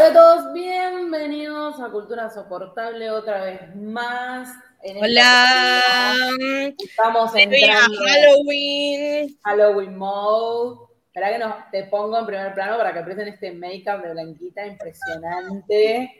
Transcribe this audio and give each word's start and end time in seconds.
Hola 0.00 0.08
a 0.08 0.12
todos, 0.14 0.54
bienvenidos 0.54 1.78
a 1.78 1.90
Cultura 1.90 2.30
Soportable 2.30 3.10
otra 3.10 3.44
vez 3.44 3.76
más. 3.76 4.48
En 4.82 4.96
Hola. 4.96 6.72
Estamos 6.78 7.30
entrando 7.34 7.98
Halloween. 8.06 9.38
Halloween 9.44 9.98
Mode. 9.98 10.86
Espera 11.04 11.32
que 11.32 11.38
nos, 11.38 11.54
te 11.70 11.84
pongo 11.84 12.18
en 12.18 12.24
primer 12.24 12.54
plano 12.54 12.78
para 12.78 12.94
que 12.94 13.00
apreten 13.00 13.28
este 13.28 13.52
make-up 13.52 14.00
de 14.00 14.12
Blanquita 14.12 14.66
impresionante. 14.66 16.10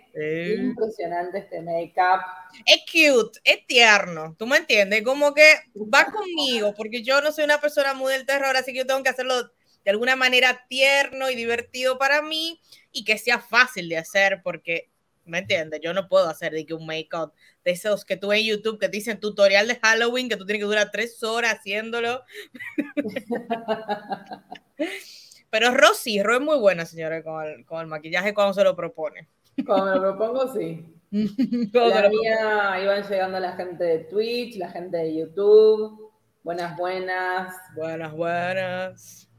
Impresionante 0.59 1.39
este 1.39 1.62
make-up. 1.62 2.21
Es 2.67 2.83
cute, 2.85 3.41
es 3.45 3.67
tierno, 3.67 4.37
¿tú 4.39 4.47
me 4.47 4.59
entiendes? 4.59 5.03
Como 5.03 5.33
que 5.33 5.55
va 5.75 6.05
conmigo, 6.12 6.75
porque 6.75 7.03
yo 7.03 7.23
no 7.23 7.33
soy 7.33 7.45
una 7.45 7.62
persona 7.62 7.95
muy 7.95 8.12
del 8.12 8.27
terror, 8.27 8.55
así 8.59 8.73
que 8.73 8.81
yo 8.81 8.87
tengo 8.87 9.03
que 9.03 9.09
hacerlo 9.09 9.51
de 9.83 9.91
alguna 9.91 10.17
manera 10.17 10.67
tierno 10.69 11.31
y 11.31 11.35
divertido 11.35 11.97
para 11.97 12.21
mí 12.21 12.61
y 12.93 13.04
que 13.04 13.18
sea 13.18 13.38
fácil 13.38 13.89
de 13.89 13.99
hacer, 13.99 14.40
porque, 14.43 14.90
¿me 15.25 15.39
entiendes? 15.39 15.81
Yo 15.82 15.93
no 15.93 16.08
puedo 16.08 16.29
hacer 16.29 16.53
de 16.53 16.67
que 16.67 16.75
un 16.75 16.86
make-up 16.86 17.32
de 17.64 17.71
esos 17.72 18.04
que 18.04 18.17
tú 18.17 18.32
en 18.32 18.44
YouTube 18.44 18.79
que 18.79 18.89
dicen 18.89 19.21
tutorial 19.21 19.68
de 19.68 19.76
Halloween, 19.76 20.29
que 20.29 20.36
tú 20.36 20.46
tienes 20.46 20.62
que 20.62 20.68
durar 20.68 20.90
tres 20.90 21.22
horas 21.22 21.54
haciéndolo. 21.58 22.22
Pero 25.50 25.75
Rosy, 25.75 26.22
Ro 26.22 26.36
es 26.36 26.40
muy 26.40 26.58
buena, 26.58 26.86
señora, 26.86 27.22
con 27.22 27.45
el, 27.45 27.67
con 27.67 27.81
el 27.81 27.86
maquillaje 27.89 28.32
cuando 28.32 28.54
se 28.54 28.64
lo 28.64 28.76
propone. 28.76 29.29
Como 29.67 29.84
me 29.84 29.96
lo 29.96 30.00
propongo, 30.00 30.53
sí. 30.54 30.86
Cuando 31.72 31.89
La 31.89 32.09
mía, 32.09 32.81
iban 32.83 33.03
llegando 33.03 33.41
la 33.41 33.56
gente 33.56 33.83
de 33.83 33.98
Twitch, 34.05 34.56
la 34.56 34.70
gente 34.70 34.97
de 34.97 35.17
YouTube. 35.17 36.12
Buenas, 36.45 36.77
buenas. 36.77 37.53
Buenas, 37.75 38.12
buenas. 38.12 39.30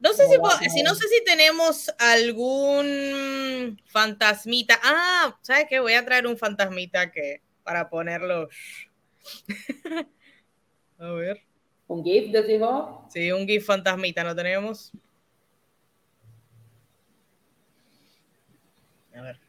No 0.00 0.12
sé 0.12 0.28
si, 0.28 0.38
po- 0.38 0.50
si 0.72 0.82
no 0.82 0.94
sé 0.94 1.08
si 1.08 1.24
tenemos 1.24 1.92
algún 1.98 3.80
fantasmita. 3.86 4.78
Ah, 4.82 5.36
¿sabes 5.42 5.66
qué? 5.68 5.80
Voy 5.80 5.94
a 5.94 6.04
traer 6.04 6.26
un 6.26 6.36
fantasmita 6.38 7.10
que 7.10 7.42
para 7.64 7.90
ponerlo. 7.90 8.48
a 10.98 11.10
ver. 11.12 11.42
¿Un 11.88 12.04
GIF 12.04 12.30
decís 12.30 12.60
vos? 12.60 13.12
Sí, 13.12 13.32
un 13.32 13.46
GIF 13.46 13.66
fantasmita, 13.66 14.22
¿no 14.22 14.36
tenemos? 14.36 14.92
A 19.16 19.22
ver. 19.22 19.40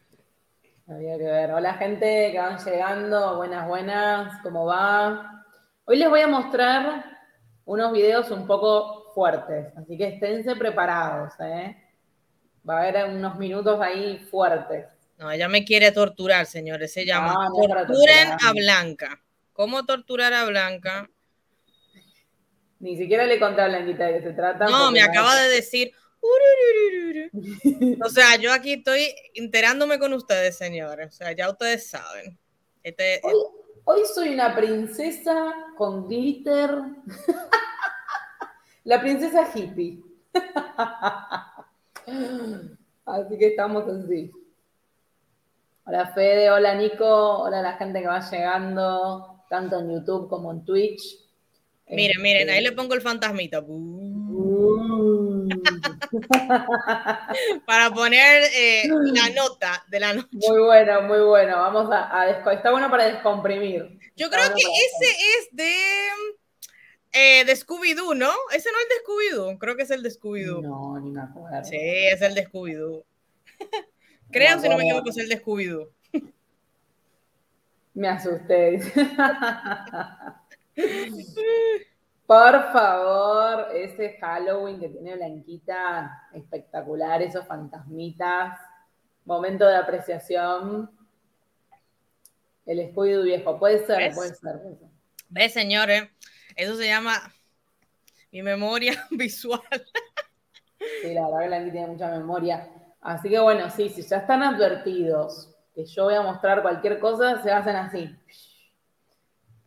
Había 0.88 1.18
que 1.18 1.24
ver. 1.26 1.52
Hola 1.52 1.74
gente 1.76 2.32
que 2.32 2.40
van 2.40 2.58
llegando, 2.58 3.38
buenas, 3.38 3.68
buenas, 3.68 4.42
¿cómo 4.42 4.66
va? 4.66 5.46
Hoy 5.86 5.98
les 5.98 6.10
voy 6.10 6.22
a 6.22 6.28
mostrar 6.28 7.06
unos 7.66 7.92
videos 7.94 8.32
un 8.32 8.48
poco 8.48 8.99
fuertes, 9.20 9.66
así 9.76 9.98
que 9.98 10.08
esténse 10.08 10.56
preparados, 10.56 11.34
¿eh? 11.42 11.76
Va 12.68 12.78
a 12.78 12.88
haber 12.88 13.10
unos 13.10 13.38
minutos 13.38 13.78
ahí 13.82 14.18
fuertes. 14.32 14.86
No, 15.18 15.30
ella 15.30 15.50
me 15.50 15.66
quiere 15.66 15.92
torturar, 15.92 16.46
señores. 16.46 16.94
Se 16.94 17.06
llama 17.06 17.36
Ah, 17.38 17.50
no 17.50 17.68
Torturen 17.68 18.30
a 18.32 18.54
Blanca. 18.54 19.22
¿Cómo 19.52 19.86
torturar 19.86 20.34
a 20.34 20.46
Blanca? 20.46 21.10
Ni 22.80 22.96
siquiera 22.96 23.26
le 23.26 23.42
conté 23.42 23.60
a 23.60 23.68
Blanquita 23.68 24.06
de 24.06 24.14
qué 24.14 24.22
se 24.30 24.34
trata. 24.34 24.68
No, 24.68 24.90
me 24.90 25.02
acaba 25.02 25.36
de 25.36 25.50
decir. 25.50 25.92
O 28.04 28.10
sea, 28.10 28.38
yo 28.38 28.54
aquí 28.54 28.74
estoy 28.74 29.14
enterándome 29.36 30.00
con 30.00 30.14
ustedes, 30.14 30.58
señores. 30.58 31.08
O 31.08 31.12
sea, 31.12 31.34
ya 31.34 31.50
ustedes 31.50 31.90
saben. 31.90 32.38
Este, 32.84 33.20
Hoy, 33.24 33.36
hoy 33.84 34.02
soy 34.14 34.30
una 34.30 34.56
princesa 34.56 35.54
con 35.78 36.08
glitter. 36.08 36.70
La 38.90 39.00
princesa 39.00 39.48
hippie. 39.54 40.02
Así 43.06 43.38
que 43.38 43.48
estamos 43.50 43.88
así. 43.88 44.32
Hola 45.86 46.08
Fede, 46.08 46.50
hola 46.50 46.74
Nico, 46.74 47.44
hola 47.44 47.62
la 47.62 47.74
gente 47.74 48.02
que 48.02 48.08
va 48.08 48.28
llegando, 48.28 49.44
tanto 49.48 49.80
en 49.80 49.94
YouTube 49.94 50.28
como 50.28 50.52
en 50.52 50.66
Twitch. 50.66 51.20
miren, 51.88 52.20
miren, 52.20 52.50
ahí 52.50 52.62
le 52.62 52.70
Este, 52.70 52.76
pongo 52.76 52.96
el 52.96 53.02
fantasmita. 53.02 53.60
uh, 53.62 55.50
Para 57.68 57.92
poner 57.92 58.42
eh, 58.56 58.90
la 59.14 59.30
nota 59.30 59.84
de 59.88 60.00
la 60.00 60.16
noche. 60.16 60.30
muy 60.32 60.62
bueno, 60.62 61.04
muy 61.04 61.22
bueno. 61.22 61.58
Vamos 61.58 61.92
a, 61.92 62.22
a 62.22 62.30
Está 62.32 62.72
bueno 62.72 62.90
para 62.90 63.06
descomprimir. 63.06 64.00
Yo 64.16 64.32
creo 64.32 64.42
bueno 64.46 64.56
que 64.56 64.64
ese 64.64 65.12
es 65.12 65.48
de, 65.52 65.76
eh, 67.12 67.44
de 67.46 67.56
Scooby-Doo, 67.56 68.16
¿no? 68.16 68.32
Ese 68.54 68.70
no 68.72 68.78
es 68.78 68.84
el 68.84 68.90
de 68.90 69.04
Scooby-Doo. 69.04 69.58
Creo 69.58 69.76
que 69.76 69.84
es 69.84 69.92
el 69.92 70.04
de 70.04 70.10
Scooby-Doo. 70.10 70.62
No, 70.62 71.00
ni 71.00 71.10
me 71.12 71.22
acuerdo. 71.22 71.64
Sí, 71.64 71.78
es 71.78 72.22
el 72.22 72.36
de 72.36 72.48
Scooby-Doo. 72.48 73.04
Creo, 74.32 74.60
si 74.60 74.70
no 74.70 74.78
me 74.78 74.84
equivoco, 74.84 75.10
es 75.10 75.18
el 75.18 75.30
de 75.30 75.44
Scooby-Doo. 75.44 75.90
Me 77.96 78.08
asusté. 78.08 78.80
Por 82.28 82.72
favor, 82.72 83.76
ese 83.76 84.18
Halloween 84.22 84.80
que 84.80 84.90
tiene 84.90 85.16
Blanquita, 85.16 86.28
espectacular, 86.32 87.24
esos 87.24 87.48
fantasmitas, 87.48 88.60
momento 89.26 89.66
de 89.66 89.76
apreciación. 89.76 90.92
El 92.68 92.82
escudo 92.82 93.24
viejo, 93.24 93.58
puede 93.58 93.84
ser, 93.88 93.98
¿Ves? 93.98 94.16
puede 94.16 94.36
ser. 94.36 94.62
¿Ves, 95.30 95.54
señores? 95.54 96.08
Eso 96.60 96.76
se 96.76 96.88
llama 96.88 97.14
mi 98.34 98.44
memoria 98.44 98.92
visual. 99.12 99.62
Sí, 101.02 101.14
la 101.14 101.30
verdad 101.30 101.64
que 101.64 101.72
tiene 101.72 101.88
mucha 101.88 102.10
memoria. 102.10 102.68
Así 103.00 103.30
que 103.30 103.40
bueno, 103.40 103.70
sí, 103.70 103.88
si 103.88 104.02
ya 104.02 104.18
están 104.18 104.44
advertidos 104.44 105.56
que 105.74 105.86
yo 105.86 106.04
voy 106.04 106.16
a 106.16 106.22
mostrar 106.22 106.62
cualquier 106.62 107.00
cosa, 107.00 107.42
se 107.42 107.50
hacen 107.50 107.78
así. 107.78 108.14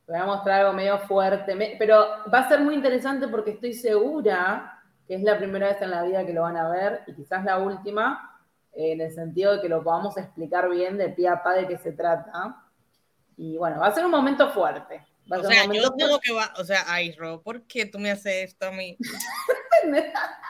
Voy 0.06 0.18
a 0.18 0.26
mostrar 0.26 0.60
algo 0.60 0.74
medio 0.74 0.98
fuerte, 0.98 1.56
pero 1.78 1.98
va 2.32 2.40
a 2.40 2.48
ser 2.48 2.60
muy 2.60 2.74
interesante 2.74 3.26
porque 3.26 3.52
estoy 3.52 3.72
segura 3.72 4.78
que 5.06 5.14
es 5.14 5.22
la 5.22 5.38
primera 5.38 5.68
vez 5.68 5.80
en 5.80 5.92
la 5.92 6.02
vida 6.02 6.26
que 6.26 6.34
lo 6.34 6.42
van 6.42 6.58
a 6.58 6.68
ver 6.68 7.04
y 7.06 7.14
quizás 7.14 7.42
la 7.42 7.56
última, 7.56 8.38
eh, 8.74 8.92
en 8.92 9.00
el 9.00 9.12
sentido 9.12 9.54
de 9.54 9.62
que 9.62 9.68
lo 9.70 9.82
podamos 9.82 10.18
explicar 10.18 10.68
bien 10.68 10.98
de 10.98 11.08
pie 11.08 11.28
a 11.28 11.42
pa 11.42 11.54
de 11.54 11.66
qué 11.66 11.78
se 11.78 11.92
trata. 11.92 12.66
Y 13.38 13.56
bueno, 13.56 13.80
va 13.80 13.86
a 13.86 13.92
ser 13.92 14.04
un 14.04 14.10
momento 14.10 14.50
fuerte. 14.50 15.06
Va 15.30 15.38
O 15.38 15.44
sea, 15.44 15.64
yo 15.72 15.92
tengo 15.94 16.20
que 16.20 16.32
va, 16.32 16.52
o 16.56 16.64
sea, 16.64 16.84
ay, 16.88 17.12
Ro, 17.12 17.42
¿por 17.42 17.62
qué 17.66 17.86
tú 17.86 17.98
me 17.98 18.10
haces 18.10 18.50
esto 18.50 18.66
a 18.66 18.72
mí? 18.72 18.96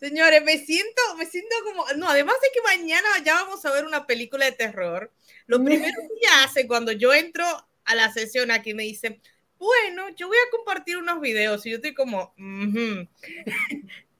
Señores, 0.00 0.42
me 0.44 0.58
siento, 0.58 1.02
me 1.16 1.24
siento 1.26 1.54
como, 1.64 1.84
no, 1.96 2.08
además 2.08 2.36
de 2.42 2.48
que 2.52 2.60
mañana 2.62 3.08
ya 3.24 3.34
vamos 3.34 3.64
a 3.64 3.72
ver 3.72 3.84
una 3.84 4.06
película 4.06 4.44
de 4.44 4.52
terror. 4.52 5.12
Lo 5.46 5.62
primero 5.64 5.94
que 5.96 6.06
ella 6.20 6.44
hace 6.44 6.66
cuando 6.66 6.92
yo 6.92 7.14
entro 7.14 7.44
a 7.84 7.94
la 7.94 8.12
sesión 8.12 8.50
aquí 8.50 8.74
me 8.74 8.82
dice, 8.82 9.20
bueno, 9.56 10.08
yo 10.10 10.28
voy 10.28 10.36
a 10.36 10.50
compartir 10.50 10.96
unos 10.98 11.20
videos 11.20 11.64
y 11.64 11.70
yo 11.70 11.76
estoy 11.76 11.94
como, 11.94 12.34
"Ujú". 12.38 13.08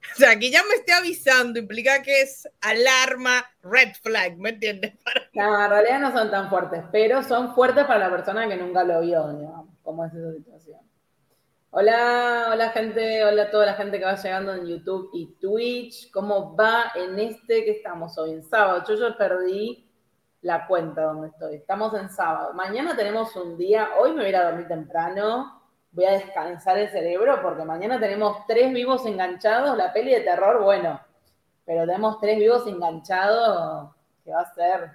o 0.13 0.17
sea, 0.17 0.37
que 0.37 0.51
ya 0.51 0.61
me 0.63 0.75
esté 0.75 0.93
avisando 0.93 1.59
implica 1.59 2.01
que 2.01 2.21
es 2.21 2.47
alarma, 2.61 3.45
red 3.61 3.93
flag, 4.01 4.37
¿me 4.37 4.49
entiendes? 4.49 4.93
No, 5.33 5.63
en 5.63 5.69
realidad 5.69 5.99
no 5.99 6.11
son 6.13 6.31
tan 6.31 6.49
fuertes, 6.49 6.81
pero 6.91 7.21
son 7.21 7.53
fuertes 7.53 7.83
para 7.85 7.99
la 7.99 8.09
persona 8.09 8.47
que 8.47 8.55
nunca 8.55 8.83
lo 8.83 9.01
vio, 9.01 9.27
digamos, 9.33 9.67
como 9.83 10.05
es 10.05 10.13
esa 10.13 10.31
situación. 10.33 10.79
Hola, 11.77 12.51
hola 12.53 12.69
gente, 12.69 13.25
hola 13.25 13.43
a 13.43 13.51
toda 13.51 13.65
la 13.65 13.73
gente 13.73 13.99
que 13.99 14.05
va 14.05 14.15
llegando 14.15 14.53
en 14.53 14.65
YouTube 14.65 15.09
y 15.13 15.35
Twitch. 15.41 16.09
¿Cómo 16.09 16.55
va 16.55 16.93
en 16.95 17.19
este 17.19 17.65
que 17.65 17.71
estamos 17.71 18.17
hoy, 18.17 18.31
en 18.31 18.43
sábado? 18.43 18.81
Yo 18.87 18.95
ya 18.95 19.17
perdí 19.17 19.85
la 20.41 20.67
cuenta 20.67 21.01
donde 21.01 21.27
estoy. 21.27 21.55
Estamos 21.55 21.93
en 21.95 22.09
sábado. 22.09 22.53
Mañana 22.53 22.95
tenemos 22.95 23.35
un 23.35 23.57
día, 23.57 23.89
hoy 23.99 24.13
me 24.13 24.23
voy 24.23 24.33
a 24.33 24.45
dormir 24.45 24.69
temprano, 24.69 25.64
voy 25.95 26.05
a 26.05 26.11
descansar 26.11 26.77
el 26.77 26.89
cerebro 26.89 27.39
porque 27.41 27.63
mañana 27.63 27.99
tenemos 27.99 28.45
tres 28.47 28.71
vivos 28.73 29.05
enganchados, 29.05 29.77
la 29.77 29.93
peli 29.93 30.11
de 30.11 30.21
terror, 30.21 30.61
bueno, 30.63 30.99
pero 31.65 31.85
tenemos 31.85 32.19
tres 32.19 32.37
vivos 32.37 32.67
enganchados 32.67 33.91
que 34.23 34.31
va 34.31 34.41
a 34.41 34.53
ser 34.53 34.91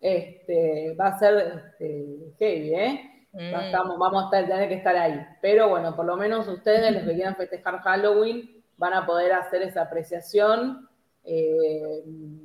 este, 0.00 0.94
va 0.94 1.08
a 1.08 1.18
ser 1.18 1.62
este, 1.78 2.34
heavy, 2.38 2.74
¿eh? 2.74 3.04
Mm. 3.32 3.54
estamos- 3.66 3.98
vamos 3.98 4.22
a 4.22 4.24
estar, 4.26 4.46
tener 4.50 4.68
que 4.68 4.76
estar 4.76 4.96
ahí. 4.96 5.20
Pero 5.42 5.68
bueno, 5.68 5.94
por 5.94 6.06
lo 6.06 6.16
menos 6.16 6.48
ustedes, 6.48 6.92
los 6.92 7.02
que 7.02 7.14
quieran 7.14 7.36
festejar 7.36 7.80
Halloween, 7.80 8.62
van 8.76 8.94
a 8.94 9.04
poder 9.06 9.32
hacer 9.32 9.62
esa 9.62 9.82
apreciación 9.82 10.88
eh, 11.24 12.02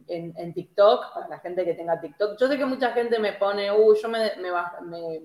en, 0.08 0.34
en 0.36 0.54
TikTok, 0.54 1.14
para 1.14 1.28
la 1.30 1.40
gente 1.40 1.64
que 1.64 1.74
tenga 1.76 2.02
TikTok. 2.02 2.38
Yo 2.38 2.48
sé 2.48 2.58
que 2.58 2.66
mucha 2.66 2.92
gente 2.92 3.18
me 3.18 3.34
pone, 3.34 3.72
uy, 3.72 3.98
yo 4.02 4.10
me, 4.10 4.32
me, 4.42 4.50
me- 4.82 5.22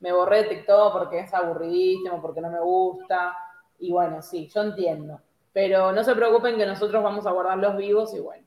me 0.00 0.12
borré 0.12 0.42
de 0.42 0.48
TikTok 0.48 0.92
porque 0.92 1.20
es 1.20 1.32
aburridísimo, 1.34 2.20
porque 2.20 2.40
no 2.40 2.50
me 2.50 2.60
gusta. 2.60 3.36
Y 3.78 3.90
bueno, 3.92 4.20
sí, 4.22 4.48
yo 4.54 4.62
entiendo. 4.62 5.20
Pero 5.52 5.92
no 5.92 6.02
se 6.04 6.14
preocupen 6.14 6.56
que 6.56 6.66
nosotros 6.66 7.02
vamos 7.02 7.26
a 7.26 7.32
guardar 7.32 7.58
los 7.58 7.76
vivos 7.76 8.14
y 8.14 8.20
bueno. 8.20 8.44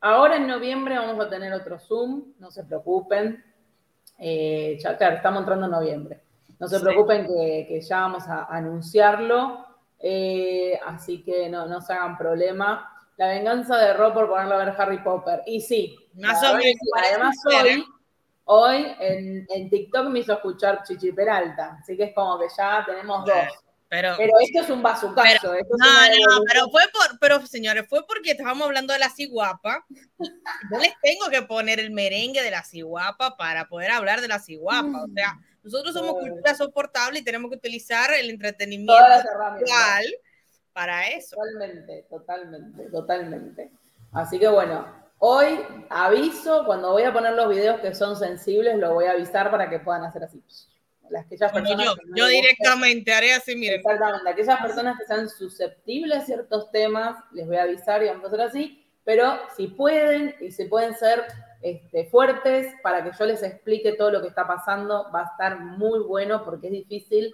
Ahora 0.00 0.36
en 0.36 0.46
noviembre 0.46 0.98
vamos 0.98 1.24
a 1.24 1.30
tener 1.30 1.52
otro 1.52 1.78
Zoom, 1.78 2.34
no 2.38 2.50
se 2.50 2.64
preocupen. 2.64 3.42
Eh, 4.18 4.76
ya, 4.80 4.96
claro, 4.96 5.16
estamos 5.16 5.40
entrando 5.40 5.66
en 5.66 5.72
noviembre. 5.72 6.20
No 6.58 6.68
se 6.68 6.78
Sí. 6.78 6.84
preocupen 6.84 7.26
que, 7.26 7.64
que 7.68 7.80
ya 7.80 8.00
vamos 8.02 8.28
a 8.28 8.44
anunciarlo, 8.44 9.64
eh, 9.98 10.78
así 10.86 11.22
que 11.24 11.48
no, 11.48 11.66
no 11.66 11.80
se 11.80 11.92
hagan 11.94 12.16
problema. 12.18 12.90
la 13.16 13.28
venganza 13.28 13.76
de 13.78 13.94
Ro 13.94 14.12
por 14.12 14.28
ponerlo 14.28 14.54
a 14.54 14.64
ver 14.64 14.74
Harry 14.76 14.98
Potter. 14.98 15.42
Y 15.46 15.60
sí, 15.60 15.96
más 16.14 16.42
o 16.42 16.56
menos. 16.56 16.74
además 17.08 17.36
hoy, 17.46 17.84
hoy 18.44 18.94
en, 19.00 19.46
en, 19.48 19.70
TikTok 19.70 20.08
me 20.08 20.20
hizo 20.20 20.32
escuchar 20.34 20.82
Chichi 20.84 21.12
Peralta, 21.12 21.78
así 21.80 21.96
que 21.96 22.04
es 22.04 22.14
como 22.14 22.38
que 22.38 22.46
ya 22.56 22.84
tenemos 22.86 23.24
dos. 23.24 23.64
Pero, 23.88 24.14
pero 24.16 24.32
esto 24.40 24.60
es 24.60 24.70
un 24.70 24.82
bazucazo. 24.82 25.52
no, 25.52 25.56
no, 25.56 26.44
pero 26.50 26.68
fue 26.68 26.82
por, 26.92 27.18
pero 27.20 27.46
señores, 27.46 27.86
fue 27.88 28.04
porque 28.06 28.32
estábamos 28.32 28.66
hablando 28.66 28.92
de 28.92 28.98
la 28.98 29.08
ciguapa. 29.08 29.86
Yo 30.18 30.78
les 30.78 30.94
tengo 31.00 31.28
que 31.30 31.42
poner 31.42 31.78
el 31.78 31.92
merengue 31.92 32.42
de 32.42 32.50
la 32.50 32.64
ciguapa 32.64 33.36
para 33.36 33.68
poder 33.68 33.92
hablar 33.92 34.20
de 34.20 34.26
la 34.26 34.40
ciguapa. 34.40 35.04
O 35.04 35.08
sea, 35.14 35.38
nosotros 35.62 35.94
somos 35.94 36.14
cultura 36.14 36.54
soportable 36.56 37.20
y 37.20 37.24
tenemos 37.24 37.50
que 37.50 37.56
utilizar 37.56 38.12
el 38.14 38.30
entretenimiento 38.30 38.94
actual 38.94 40.04
para 40.72 41.06
eso. 41.08 41.36
Totalmente, 41.36 42.06
totalmente, 42.10 42.90
totalmente. 42.90 43.70
Así 44.12 44.40
que 44.40 44.48
bueno, 44.48 45.03
hoy 45.26 45.58
aviso, 45.88 46.66
cuando 46.66 46.92
voy 46.92 47.04
a 47.04 47.12
poner 47.12 47.32
los 47.32 47.48
videos 47.48 47.80
que 47.80 47.94
son 47.94 48.14
sensibles, 48.14 48.76
lo 48.76 48.92
voy 48.92 49.06
a 49.06 49.12
avisar 49.12 49.50
para 49.50 49.70
que 49.70 49.78
puedan 49.78 50.04
hacer 50.04 50.24
así. 50.24 50.42
Las 51.08 51.24
que 51.26 51.38
yo, 51.38 51.94
yo 52.14 52.26
directamente 52.26 53.12
haré 53.12 53.32
así, 53.32 53.56
miren. 53.56 53.80
Exactamente, 53.80 54.28
aquellas 54.28 54.60
personas 54.60 54.98
que 54.98 55.06
sean 55.06 55.28
susceptibles 55.30 56.18
a 56.18 56.26
ciertos 56.26 56.70
temas, 56.70 57.16
les 57.32 57.46
voy 57.46 57.56
a 57.56 57.62
avisar 57.62 58.02
y 58.02 58.08
vamos 58.08 58.24
a 58.24 58.26
hacer 58.28 58.40
así, 58.42 58.84
pero 59.02 59.38
si 59.56 59.68
pueden 59.68 60.34
y 60.40 60.50
si 60.50 60.66
pueden 60.66 60.94
ser 60.94 61.24
este, 61.62 62.04
fuertes 62.06 62.74
para 62.82 63.02
que 63.02 63.16
yo 63.18 63.24
les 63.24 63.42
explique 63.42 63.92
todo 63.92 64.10
lo 64.10 64.20
que 64.20 64.28
está 64.28 64.46
pasando, 64.46 65.10
va 65.10 65.22
a 65.22 65.30
estar 65.32 65.58
muy 65.58 66.00
bueno 66.00 66.44
porque 66.44 66.66
es 66.66 66.72
difícil 66.72 67.32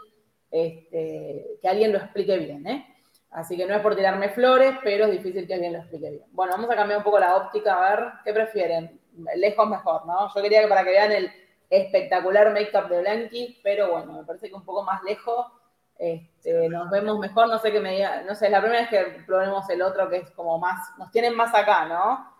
este, 0.53 1.59
que 1.61 1.69
alguien 1.69 1.93
lo 1.93 1.99
explique 1.99 2.39
bien, 2.39 2.67
¿eh? 2.69 2.90
Así 3.31 3.57
que 3.57 3.67
no 3.67 3.75
es 3.75 3.81
por 3.81 3.95
tirarme 3.95 4.31
flores, 4.31 4.75
pero 4.83 5.05
es 5.05 5.13
difícil 5.13 5.47
que 5.47 5.55
alguien 5.55 5.73
lo 5.73 5.79
explique 5.79 6.11
bien. 6.11 6.25
Bueno, 6.33 6.53
vamos 6.53 6.71
a 6.71 6.77
cambiar 6.77 6.99
un 6.99 7.05
poco 7.05 7.21
la 7.21 7.37
óptica, 7.37 7.75
a 7.75 7.91
ver, 7.91 8.05
¿qué 8.25 8.33
prefieren? 8.33 9.01
Lejos 9.37 9.69
mejor, 9.69 10.07
¿no? 10.07 10.33
Yo 10.35 10.43
quería 10.43 10.63
que 10.63 10.69
para 10.69 10.83
que 10.83 10.91
vean 10.91 11.13
el 11.13 11.33
espectacular 11.69 12.53
make-up 12.53 12.89
de 12.89 13.01
Blanqui, 13.01 13.61
pero 13.63 13.93
bueno, 13.93 14.13
me 14.15 14.25
parece 14.25 14.49
que 14.49 14.55
un 14.55 14.65
poco 14.65 14.83
más 14.83 15.03
lejos 15.05 15.47
este, 16.01 16.69
nos 16.71 16.91
vemos 16.91 17.19
mejor, 17.19 17.49
no 17.49 17.59
sé 17.59 17.71
qué 17.71 17.79
me 17.79 17.93
diga, 17.93 18.23
no 18.23 18.35
sé, 18.35 18.47
es 18.47 18.53
la 18.53 18.63
primera 18.63 18.81
vez 18.81 18.89
que 18.89 19.23
probemos 19.25 19.69
el 19.69 19.83
otro 19.83 20.09
que 20.09 20.17
es 20.17 20.31
como 20.31 20.59
más, 20.59 20.79
nos 20.99 21.11
tienen 21.11 21.37
más 21.37 21.55
acá, 21.55 21.85
¿no? 21.85 22.35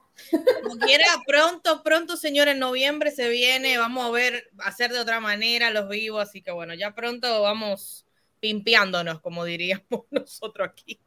Como 0.63 0.77
quiera, 0.79 1.05
pronto, 1.27 1.83
pronto, 1.83 2.17
señor, 2.17 2.49
en 2.49 2.59
noviembre 2.59 3.11
se 3.11 3.29
viene, 3.29 3.77
vamos 3.77 4.07
a 4.07 4.11
ver, 4.11 4.51
hacer 4.65 4.91
de 4.93 4.99
otra 4.99 5.21
manera 5.21 5.71
los 5.71 5.89
vivos, 5.89 6.23
así 6.23 6.43
que 6.43 6.51
bueno, 6.51 6.73
ya 6.75 6.95
pronto 6.95 7.43
vamos 7.43 8.07
pimpeándonos, 8.41 9.21
como 9.21 9.45
diríamos 9.45 9.85
nosotros 10.11 10.69
aquí. 10.69 11.01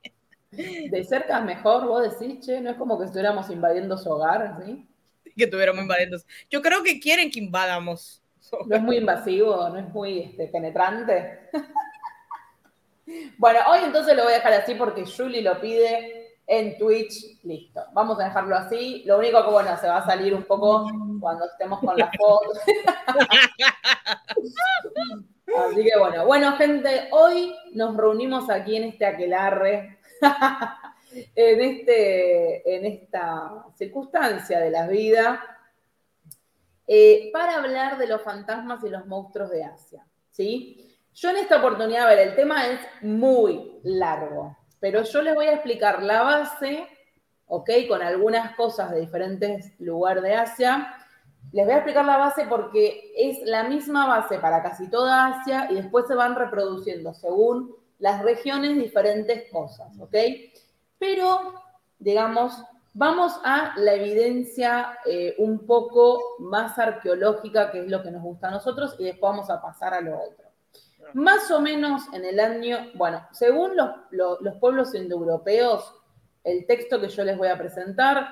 De 0.52 1.04
cerca 1.04 1.40
es 1.40 1.46
mejor, 1.46 1.88
vos 1.88 2.04
decís, 2.04 2.46
che, 2.46 2.62
no 2.62 2.70
es 2.70 2.78
como 2.78 3.00
que 3.00 3.06
estuviéramos 3.06 3.50
invadiendo 3.50 3.98
su 3.98 4.12
hogar, 4.12 4.60
¿sí? 4.64 4.88
Que 5.36 5.46
estuviéramos 5.46 5.82
invadiendo. 5.82 6.18
Yo 6.50 6.62
creo 6.62 6.84
que 6.84 7.00
quieren 7.00 7.32
que 7.32 7.40
invadamos. 7.40 8.22
No 8.68 8.76
es 8.76 8.84
muy 8.84 8.98
invasivo, 8.98 9.68
no 9.70 9.78
es 9.78 9.90
muy 9.90 10.20
este, 10.20 10.48
penetrante. 10.48 11.50
bueno, 13.40 13.60
hoy 13.72 13.80
entonces 13.84 14.16
lo 14.16 14.24
voy 14.24 14.34
a 14.34 14.36
dejar 14.36 14.54
así 14.54 14.76
porque 14.76 15.06
Julie 15.06 15.42
lo 15.42 15.60
pide 15.60 16.38
en 16.46 16.78
Twitch. 16.78 17.42
Listo, 17.42 17.82
vamos 17.94 18.20
a 18.20 18.26
dejarlo 18.26 18.56
así. 18.56 19.02
Lo 19.08 19.18
único 19.18 19.44
que, 19.44 19.50
bueno, 19.50 19.76
se 19.78 19.88
va 19.88 19.98
a 19.98 20.06
salir 20.06 20.36
un 20.36 20.44
poco 20.44 20.88
cuando 21.20 21.46
estemos 21.46 21.80
con 21.80 21.98
la 21.98 22.12
foto. 22.16 22.52
Así 25.58 25.84
que 25.84 26.00
bueno, 26.00 26.26
bueno 26.26 26.56
gente, 26.58 27.10
hoy 27.12 27.56
nos 27.74 27.96
reunimos 27.96 28.50
aquí 28.50 28.76
en 28.76 28.86
este 28.86 29.06
aquelarre, 29.06 30.00
en, 31.36 31.62
este, 31.62 32.76
en 32.76 32.86
esta 32.86 33.66
circunstancia 33.76 34.60
de 34.60 34.72
la 34.72 34.88
vida, 34.88 35.44
eh, 36.88 37.30
para 37.32 37.58
hablar 37.58 37.98
de 37.98 38.08
los 38.08 38.22
fantasmas 38.22 38.84
y 38.84 38.90
los 38.90 39.06
monstruos 39.06 39.52
de 39.52 39.64
Asia. 39.64 40.06
¿sí? 40.32 40.98
Yo 41.14 41.30
en 41.30 41.38
esta 41.38 41.58
oportunidad, 41.58 42.08
a 42.08 42.10
ver, 42.10 42.28
el 42.28 42.36
tema 42.36 42.68
es 42.68 42.80
muy 43.02 43.80
largo, 43.84 44.58
pero 44.80 45.04
yo 45.04 45.22
les 45.22 45.36
voy 45.36 45.46
a 45.46 45.54
explicar 45.54 46.02
la 46.02 46.24
base, 46.24 46.88
¿ok? 47.46 47.70
Con 47.88 48.02
algunas 48.02 48.56
cosas 48.56 48.92
de 48.92 49.02
diferentes 49.02 49.80
lugares 49.80 50.24
de 50.24 50.34
Asia 50.34 50.96
les 51.52 51.66
voy 51.66 51.74
a 51.74 51.78
explicar 51.78 52.06
la 52.06 52.18
base 52.18 52.46
porque 52.48 53.14
es 53.16 53.40
la 53.46 53.64
misma 53.66 54.08
base 54.08 54.40
para 54.40 54.64
casi 54.64 54.90
toda 54.90 55.28
Asia 55.28 55.68
y 55.70 55.76
después 55.76 56.08
se 56.08 56.16
van 56.16 56.36
reproduciendo 56.36 57.14
según 57.14 57.76
las 58.00 58.24
regiones 58.24 58.76
diferentes 58.76 59.52
cosas, 59.52 59.88
¿ok? 60.00 60.16
Pero, 60.98 61.54
digamos, 62.00 62.64
vamos 62.94 63.40
a 63.44 63.74
la 63.78 63.94
evidencia 63.94 64.98
eh, 65.06 65.36
un 65.38 65.66
poco 65.66 66.36
más 66.40 66.78
arqueológica, 66.80 67.72
que 67.72 67.82
es 67.82 67.90
lo 67.90 68.02
que 68.02 68.12
nos 68.12 68.24
gusta 68.24 68.48
a 68.48 68.52
nosotros, 68.52 68.96
y 69.00 69.06
después 69.06 69.32
vamos 69.32 69.50
a 69.50 69.62
pasar 69.62 69.94
a 69.94 70.02
lo 70.02 70.16
otro. 70.16 70.46
Más 71.14 71.52
o 71.52 71.60
menos 71.60 72.04
en 72.14 72.26
el 72.26 72.40
año, 72.40 72.78
bueno, 72.96 73.28
según 73.32 73.76
los, 73.76 73.90
los 74.12 74.56
pueblos 74.56 74.96
indoeuropeos, 74.96 75.94
el 76.44 76.66
texto 76.66 77.00
que 77.00 77.10
yo 77.10 77.24
les 77.24 77.38
voy 77.38 77.48
a 77.48 77.58
presentar 77.58 78.28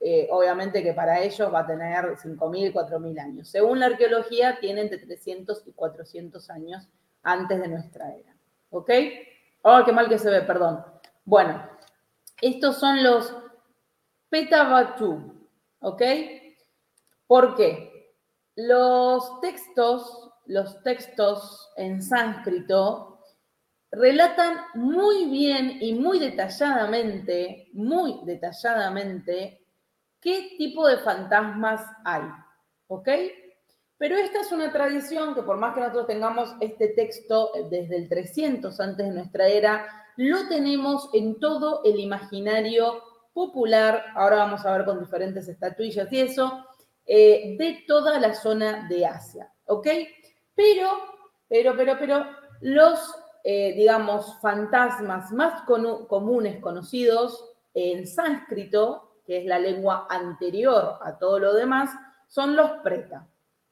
eh, 0.00 0.28
obviamente 0.30 0.82
que 0.82 0.92
para 0.92 1.20
ellos 1.20 1.52
va 1.52 1.60
a 1.60 1.66
tener 1.66 2.16
5.000, 2.16 2.72
4.000 2.72 3.20
años. 3.20 3.48
Según 3.48 3.80
la 3.80 3.86
arqueología, 3.86 4.58
tiene 4.60 4.82
entre 4.82 4.98
300 4.98 5.66
y 5.66 5.72
400 5.72 6.50
años 6.50 6.88
antes 7.22 7.60
de 7.60 7.68
nuestra 7.68 8.14
era. 8.14 8.36
¿Ok? 8.70 8.90
Oh, 9.62 9.82
qué 9.84 9.92
mal 9.92 10.08
que 10.08 10.18
se 10.18 10.30
ve, 10.30 10.42
perdón. 10.42 10.84
Bueno, 11.24 11.68
estos 12.40 12.78
son 12.78 13.02
los 13.02 13.34
Petavatu. 14.28 15.48
¿Ok? 15.80 16.02
¿Por 17.26 17.54
qué? 17.54 18.14
Los 18.54 19.40
textos, 19.40 20.30
los 20.46 20.82
textos 20.82 21.72
en 21.76 22.02
sánscrito 22.02 23.20
relatan 23.90 24.58
muy 24.74 25.26
bien 25.26 25.78
y 25.80 25.94
muy 25.94 26.18
detalladamente, 26.18 27.68
muy 27.72 28.20
detalladamente 28.24 29.65
qué 30.26 30.56
tipo 30.58 30.88
de 30.88 30.98
fantasmas 30.98 31.80
hay. 32.04 32.24
¿Ok? 32.88 33.08
Pero 33.96 34.16
esta 34.16 34.40
es 34.40 34.50
una 34.50 34.72
tradición 34.72 35.36
que 35.36 35.42
por 35.42 35.56
más 35.56 35.72
que 35.72 35.80
nosotros 35.80 36.08
tengamos 36.08 36.52
este 36.60 36.88
texto 36.88 37.52
desde 37.70 37.96
el 37.96 38.08
300 38.08 38.80
antes 38.80 39.06
de 39.06 39.14
nuestra 39.14 39.46
era, 39.46 39.86
lo 40.16 40.48
tenemos 40.48 41.10
en 41.12 41.38
todo 41.38 41.82
el 41.84 42.00
imaginario 42.00 43.04
popular, 43.32 44.04
ahora 44.16 44.38
vamos 44.38 44.66
a 44.66 44.76
ver 44.76 44.84
con 44.84 44.98
diferentes 44.98 45.46
estatuillas 45.46 46.12
y 46.12 46.20
eso, 46.20 46.66
eh, 47.06 47.54
de 47.56 47.84
toda 47.86 48.18
la 48.18 48.34
zona 48.34 48.88
de 48.88 49.06
Asia, 49.06 49.52
¿ok? 49.66 49.86
Pero, 50.56 50.90
pero, 51.48 51.76
pero, 51.76 51.96
pero, 52.00 52.26
los, 52.62 53.14
eh, 53.44 53.74
digamos, 53.76 54.40
fantasmas 54.40 55.30
más 55.30 55.62
comunes 55.62 56.60
conocidos 56.60 57.44
en 57.72 58.08
sánscrito 58.08 59.05
que 59.26 59.38
es 59.38 59.44
la 59.44 59.58
lengua 59.58 60.06
anterior 60.08 60.98
a 61.02 61.18
todo 61.18 61.38
lo 61.38 61.54
demás, 61.54 61.90
son 62.28 62.56
los 62.56 62.70
preta. 62.82 63.26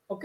¿Ok? 0.09 0.25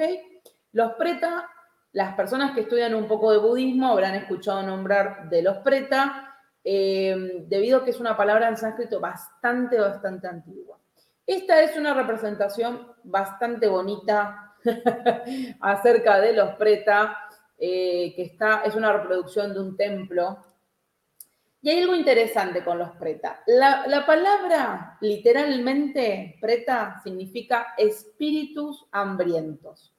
Los 0.74 0.94
preta, 0.94 1.48
las 1.94 2.16
personas 2.16 2.52
que 2.54 2.62
estudian 2.62 2.96
un 2.96 3.08
poco 3.08 3.32
de 3.32 3.38
budismo 3.38 3.92
habrán 3.92 4.16
escuchado 4.16 4.64
nombrar 4.64 5.30
de 5.30 5.42
los 5.42 5.58
preta, 5.58 6.36
eh, 6.64 7.46
debido 7.48 7.80
a 7.80 7.86
que 7.86 7.92
es 7.92 8.00
una 8.00 8.18
palabra 8.18 8.50
en 8.50 8.58
sánscrito 8.58 9.00
bastante, 9.00 9.80
bastante 9.80 10.28
antigua. 10.28 10.78
Esta 11.26 11.62
es 11.62 11.78
una 11.78 11.94
representación 11.94 12.92
bastante 13.04 13.68
bonita 13.68 14.56
acerca 15.62 16.20
de 16.20 16.34
los 16.34 16.56
preta, 16.56 17.18
eh, 17.58 18.14
que 18.16 18.24
está, 18.24 18.64
es 18.66 18.76
una 18.76 18.92
reproducción 18.92 19.54
de 19.54 19.60
un 19.60 19.78
templo 19.78 20.40
y 21.62 21.70
hay 21.70 21.80
algo 21.82 21.96
interesante 21.96 22.64
con 22.64 22.78
los 22.78 22.92
preta. 22.92 23.42
La, 23.46 24.06
palabra 24.06 24.98
literalmente 25.02 26.38
preta 26.40 27.02
significa 27.04 27.74
espíritus 27.78 28.86
hambrientos. 28.92 29.94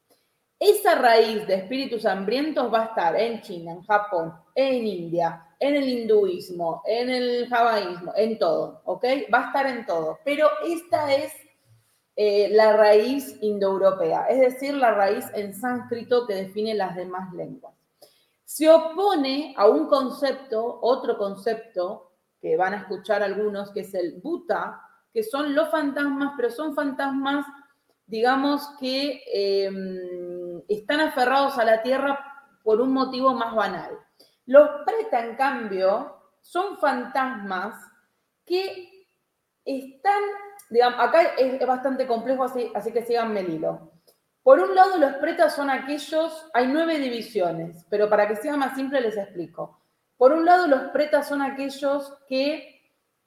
Esa 0.59 0.95
raíz 0.95 1.47
de 1.47 1.55
espíritus 1.55 2.05
hambrientos 2.07 2.73
va 2.73 2.83
a 2.83 2.87
estar 2.87 3.17
en 3.19 3.41
China, 3.41 3.73
en 3.73 3.83
Japón, 3.83 4.35
en 4.55 4.87
India, 4.87 5.47
en 5.59 5.77
el 5.77 5.89
hinduismo, 5.89 6.83
en 6.87 7.11
el 7.11 7.49
javaísmo, 7.49 8.13
en 8.17 8.39
todo, 8.39 8.83
¿ok? 8.85 9.05
Va 9.33 9.45
a 9.45 9.47
estar 9.47 9.67
en 9.67 9.87
todo. 9.87 10.19
Pero 10.25 10.49
esta 10.67 11.15
es 11.15 11.33
eh, 12.17 12.49
la 12.53 12.75
raíz 12.77 13.37
indoeuropea, 13.41 14.27
es 14.29 14.41
decir, 14.41 14.75
la 14.75 14.93
raíz 14.93 15.25
en 15.35 15.55
sánscrito 15.55 16.27
que 16.27 16.35
define 16.35 16.75
las 16.75 16.95
demás 16.95 17.33
lenguas 17.33 17.80
se 18.51 18.69
opone 18.69 19.55
a 19.57 19.69
un 19.69 19.87
concepto, 19.87 20.81
otro 20.83 21.17
concepto 21.17 22.15
que 22.41 22.57
van 22.57 22.75
a 22.75 22.79
escuchar 22.79 23.23
algunos, 23.23 23.71
que 23.71 23.83
es 23.83 23.95
el 23.95 24.21
Buta, 24.21 24.83
que 25.15 25.23
son 25.23 25.55
los 25.55 25.71
fantasmas, 25.71 26.33
pero 26.37 26.51
son 26.51 26.75
fantasmas, 26.75 27.47
digamos, 28.07 28.69
que 28.81 29.23
em, 29.33 30.61
están 30.67 30.99
aferrados 30.99 31.59
a 31.59 31.65
la 31.65 31.81
tierra 31.81 32.19
por 32.65 32.81
un 32.81 32.93
motivo 32.93 33.35
más 33.35 33.55
banal. 33.55 33.97
Los 34.47 34.69
preta, 34.85 35.25
en 35.25 35.37
cambio, 35.37 36.17
son 36.41 36.77
fantasmas 36.79 37.77
que 38.45 39.07
están, 39.65 40.23
digamos, 40.71 40.99
acá 40.99 41.23
es, 41.39 41.65
bastante 41.65 42.05
complejo, 42.05 42.43
así, 42.43 42.69
así 42.75 42.91
que 42.91 43.05
síganme 43.05 43.41
el 43.41 43.55
hilo. 43.55 43.93
Por 44.43 44.59
un 44.59 44.75
lado, 44.75 44.97
los 44.97 45.15
pretas 45.15 45.55
son 45.55 45.71
aquellos, 45.71 46.47
hay 46.55 46.67
nueve 46.67 46.99
divisiones, 46.99 47.85
pero 47.91 48.09
para 48.09 48.27
que 48.27 48.37
sea 48.37 48.57
más 48.57 48.75
simple 48.75 49.01
les 49.01 49.17
explico. 49.17 49.81
Por 50.17 50.33
un 50.33 50.45
lado, 50.45 50.67
los 50.67 50.83
pretas 50.93 51.29
son 51.29 51.43
aquellos 51.43 52.13
que 52.29 52.81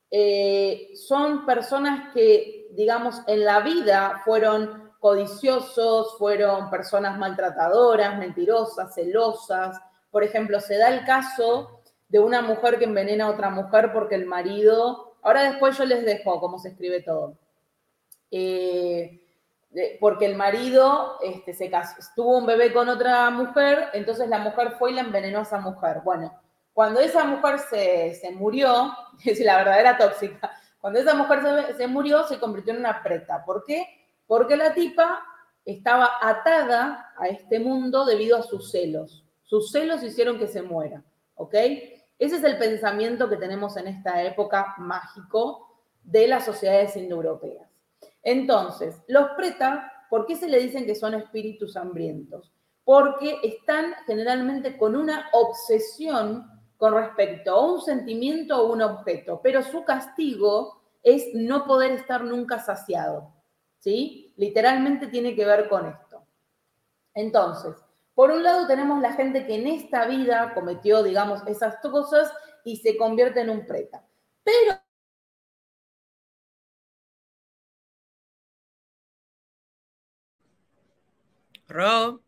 eh, 0.10 0.92
son 0.96 1.46
personas 1.46 2.14
que, 2.14 2.68
digamos, 2.72 3.22
en 3.28 3.46
la 3.46 3.62
vida 3.62 4.22
fueron 4.24 4.92
codiciosos, 5.00 6.18
fueron 6.18 6.70
personas 6.70 7.18
maltratadoras, 7.18 8.18
mentirosas, 8.18 8.94
celosas. 8.94 9.80
Por 10.12 10.24
ejemplo, 10.24 10.60
se 10.60 10.78
da 10.78 10.90
el 10.90 11.04
caso 11.04 11.82
de 12.08 12.20
una 12.20 12.42
mujer 12.42 12.78
que 12.78 12.86
envenena 12.86 13.26
a 13.26 13.32
otra 13.32 13.50
mujer 13.50 13.92
porque 13.92 14.16
el 14.16 14.28
marido, 14.28 15.16
ahora 15.24 15.44
después 15.50 15.78
yo 15.78 15.86
les 15.86 16.06
dejo 16.06 16.40
cómo 16.40 16.60
se 16.60 16.70
escribe 16.70 17.02
todo. 17.02 17.38
Eh, 18.30 19.23
porque 20.00 20.26
el 20.26 20.36
marido 20.36 21.18
este, 21.22 21.54
se 21.54 21.70
casó, 21.70 21.96
tuvo 22.16 22.38
un 22.38 22.46
bebé 22.46 22.72
con 22.72 22.90
otra 22.90 23.30
mujer, 23.32 23.90
entonces 23.94 24.30
la 24.30 24.40
mujer 24.40 24.74
fue 24.78 24.92
y 24.92 24.96
la 24.96 25.02
envenenó 25.02 25.40
a 25.40 25.44
esa 25.44 25.60
mujer. 25.60 26.02
Bueno, 26.04 26.32
cuando 26.74 27.00
esa 27.00 27.24
mujer 27.26 27.60
se, 27.60 28.32
murió, 28.32 28.94
es 29.26 29.40
la 29.40 29.58
verdadera 29.58 29.98
tóxica, 29.98 30.52
cuando 30.80 31.00
esa 31.00 31.16
mujer 31.16 31.76
se, 31.78 31.88
murió 31.88 32.28
se 32.28 32.40
convirtió 32.40 32.74
en 32.74 32.80
una 32.80 33.02
preta. 33.02 33.44
¿Por 33.46 33.64
qué? 33.64 33.88
Porque 34.28 34.58
la 34.58 34.74
tipa 34.74 35.24
estaba 35.66 36.12
atada 36.22 37.14
a 37.18 37.28
este 37.28 37.60
mundo 37.60 38.06
debido 38.06 38.38
a 38.38 38.44
sus 38.44 38.70
celos. 38.72 39.24
Sus 39.44 39.72
celos 39.72 40.04
hicieron 40.04 40.38
que 40.38 40.48
se 40.48 40.62
muera, 40.62 41.04
¿ok? 41.36 41.54
Ese 42.20 42.36
es 42.38 42.44
el 42.44 42.58
pensamiento 42.58 43.30
que 43.30 43.38
tenemos 43.38 43.78
en 43.78 43.88
esta 43.88 44.24
época 44.24 44.76
mágico 44.78 45.70
de 46.04 46.28
las 46.28 46.46
sociedades 46.46 46.96
indoeuropeas. 46.98 47.73
Entonces, 48.24 49.02
los 49.08 49.32
preta, 49.36 49.92
¿por 50.10 50.26
qué 50.26 50.36
se 50.36 50.48
le 50.48 50.60
dicen 50.60 50.86
que 50.86 50.96
son 50.96 51.14
espíritus 51.14 51.76
hambrientos? 51.76 52.52
Porque 52.84 53.38
están 53.44 53.94
generalmente 54.08 54.78
con 54.78 54.96
una 54.96 55.30
obsesión 55.34 56.50
con 56.78 56.96
respecto 56.96 57.52
a 57.52 57.66
un 57.74 57.82
sentimiento 57.82 58.62
o 58.62 58.74
un 58.74 58.82
objeto, 58.82 59.40
pero 59.42 59.62
su 59.62 59.84
castigo 59.86 60.82
es 61.02 61.28
no 61.34 61.66
poder 61.66 61.92
estar 61.92 62.24
nunca 62.24 62.60
saciado. 62.60 63.34
¿Sí? 63.80 64.34
Literalmente 64.38 65.08
tiene 65.08 65.36
que 65.36 65.46
ver 65.46 65.68
con 65.68 65.86
esto. 65.86 66.26
Entonces, 67.14 67.76
por 68.16 68.32
un 68.32 68.44
lado 68.44 68.68
tenemos 68.68 69.02
la 69.02 69.14
gente 69.14 69.46
que 69.46 69.56
en 69.56 69.68
esta 69.68 70.06
vida 70.06 70.54
cometió, 70.54 71.04
digamos, 71.04 71.46
esas 71.48 71.78
cosas 71.78 72.32
y 72.64 72.78
se 72.78 72.96
convierte 72.98 73.42
en 73.42 73.50
un 73.50 73.66
preta. 73.66 74.06
Pero 74.44 74.80
Ro. 81.74 82.22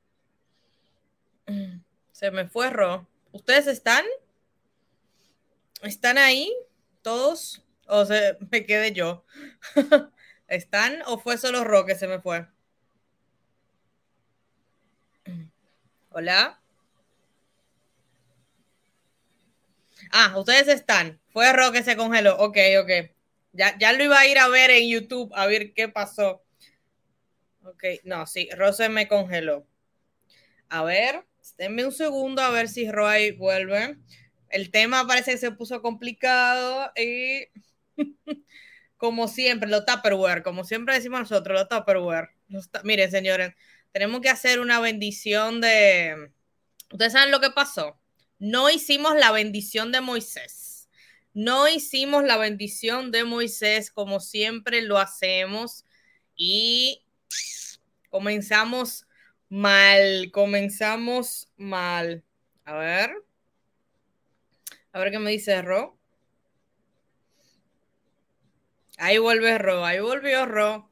Se 2.12 2.32
me 2.32 2.48
fue 2.48 2.72
Ro. 2.72 3.08
¿Ustedes 3.32 3.68
están? 3.68 4.04
¿Están 5.84 6.18
ahí? 6.18 6.52
¿Todos? 7.04 7.64
¿O 7.88 8.06
se 8.06 8.38
me 8.52 8.66
quedé 8.66 8.92
yo? 8.92 9.24
¿Están 10.48 11.04
o 11.06 11.20
fue 11.20 11.38
solo 11.38 11.64
Ro 11.64 11.86
que 11.86 11.94
se 11.96 12.08
me 12.08 12.20
fue? 12.20 12.48
Hola. 16.10 16.60
Ah, 20.12 20.34
ustedes 20.38 20.68
están. 20.68 21.20
Fue 21.30 21.52
Ro 21.54 21.72
que 21.72 21.84
se 21.84 21.96
congeló. 21.96 22.36
Ok, 22.38 22.58
ok. 22.82 23.12
Ya, 23.54 23.78
ya 23.78 23.94
lo 23.94 24.04
iba 24.04 24.20
a 24.20 24.28
ir 24.28 24.40
a 24.40 24.48
ver 24.48 24.72
en 24.72 24.90
YouTube 24.90 25.32
a 25.36 25.46
ver 25.46 25.74
qué 25.74 25.88
pasó. 25.88 26.45
Ok, 27.66 27.84
no, 28.04 28.28
sí, 28.28 28.48
Rose 28.56 28.90
me 28.90 29.08
congeló. 29.08 29.66
A 30.70 30.84
ver, 30.84 31.26
denme 31.58 31.84
un 31.84 31.92
segundo 31.92 32.44
a 32.44 32.52
ver 32.52 32.70
si 32.70 32.92
Roy 32.92 33.32
vuelve. 33.32 33.98
El 34.50 34.70
tema 34.70 35.08
parece 35.08 35.32
que 35.32 35.38
se 35.40 35.52
puso 35.52 35.82
complicado 35.82 36.92
y 36.96 37.48
como 38.98 39.28
siempre, 39.28 39.68
lo 39.68 39.84
Tupperware, 39.84 40.44
como 40.44 40.64
siempre 40.64 40.94
decimos 40.94 41.22
nosotros, 41.22 41.60
lo 41.60 41.68
Tupperware. 41.68 42.30
Miren, 42.84 43.10
señores, 43.10 43.56
tenemos 43.92 44.22
que 44.22 44.30
hacer 44.30 44.60
una 44.60 44.80
bendición 44.80 45.60
de... 45.60 46.32
Ustedes 46.92 47.14
saben 47.14 47.32
lo 47.32 47.40
que 47.42 47.50
pasó. 47.50 48.00
No 48.38 48.70
hicimos 48.70 49.16
la 49.16 49.32
bendición 49.32 49.92
de 49.92 50.02
Moisés. 50.02 50.88
No 51.34 51.68
hicimos 51.68 52.24
la 52.26 52.38
bendición 52.38 53.12
de 53.12 53.24
Moisés 53.24 53.90
como 53.90 54.20
siempre 54.20 54.84
lo 54.84 55.00
hacemos 55.00 55.84
y 56.36 57.05
Comenzamos 58.16 59.06
mal, 59.50 60.32
comenzamos 60.32 61.52
mal. 61.58 62.24
A 62.64 62.78
ver. 62.78 63.12
A 64.94 65.00
ver 65.00 65.12
qué 65.12 65.20
me 65.20 65.32
dice 65.32 65.62
Ro. 65.62 66.00
Ahí 68.98 69.18
vuelve 69.18 69.58
Ro, 69.58 69.84
ahí 69.84 70.00
volvió 70.00 70.46
Ro. 70.46 70.90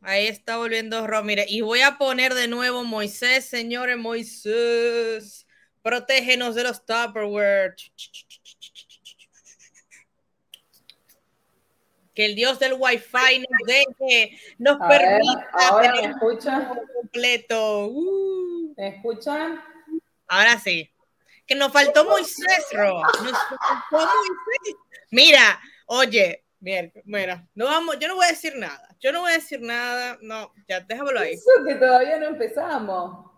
Ahí 0.00 0.26
está 0.26 0.56
volviendo 0.56 1.06
Ro. 1.06 1.22
Mire, 1.22 1.44
y 1.46 1.60
voy 1.60 1.82
a 1.82 1.98
poner 1.98 2.32
de 2.32 2.48
nuevo 2.48 2.82
Moisés, 2.84 3.44
señores, 3.44 3.98
Moisés. 3.98 5.46
Protégenos 5.82 6.54
de 6.54 6.62
los 6.62 6.86
Tupperware 6.86 7.74
que 12.20 12.26
el 12.26 12.34
Dios 12.34 12.58
del 12.58 12.74
Wi-Fi 12.74 13.46
nos 13.48 13.66
deje, 13.66 14.38
nos 14.58 14.76
permita 14.76 15.48
ahora 15.70 15.94
me 15.94 16.10
escuchan 16.10 16.68
completo. 16.94 17.86
Uh. 17.86 18.74
¿Me 18.76 18.88
escuchan? 18.88 19.58
Ahora 20.28 20.58
sí. 20.58 20.92
Que 21.46 21.54
nos 21.54 21.72
faltó 21.72 22.04
Moisés, 22.04 22.66
Ro. 22.72 23.00
Nos 23.00 23.38
faltó 23.38 24.06
Moisés. 24.06 24.76
Mira, 25.10 25.58
oye, 25.86 26.44
mira, 26.60 26.90
mira, 27.06 27.48
no 27.54 27.64
vamos, 27.64 27.98
yo 27.98 28.06
no 28.06 28.16
voy 28.16 28.26
a 28.26 28.32
decir 28.32 28.54
nada. 28.54 28.94
Yo 29.00 29.12
no 29.12 29.22
voy 29.22 29.30
a 29.30 29.36
decir 29.36 29.62
nada. 29.62 30.18
No, 30.20 30.52
ya 30.68 30.80
déjalo 30.80 31.20
ahí. 31.20 31.32
Eso 31.32 31.64
que 31.66 31.76
todavía 31.76 32.18
no 32.18 32.26
empezamos. 32.26 33.30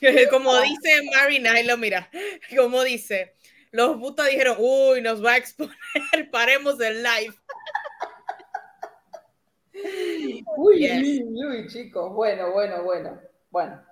como 0.30 0.58
dice 0.62 1.02
Mary 1.14 1.38
Nilo, 1.38 1.76
mira, 1.76 2.08
como 2.56 2.82
dice, 2.82 3.34
los 3.74 3.96
putas 3.96 4.28
dijeron, 4.28 4.56
uy, 4.60 5.00
nos 5.02 5.22
va 5.22 5.32
a 5.32 5.36
exponer, 5.36 5.74
paremos 6.30 6.80
el 6.80 7.02
live. 7.02 7.34
Uy, 10.56 10.88
uy, 10.88 11.44
uy, 11.44 11.66
chicos, 11.66 12.12
bueno, 12.12 12.52
bueno, 12.52 12.84
bueno, 12.84 13.20
bueno. 13.50 13.82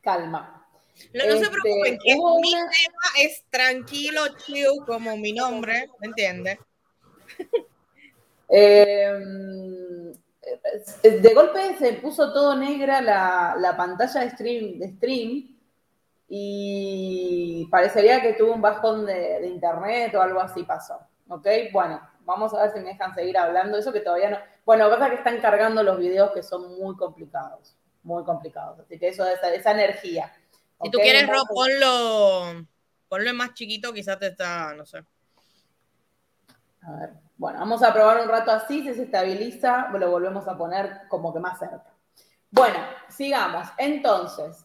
Calma. 0.00 0.64
No, 1.12 1.22
se 1.24 1.28
este, 1.28 1.48
preocupen, 1.48 1.98
que 1.98 2.14
mi 2.14 2.52
tema 2.52 3.08
es 3.20 3.44
tranquilo, 3.50 4.22
chill, 4.46 4.84
como 4.86 5.16
mi 5.16 5.32
nombre, 5.32 5.88
¿me 6.00 6.06
entiendes? 6.06 6.58
Em, 8.50 10.10
de 11.02 11.34
golpe 11.34 11.76
se 11.78 11.92
puso 11.94 12.32
todo 12.32 12.56
negra 12.56 13.02
la, 13.02 13.56
la 13.58 13.76
pantalla 13.76 14.22
de 14.22 14.30
stream, 14.30 14.78
de 14.78 14.88
stream 14.96 15.57
y 16.28 17.66
parecería 17.70 18.20
que 18.20 18.34
tuvo 18.34 18.52
un 18.52 18.60
bajón 18.60 19.06
de, 19.06 19.46
internet 19.46 20.14
o 20.14 20.20
algo 20.20 20.40
así 20.40 20.62
pasó. 20.62 21.00
¿Ok? 21.28 21.46
Bueno, 21.72 22.00
vamos 22.20 22.52
a 22.54 22.62
ver 22.62 22.72
si 22.72 22.80
me 22.80 22.90
dejan 22.90 23.14
seguir 23.14 23.38
hablando. 23.38 23.78
Eso 23.78 23.92
que 23.92 24.00
todavía 24.00 24.30
no. 24.30 24.38
Bueno, 24.64 24.90
pasa 24.90 25.08
que 25.08 25.16
están 25.16 25.40
cargando 25.40 25.82
los 25.82 25.98
videos 25.98 26.32
que 26.32 26.42
son 26.42 26.78
muy 26.78 26.96
complicados. 26.96 27.76
Muy 28.02 28.24
complicados. 28.24 28.78
Así 28.80 28.98
que 28.98 29.08
eso, 29.08 29.26
esa, 29.26 29.52
esa 29.54 29.72
energía. 29.72 30.32
Si 30.82 30.90
tú 30.90 30.98
quieres, 30.98 31.26
Ro, 31.26 31.42
ponlo, 31.52 32.66
ponlo 33.08 33.34
más 33.34 33.54
chiquito, 33.54 33.92
quizás 33.92 34.18
te 34.18 34.28
está, 34.28 34.74
no 34.74 34.84
sé. 34.86 35.04
A 36.82 36.92
ver. 36.92 37.10
Bueno, 37.38 37.60
vamos 37.60 37.82
a 37.82 37.92
probar 37.92 38.20
un 38.20 38.28
rato 38.28 38.50
así. 38.50 38.82
Si 38.82 38.94
se 38.94 39.04
estabiliza, 39.04 39.88
lo 39.90 40.10
volvemos 40.10 40.46
a 40.46 40.58
poner 40.58 41.08
como 41.08 41.32
que 41.32 41.40
más 41.40 41.58
cerca. 41.58 41.94
Bueno, 42.50 42.78
sigamos. 43.08 43.68
Entonces, 43.78 44.64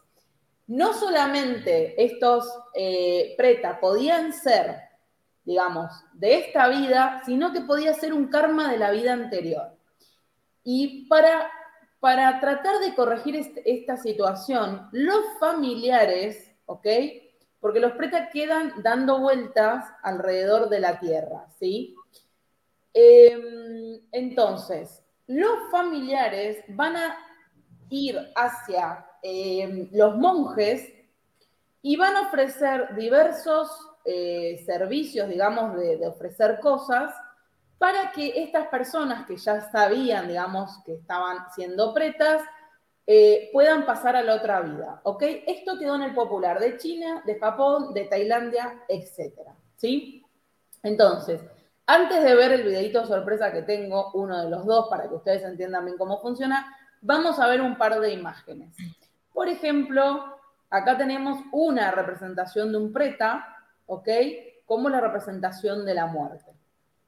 no 0.74 0.92
solamente 0.96 2.04
estos 2.04 2.52
eh, 2.74 3.36
preta 3.38 3.80
podían 3.80 4.34
ser, 4.34 4.76
digamos, 5.46 5.92
de 6.14 6.40
esta 6.40 6.68
vida, 6.68 7.22
sino 7.28 7.54
que 7.54 7.62
podía 7.62 7.94
ser 7.94 8.12
un 8.12 8.28
karma 8.28 8.72
de 8.72 8.80
la 8.80 8.90
vida 8.90 9.14
anterior. 9.14 9.78
Y 10.64 11.06
para, 11.06 11.48
para 12.00 12.40
tratar 12.40 12.80
de 12.80 12.96
corregir 12.96 13.54
esta 13.66 13.98
situación, 13.98 14.90
los 14.92 15.24
familiares, 15.40 16.52
¿ok? 16.66 16.88
Porque 17.60 17.80
los 17.80 17.92
preta 17.92 18.30
quedan 18.30 18.74
dando 18.82 19.20
vueltas 19.20 19.86
alrededor 20.02 20.70
de 20.70 20.80
la 20.80 21.00
tierra, 21.00 21.46
¿sí? 21.60 21.94
Em, 22.96 24.02
entonces, 24.12 25.04
los 25.28 25.70
familiares 25.70 26.64
van 26.70 26.98
a 26.98 27.16
ir 27.90 28.18
hacia 28.36 29.06
eh, 29.24 29.88
los 29.94 30.18
monjes 30.18 30.94
y 31.82 31.96
van 31.96 32.16
a 32.16 32.22
ofrecer 32.28 32.94
diversos 32.96 33.70
eh, 34.06 34.62
servicios, 34.66 35.30
digamos, 35.30 35.76
de, 35.78 36.06
ofrecer 36.06 36.60
cosas 36.60 37.14
para 37.78 38.12
que 38.12 38.44
estas 38.44 38.68
personas 38.68 39.26
que 39.26 39.38
ya 39.38 39.72
sabían, 39.72 40.28
digamos, 40.28 40.78
que 40.86 40.96
estaban 40.96 41.38
siendo 41.56 41.94
pretas, 41.94 42.42
eh, 43.08 43.50
puedan 43.54 43.86
pasar 43.86 44.16
a 44.16 44.24
la 44.24 44.36
otra 44.36 44.62
vida, 44.62 45.02
¿ok? 45.04 45.24
Esto 45.48 45.78
quedó 45.80 45.96
en 45.96 46.04
el 46.04 46.14
popular 46.14 46.60
de 46.60 46.78
China, 46.78 47.22
de 47.26 47.40
Japón, 47.40 47.94
de 47.94 48.06
Tailandia, 48.06 48.84
etcétera, 48.88 49.56
¿sí? 49.76 50.26
Entonces, 50.84 51.42
antes 51.86 52.24
de 52.24 52.36
ver 52.36 52.54
el 52.54 52.64
videito 52.64 53.06
sorpresa 53.06 53.52
que 53.52 53.62
tengo, 53.62 54.12
uno 54.14 54.44
de 54.44 54.50
los 54.50 54.66
dos, 54.66 54.88
para 54.90 55.08
que 55.08 55.16
ustedes 55.16 55.44
entiendan 55.44 55.86
bien 55.86 55.98
cómo 55.98 56.22
funciona, 56.22 56.74
vamos 57.02 57.40
a 57.40 57.48
ver 57.48 57.62
un 57.62 57.78
par 57.78 58.00
de 58.00 58.14
imágenes. 58.14 58.76
Por 59.34 59.50
ejemplo, 59.50 60.38
acá 60.70 60.98
tenemos 60.98 61.40
una 61.52 61.92
representación 61.92 62.72
de 62.72 62.78
un 62.78 62.94
preta, 62.94 63.58
¿ok? 63.88 64.10
Como 64.66 64.90
la 64.90 65.02
representación 65.02 65.86
de 65.86 65.94
la 65.96 66.06
muerte, 66.06 66.52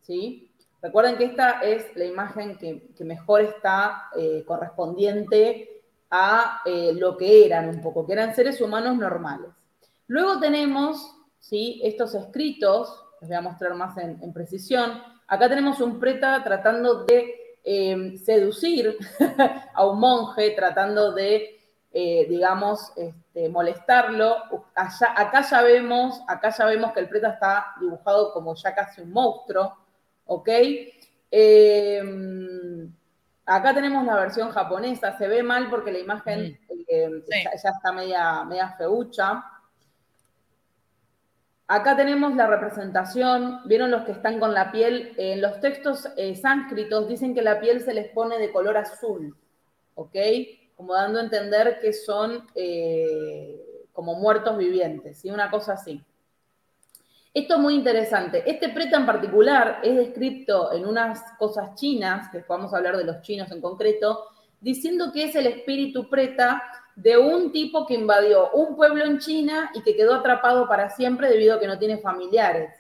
¿sí? 0.02 0.52
Recuerden 0.82 1.18
que 1.18 1.26
esta 1.26 1.62
es 1.62 1.96
la 1.96 2.06
imagen 2.06 2.58
que, 2.58 2.94
mejor 3.04 3.42
está 3.42 4.10
eh, 4.16 4.44
correspondiente 4.46 5.82
a 6.12 6.62
eh, 6.66 6.94
lo 6.94 7.18
que 7.18 7.46
eran 7.46 7.70
un 7.70 7.82
poco, 7.82 8.06
que 8.06 8.14
eran 8.14 8.36
seres 8.36 8.62
humanos 8.62 8.96
normales. 8.96 9.50
Luego 10.08 10.40
tenemos 10.40 11.16
¿sí? 11.40 11.82
estos 11.84 12.14
escritos, 12.14 13.04
les 13.22 13.30
voy 13.30 13.38
a 13.38 13.42
mostrar 13.42 13.74
más 13.74 13.98
en, 13.98 14.32
precisión. 14.32 15.02
Acá 15.28 15.50
tenemos 15.50 15.82
un 15.82 16.00
preta 16.00 16.44
tratando 16.44 17.04
de 17.06 17.34
em, 17.64 18.18
seducir 18.18 18.96
a 19.74 19.88
un 19.88 20.00
monje, 20.00 20.52
tratando 20.52 21.14
de, 21.14 21.60
eh, 21.98 22.26
digamos, 22.28 22.92
este, 22.98 23.48
molestarlo. 23.48 24.36
acá, 24.76 25.42
ya 25.50 25.62
vemos, 25.62 26.22
acá 26.28 26.50
ya 26.50 26.66
vemos 26.66 26.92
que 26.92 27.00
el 27.00 27.08
preta 27.08 27.30
está 27.30 27.68
dibujado 27.80 28.34
como 28.34 28.54
ya 28.54 28.76
casi 28.76 29.00
un 29.00 29.14
monstruo, 29.14 29.78
¿ok? 30.26 30.50
Em, 31.32 32.92
Acá 33.46 33.76
tenemos 33.76 34.04
la 34.06 34.16
versión 34.16 34.50
japonesa, 34.50 35.16
se 35.18 35.28
ve 35.28 35.44
mal 35.44 35.70
porque 35.70 35.92
la 35.92 36.00
imagen 36.00 36.60
mm. 36.68 36.82
eh, 36.88 37.24
ya, 37.64 37.70
está 37.70 37.94
media, 37.94 38.44
media 38.44 38.76
feucha. 38.78 39.46
Acá 41.68 41.96
tenemos 41.96 42.36
la 42.36 42.48
representación, 42.48 43.62
vieron 43.66 43.92
los 43.92 44.04
que 44.04 44.14
están 44.14 44.40
con 44.40 44.54
la 44.54 44.72
piel, 44.72 45.14
en 45.18 45.42
los 45.42 45.62
textos 45.62 46.10
eh, 46.18 46.36
sánscritos 46.36 47.08
dicen 47.08 47.34
que 47.34 47.42
la 47.42 47.60
piel 47.60 47.82
se 47.82 47.94
les 47.94 48.10
pone 48.10 48.38
de 48.38 48.52
color 48.52 48.78
azul, 48.78 49.34
¿ok? 49.94 50.16
Como 50.76 50.94
dando 50.94 51.20
a 51.20 51.24
entender 51.24 51.80
que 51.80 51.94
son 51.94 52.48
eh, 52.54 53.88
como 53.94 54.16
muertos 54.16 54.58
vivientes, 54.58 55.20
¿sí? 55.20 55.32
Una 55.32 55.50
cosa 55.50 55.74
así. 55.74 56.04
Esto 57.34 57.56
es 57.56 57.60
muy 57.60 57.76
interesante. 57.76 58.44
Este 58.50 58.70
preta 58.70 58.98
en 58.98 59.06
particular 59.06 59.80
es 59.84 59.96
descrito 59.96 60.72
en 60.72 60.86
unas 60.86 61.22
cosas 61.38 61.76
chinas, 61.76 62.30
que 62.30 62.44
vamos 62.48 62.74
a 62.74 62.78
hablar 62.78 62.96
de 62.96 63.04
los 63.04 63.22
chinos 63.22 63.52
en 63.52 63.60
concreto, 63.62 64.26
diciendo 64.62 65.12
que 65.14 65.26
es 65.26 65.36
el 65.36 65.48
espíritu 65.48 66.10
preta 66.10 66.64
de 66.96 67.18
un 67.18 67.52
tipo 67.52 67.86
que 67.86 67.94
invadió 67.94 68.52
un 68.52 68.76
pueblo 68.76 69.04
en 69.04 69.20
China 69.20 69.70
y 69.74 69.82
que 69.82 69.96
quedó 69.98 70.16
atrapado 70.16 70.68
para 70.68 70.90
siempre 70.90 71.30
debido 71.30 71.56
a 71.56 71.60
que 71.60 71.68
no 71.68 71.78
tiene 71.78 71.98
familiares. 71.98 72.74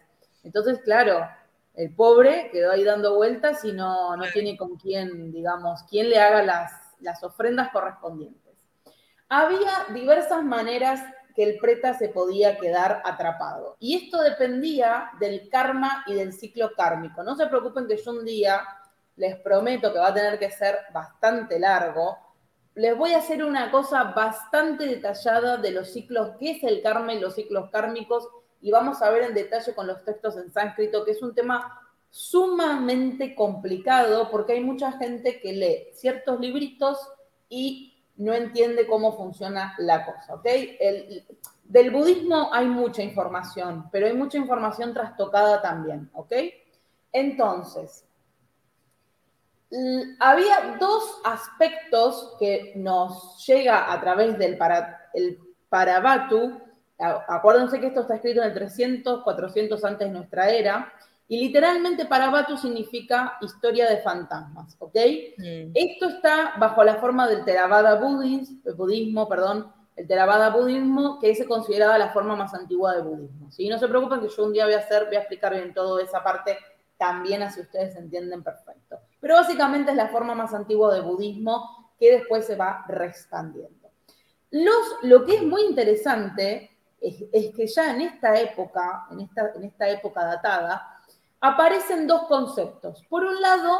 Entonces, 0.43 0.79
claro, 0.79 1.27
el 1.73 1.93
pobre 1.93 2.49
quedó 2.51 2.71
ahí 2.71 2.83
dando 2.83 3.15
vueltas 3.15 3.63
y 3.65 3.73
no, 3.73 4.15
no 4.15 4.23
tiene 4.31 4.55
con 4.55 4.77
quién, 4.77 5.33
digamos, 5.33 5.83
quién 5.89 6.09
le 6.09 6.19
haga 6.19 6.43
las, 6.43 6.84
las 7.05 7.23
ofrendas 7.23 7.69
correspondientes. 7.71 8.53
Había 9.29 9.85
diversas 9.93 10.43
maneras 10.43 11.01
que 11.35 11.43
el 11.43 11.57
preta 11.59 11.93
se 11.93 12.09
podía 12.09 12.57
quedar 12.57 13.01
atrapado. 13.05 13.75
Y 13.79 13.95
esto 13.95 14.21
dependía 14.21 15.11
del 15.19 15.49
karma 15.49 16.03
y 16.07 16.13
del 16.13 16.33
ciclo 16.33 16.71
kármico. 16.75 17.23
No 17.23 17.35
se 17.35 17.47
preocupen 17.47 17.87
que 17.87 17.97
yo 17.97 18.11
un 18.11 18.25
día, 18.25 18.61
les 19.17 19.35
prometo 19.37 19.91
que 19.93 19.99
va 19.99 20.09
a 20.09 20.13
tener 20.13 20.39
que 20.39 20.51
ser 20.51 20.77
bastante 20.93 21.59
largo, 21.59 22.17
les 22.75 22.97
voy 22.97 23.13
a 23.13 23.19
hacer 23.19 23.43
una 23.43 23.71
cosa 23.71 24.03
bastante 24.03 24.85
detallada 24.85 25.57
de 25.57 25.71
los 25.71 25.91
ciclos, 25.91 26.31
qué 26.39 26.51
es 26.51 26.63
el 26.63 26.81
karma 26.81 27.13
y 27.13 27.19
los 27.19 27.35
ciclos 27.35 27.69
kármicos, 27.71 28.27
y 28.61 28.71
vamos 28.71 29.01
a 29.01 29.09
ver 29.09 29.23
en 29.23 29.33
detalle 29.33 29.73
con 29.73 29.87
los 29.87 30.03
textos 30.03 30.35
en 30.37 30.51
sánscrito, 30.51 31.05
que 31.05 31.11
es 31.11 31.21
un 31.21 31.33
tema 31.33 31.84
sumamente 32.15 33.35
complicado 33.35 34.31
porque 34.31 34.53
hay 34.53 34.61
mucha 34.61 34.93
gente 34.93 35.41
que 35.41 35.51
lee 35.51 35.87
ciertos 35.95 36.39
libritos 36.39 36.97
y 37.49 37.93
no 38.15 38.33
entiende 38.33 38.87
cómo 38.87 39.17
funciona 39.17 39.75
la 39.79 40.05
cosa, 40.05 40.35
¿ok? 40.35 40.45
del 41.65 41.91
budismo 41.91 42.53
hay 42.53 42.67
mucha 42.67 43.03
información, 43.03 43.89
pero 43.91 44.07
hay 44.07 44.13
mucha 44.13 44.37
información 44.37 44.93
trastocada 44.93 45.61
también, 45.61 46.09
¿ok? 46.13 46.31
Entonces, 47.11 48.05
había 50.19 50.77
dos 50.79 51.19
aspectos 51.25 52.37
que 52.39 52.71
nos 52.77 53.45
llega 53.45 53.91
a 53.91 53.99
través 53.99 54.37
del 54.37 54.57
para, 54.57 55.09
el 55.13 55.37
Parabatu. 55.67 56.61
Acuérdense 56.97 57.77
que 57.81 57.87
esto 57.87 58.01
está 58.01 58.15
escrito 58.15 58.41
en 58.41 58.47
el 58.47 58.53
300, 58.53 59.21
400 59.21 59.83
antes 59.83 60.07
de 60.07 60.13
nuestra 60.13 60.49
era. 60.49 60.93
Y 61.27 61.39
literalmente 61.39 62.05
Parabatu 62.05 62.55
significa 62.55 63.37
historia 63.41 63.89
de 63.89 63.97
fantasmas, 63.97 64.75
¿ok? 64.79 64.95
Mm. 65.37 65.71
Esto 65.73 66.09
está 66.09 66.53
bajo 66.59 66.83
la 66.83 66.95
forma 66.95 67.27
del 67.27 67.43
Theravada 67.43 67.95
budismo, 67.95 68.59
budismo, 68.75 69.27
perdón, 69.27 69.73
el 69.95 70.07
Theravada 70.07 70.49
budismo, 70.49 71.19
que 71.19 71.31
es 71.31 71.43
considerada 71.45 71.97
la 71.97 72.09
forma 72.09 72.35
más 72.35 72.53
antigua 72.53 72.95
de 72.95 73.01
budismo. 73.01 73.51
¿sí? 73.51 73.67
No 73.69 73.79
se 73.79 73.87
preocupen 73.87 74.19
que 74.19 74.29
yo 74.29 74.45
un 74.45 74.53
día 74.53 74.65
voy 74.65 74.75
a 74.75 74.79
hacer, 74.79 75.05
voy 75.05 75.15
a 75.15 75.19
explicar 75.19 75.53
bien 75.53 75.73
toda 75.73 76.03
esa 76.03 76.23
parte 76.23 76.57
también 76.97 77.43
así 77.43 77.61
ustedes 77.61 77.95
entienden 77.95 78.43
perfecto. 78.43 78.99
Pero 79.19 79.35
básicamente 79.35 79.91
es 79.91 79.97
la 79.97 80.07
forma 80.07 80.35
más 80.35 80.53
antigua 80.53 80.93
de 80.93 81.01
budismo 81.01 81.93
que 81.99 82.11
después 82.11 82.45
se 82.45 82.55
va 82.55 82.85
expandiendo. 83.01 83.89
Los, 84.51 85.03
lo 85.03 85.25
que 85.25 85.35
es 85.35 85.43
muy 85.43 85.63
interesante 85.63 86.71
es, 87.01 87.51
que 87.55 87.67
ya 87.67 87.93
en 87.93 88.01
esta 88.01 88.39
época, 88.39 89.07
en 89.11 89.21
esta, 89.21 89.51
en 89.55 89.63
esta 89.65 89.89
época 89.89 90.25
datada, 90.25 90.94
aparecen 91.41 92.07
dos 92.07 92.23
conceptos. 92.23 93.03
Por 93.09 93.23
un 93.23 93.41
lado, 93.41 93.79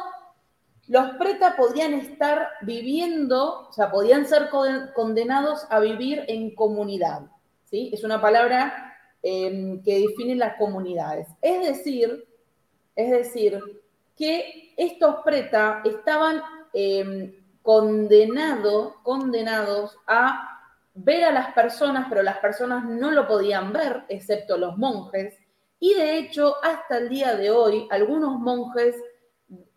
los 0.88 1.16
preta 1.18 1.56
podían 1.56 1.94
estar 1.94 2.50
viviendo, 2.62 3.68
o 3.70 3.74
sea, 3.74 3.90
podían 3.90 4.26
ser 4.26 4.50
condenados 4.94 5.66
a 5.70 5.80
vivir 5.80 6.26
en 6.28 6.54
comunidad. 6.54 7.22
¿sí? 7.66 7.90
Es 7.94 8.04
una 8.04 8.22
palabra 8.22 8.94
em, 9.24 9.82
que 9.82 10.00
define 10.00 10.36
las 10.36 10.58
comunidades. 10.58 11.28
Es 11.42 11.68
decir, 11.68 12.28
es 12.96 13.12
decir, 13.12 13.60
que 14.16 14.74
estos 14.78 15.18
preta 15.24 15.82
estaban 15.84 16.42
em, 16.74 17.34
condenados 17.62 18.94
a 20.08 20.56
ver 20.94 21.26
a 21.26 21.32
las 21.32 21.54
personas, 21.54 22.06
pero 22.10 22.22
las 22.24 22.38
personas 22.38 22.86
no 22.86 23.12
lo 23.12 23.28
podían 23.28 23.74
ver, 23.74 24.04
excepto 24.08 24.58
los 24.58 24.78
monjes, 24.78 25.38
y 25.80 25.94
de 25.94 26.18
hecho, 26.18 26.56
hasta 26.64 26.98
el 26.98 27.10
día 27.10 27.36
de 27.36 27.52
hoy, 27.52 27.88
algunos 27.92 28.40
monjes 28.40 28.96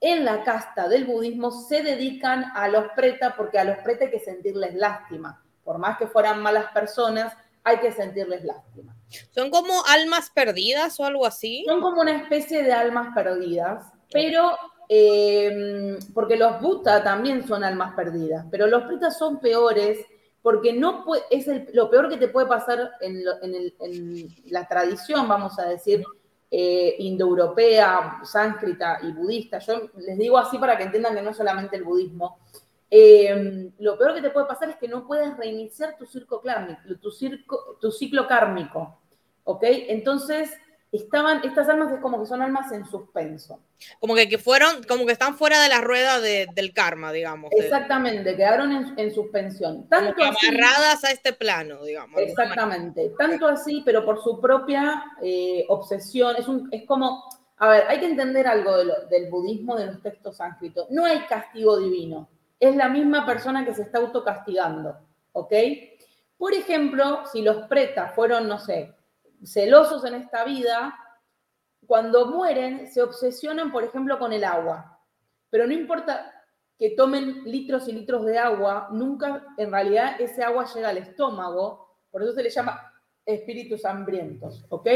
en 0.01 0.25
la 0.25 0.45
casta 0.45 0.89
del 0.89 1.05
budismo 1.05 1.51
se 1.51 1.83
dedican 1.83 2.45
a 2.55 2.69
los 2.69 2.89
preta 2.95 3.35
porque 3.37 3.59
a 3.59 3.65
los 3.65 3.79
preta 3.79 4.05
hay 4.05 4.11
que 4.11 4.21
sentirles 4.21 4.75
lástima. 4.75 5.43
Por 5.65 5.79
más 5.79 5.99
que 5.99 6.07
fueran 6.07 6.41
malas 6.41 6.73
personas, 6.73 7.37
hay 7.65 7.79
que 7.79 7.93
sentirles 7.93 8.45
lástima. 8.45 8.97
¿Son 9.31 9.51
como 9.51 9.85
almas 9.87 10.31
perdidas 10.31 10.99
o 11.01 11.05
algo 11.05 11.27
así? 11.27 11.65
Son 11.67 11.81
como 11.81 12.01
una 12.01 12.17
especie 12.17 12.63
de 12.63 12.73
almas 12.73 13.15
perdidas, 13.15 13.85
pero 14.11 14.57
eh, 14.89 15.99
porque 16.15 16.37
los 16.37 16.61
Buta 16.61 17.03
también 17.03 17.47
son 17.47 17.65
almas 17.65 17.95
perdidas, 17.95 18.47
pero 18.51 18.67
los 18.67 18.85
pretas 18.85 19.19
son 19.19 19.41
peores 19.41 19.99
porque 20.49 20.73
no 20.73 21.05
es 21.29 21.47
lo 21.75 21.91
peor 21.91 22.09
que 22.09 22.17
te 22.17 22.29
puede 22.29 22.47
pasar 22.47 22.93
en, 23.03 23.23
la 24.47 24.67
tradición, 24.67 25.29
vamos 25.29 25.59
a 25.59 25.69
decir, 25.69 26.03
eh, 26.51 26.97
indoeuropea, 27.01 28.21
sánscrita 28.25 28.99
y 29.03 29.13
budista. 29.13 29.59
Yo 29.59 29.91
les 29.99 30.17
digo 30.17 30.39
así 30.39 30.57
para 30.57 30.79
que 30.79 30.85
entiendan 30.85 31.15
que 31.15 31.21
no 31.21 31.33
es 31.33 31.37
solamente 31.37 31.77
el 31.77 31.85
budismo. 31.85 32.39
Eh, 32.91 33.71
lo 33.79 33.99
peor 33.99 34.15
que 34.15 34.23
te 34.23 34.31
puede 34.31 34.47
pasar 34.47 34.71
es 34.71 34.77
que 34.77 34.89
no 34.89 35.07
puedes 35.07 35.37
reiniciar 35.37 35.99
tu, 35.99 36.07
circo 36.07 36.43
tu, 36.99 37.11
circo, 37.11 37.77
tu 37.79 37.93
ciclo 37.93 38.27
kármico. 38.27 39.03
¿Ok? 39.45 39.65
Entonces, 39.65 40.51
estaban, 40.93 41.43
estas 41.45 41.69
almas 41.69 41.93
es 41.93 42.01
como 42.01 42.21
que 42.21 42.27
son 42.27 42.43
almas 42.43 42.73
en 42.73 42.87
suspenso. 42.87 43.61
Como 44.01 44.15
que, 44.15 44.29
que 44.29 44.39
fueron, 44.39 44.83
como 44.85 45.07
que 45.07 45.13
están 45.13 45.37
fuera 45.37 45.63
de 45.63 45.69
la 45.69 45.81
rueda 45.81 46.21
del 46.21 46.73
karma, 46.73 47.13
digamos. 47.13 47.51
Exactamente, 47.53 48.37
quedaron 48.37 48.95
en, 48.97 49.15
suspensión. 49.15 49.89
Tanto 49.89 50.23
amarradas 50.23 51.05
a 51.05 51.11
este 51.11 51.33
plano, 51.33 51.85
digamos. 51.85 52.21
Exactamente, 52.21 53.13
tanto 53.19 53.47
así, 53.47 53.83
pero 53.85 54.05
por 54.05 54.23
su 54.23 54.41
propia 54.41 55.05
eh, 55.23 55.65
obsesión. 55.69 56.37
Es, 56.37 56.49
un, 56.49 56.69
es 56.73 56.85
como, 56.87 57.25
a 57.59 57.69
ver, 57.69 57.85
hay 57.89 58.01
que 58.01 58.07
entender 58.07 58.47
algo 58.47 58.77
del 58.77 59.31
budismo, 59.31 59.77
de 59.77 59.87
los 59.87 60.03
textos 60.03 60.39
sánscritos. 60.39 60.91
No 60.91 61.05
hay 61.05 61.21
castigo 61.27 61.79
divino, 61.79 62.29
es 62.59 62.75
la 62.75 62.89
misma 62.89 63.25
persona 63.27 63.65
que 63.65 63.75
se 63.75 63.83
está 63.83 63.99
autocastigando, 63.99 64.99
¿ok? 65.33 65.53
Por 66.37 66.55
ejemplo, 66.55 67.25
si 67.31 67.43
los 67.43 67.67
pretas 67.67 68.15
fueron, 68.15 68.49
no 68.49 68.59
sé, 68.59 68.95
celosos 69.45 70.05
en 70.05 70.15
esta 70.15 70.45
vida, 70.45 70.99
cuando 71.87 72.27
mueren 72.27 72.87
se 72.87 73.03
obsesionan, 73.03 73.73
por 73.73 73.85
ejemplo, 73.85 74.19
con 74.19 74.33
el 74.33 74.45
agua. 74.45 75.01
Pero 75.51 75.67
no 75.67 75.73
importa 75.73 76.33
que 76.79 76.91
tomen 76.91 77.43
litros 77.45 77.89
y 77.89 77.93
litros 77.93 78.25
de 78.25 78.39
agua, 78.39 78.89
nunca 78.93 79.47
en 79.57 79.73
realidad 79.73 80.21
ese 80.21 80.45
agua 80.45 80.67
llega 80.73 80.91
al 80.91 80.99
estómago, 80.99 81.97
por 82.11 82.23
eso 82.23 82.33
se 82.33 82.43
le 82.43 82.51
llama 82.51 82.93
espíritus 83.27 83.85
hambrientos, 83.85 84.65
¿ok? 84.69 84.89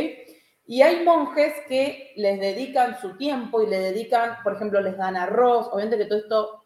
Y 0.67 0.83
hay 0.83 1.05
monjes 1.05 1.55
que 1.69 2.13
les 2.17 2.39
dedican 2.39 3.01
su 3.01 3.17
tiempo 3.17 3.63
y 3.63 3.67
le 3.67 3.79
dedican, 3.79 4.37
por 4.45 4.55
ejemplo, 4.55 4.81
les 4.81 4.97
dan 4.97 5.17
arroz, 5.17 5.69
obviamente 5.73 5.99
que 5.99 6.05
todo 6.05 6.19
esto 6.19 6.63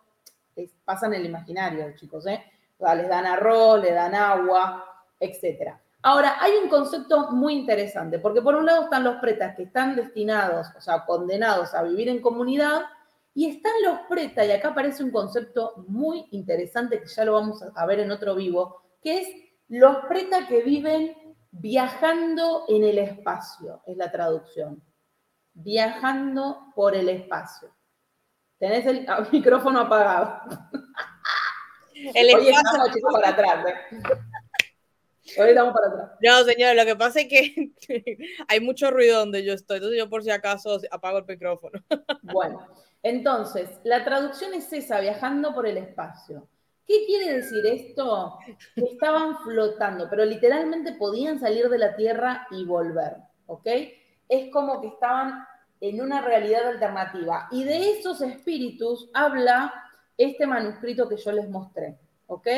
pasa 0.84 1.06
en 1.06 1.14
el 1.14 1.24
imaginario, 1.24 1.94
chicos, 1.96 2.26
¿eh? 2.26 2.44
Les 2.78 3.08
dan 3.08 3.24
arroz, 3.24 3.80
le 3.80 3.92
dan 3.92 4.14
agua, 4.14 4.84
etc. 5.18 5.72
Ahora, 6.06 6.36
hay 6.40 6.52
un 6.62 6.68
concepto 6.68 7.32
muy 7.32 7.54
interesante, 7.54 8.20
porque 8.20 8.40
por 8.40 8.54
un 8.54 8.64
lado 8.64 8.84
están 8.84 9.02
los 9.02 9.16
pretas 9.16 9.56
que 9.56 9.64
están 9.64 9.96
destinados, 9.96 10.68
o 10.76 10.80
sea, 10.80 11.04
condenados 11.04 11.74
a 11.74 11.82
vivir 11.82 12.08
en 12.08 12.22
comunidad, 12.22 12.82
y 13.34 13.50
están 13.50 13.72
los 13.84 13.98
pretas, 14.08 14.46
y 14.46 14.52
acá 14.52 14.68
aparece 14.68 15.02
un 15.02 15.10
concepto 15.10 15.84
muy 15.88 16.26
interesante 16.30 17.00
que 17.00 17.08
ya 17.08 17.24
lo 17.24 17.32
vamos 17.32 17.60
a 17.74 17.86
ver 17.86 17.98
en 17.98 18.12
otro 18.12 18.36
vivo, 18.36 18.82
que 19.02 19.18
es 19.20 19.28
los 19.68 19.96
pretas 20.06 20.46
que 20.46 20.62
viven 20.62 21.16
Viajando 21.58 22.66
en 22.68 22.84
el 22.84 22.98
espacio 22.98 23.82
es 23.86 23.96
la 23.96 24.12
traducción. 24.12 24.82
Viajando 25.54 26.72
por 26.74 26.94
el 26.94 27.08
espacio. 27.08 27.74
Tenés 28.58 28.84
el 28.84 29.06
micrófono 29.32 29.80
apagado. 29.80 30.42
El 31.94 32.28
estamos 32.28 32.90
chicos 32.92 33.14
para 33.14 33.30
atrás. 33.30 33.66
¿eh? 33.66 33.98
Hoy 35.38 35.48
estamos 35.48 35.74
para 35.74 35.88
atrás. 35.88 36.10
No, 36.20 36.44
señor, 36.44 36.76
lo 36.76 36.84
que 36.84 36.96
pasa 36.96 37.20
es 37.20 37.28
que 37.28 37.72
hay 38.48 38.60
mucho 38.60 38.90
ruido 38.90 39.18
donde 39.18 39.44
yo 39.44 39.52
estoy, 39.52 39.76
entonces 39.76 39.98
yo 39.98 40.08
por 40.08 40.22
si 40.22 40.30
acaso 40.30 40.78
apago 40.90 41.18
el 41.18 41.26
micrófono. 41.26 41.80
Bueno, 42.22 42.66
entonces, 43.02 43.70
la 43.84 44.04
traducción 44.04 44.52
es 44.54 44.72
esa, 44.72 45.00
viajando 45.00 45.54
por 45.54 45.66
el 45.66 45.76
espacio. 45.76 46.48
¿Qué 46.86 47.04
quiere 47.06 47.34
decir 47.34 47.64
esto? 47.66 48.38
Que 48.74 48.84
estaban 48.84 49.38
flotando, 49.38 50.08
pero 50.10 50.24
literalmente 50.24 50.92
podían 50.92 51.38
salir 51.38 51.68
de 51.68 51.78
la 51.78 51.96
Tierra 51.96 52.46
y 52.50 52.64
volver, 52.64 53.16
¿ok? 53.46 53.66
Es 54.28 54.50
como 54.50 54.80
que 54.80 54.88
estaban 54.88 55.46
en 55.80 56.00
una 56.00 56.20
realidad 56.20 56.66
alternativa. 56.66 57.48
Y 57.50 57.64
de 57.64 57.90
esos 57.90 58.20
espíritus 58.22 59.08
habla 59.14 59.72
este 60.16 60.46
manuscrito 60.46 61.08
que 61.08 61.16
yo 61.16 61.32
les 61.32 61.48
mostré, 61.48 61.98
¿ok? 62.26 62.48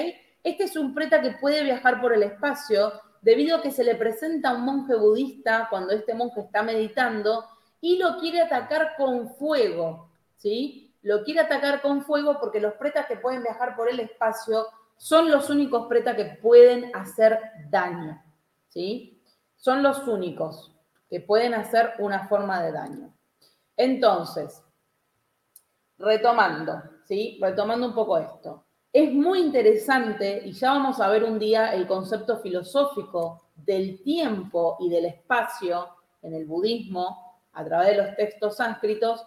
Este 0.49 0.65
es 0.65 0.77
un 0.77 0.95
preta 0.95 1.21
que 1.21 1.33
puede 1.33 1.63
viajar 1.63 2.01
por 2.01 2.15
el 2.15 2.23
espacio 2.23 2.93
debido 3.21 3.57
a 3.57 3.63
que 3.63 3.71
se 3.71 3.85
le 3.85 3.97
presenta 3.97 4.51
a 4.51 4.55
un 4.55 4.65
monje 4.65 4.95
budista 4.95 5.67
cuando 5.69 5.93
este 5.93 6.15
monje 6.15 6.41
está 6.41 6.63
meditando 6.63 7.45
y 7.83 7.99
lo 7.99 8.17
quiere 8.19 8.41
atacar 8.41 8.95
con 8.97 9.35
fuego, 9.37 10.11
¿sí? 10.37 10.89
lo 11.03 11.23
quiere 11.23 11.41
atacar 11.41 11.81
con 11.83 12.03
fuego 12.03 12.39
porque 12.41 12.61
los 12.61 12.75
pretas 12.75 13.07
que 13.07 13.17
pueden 13.17 13.43
viajar 13.43 13.77
por 13.77 13.89
el 13.89 14.01
espacio 14.01 14.67
son 14.97 15.31
los 15.31 15.49
únicos 15.51 15.87
pretas 15.87 16.17
que 16.17 16.39
pueden 16.43 16.95
hacer 16.95 17.39
daño, 17.71 18.23
¿sí? 18.69 19.23
Son 19.57 19.83
los 19.83 20.09
únicos 20.09 20.75
que 21.09 21.21
pueden 21.21 21.55
hacer 21.55 21.95
una 21.99 22.27
forma 22.27 22.63
de 22.63 22.73
daño. 22.73 23.15
Entonces, 23.77 24.63
retomando, 25.99 26.83
¿sí? 27.05 27.39
Retomando 27.41 27.87
un 27.87 27.95
poco 27.95 28.19
esto. 28.19 28.65
Es 28.93 29.13
muy 29.13 29.41
interesante, 29.41 30.43
y 30.47 30.53
ya 30.53 30.71
vamos 30.73 30.99
a 31.01 31.09
ver 31.09 31.23
un 31.23 31.39
día 31.39 31.75
el 31.75 31.87
concepto 31.87 32.39
filosófico 32.39 33.51
del 33.55 34.03
tiempo 34.03 34.79
y 34.81 34.89
del 34.89 35.05
espacio 35.05 35.89
en 36.23 36.33
el 36.33 36.47
budismo 36.47 37.43
a 37.53 37.65
través 37.65 37.89
de 37.89 38.03
los 38.03 38.17
textos 38.17 38.57
sánscritos, 38.57 39.27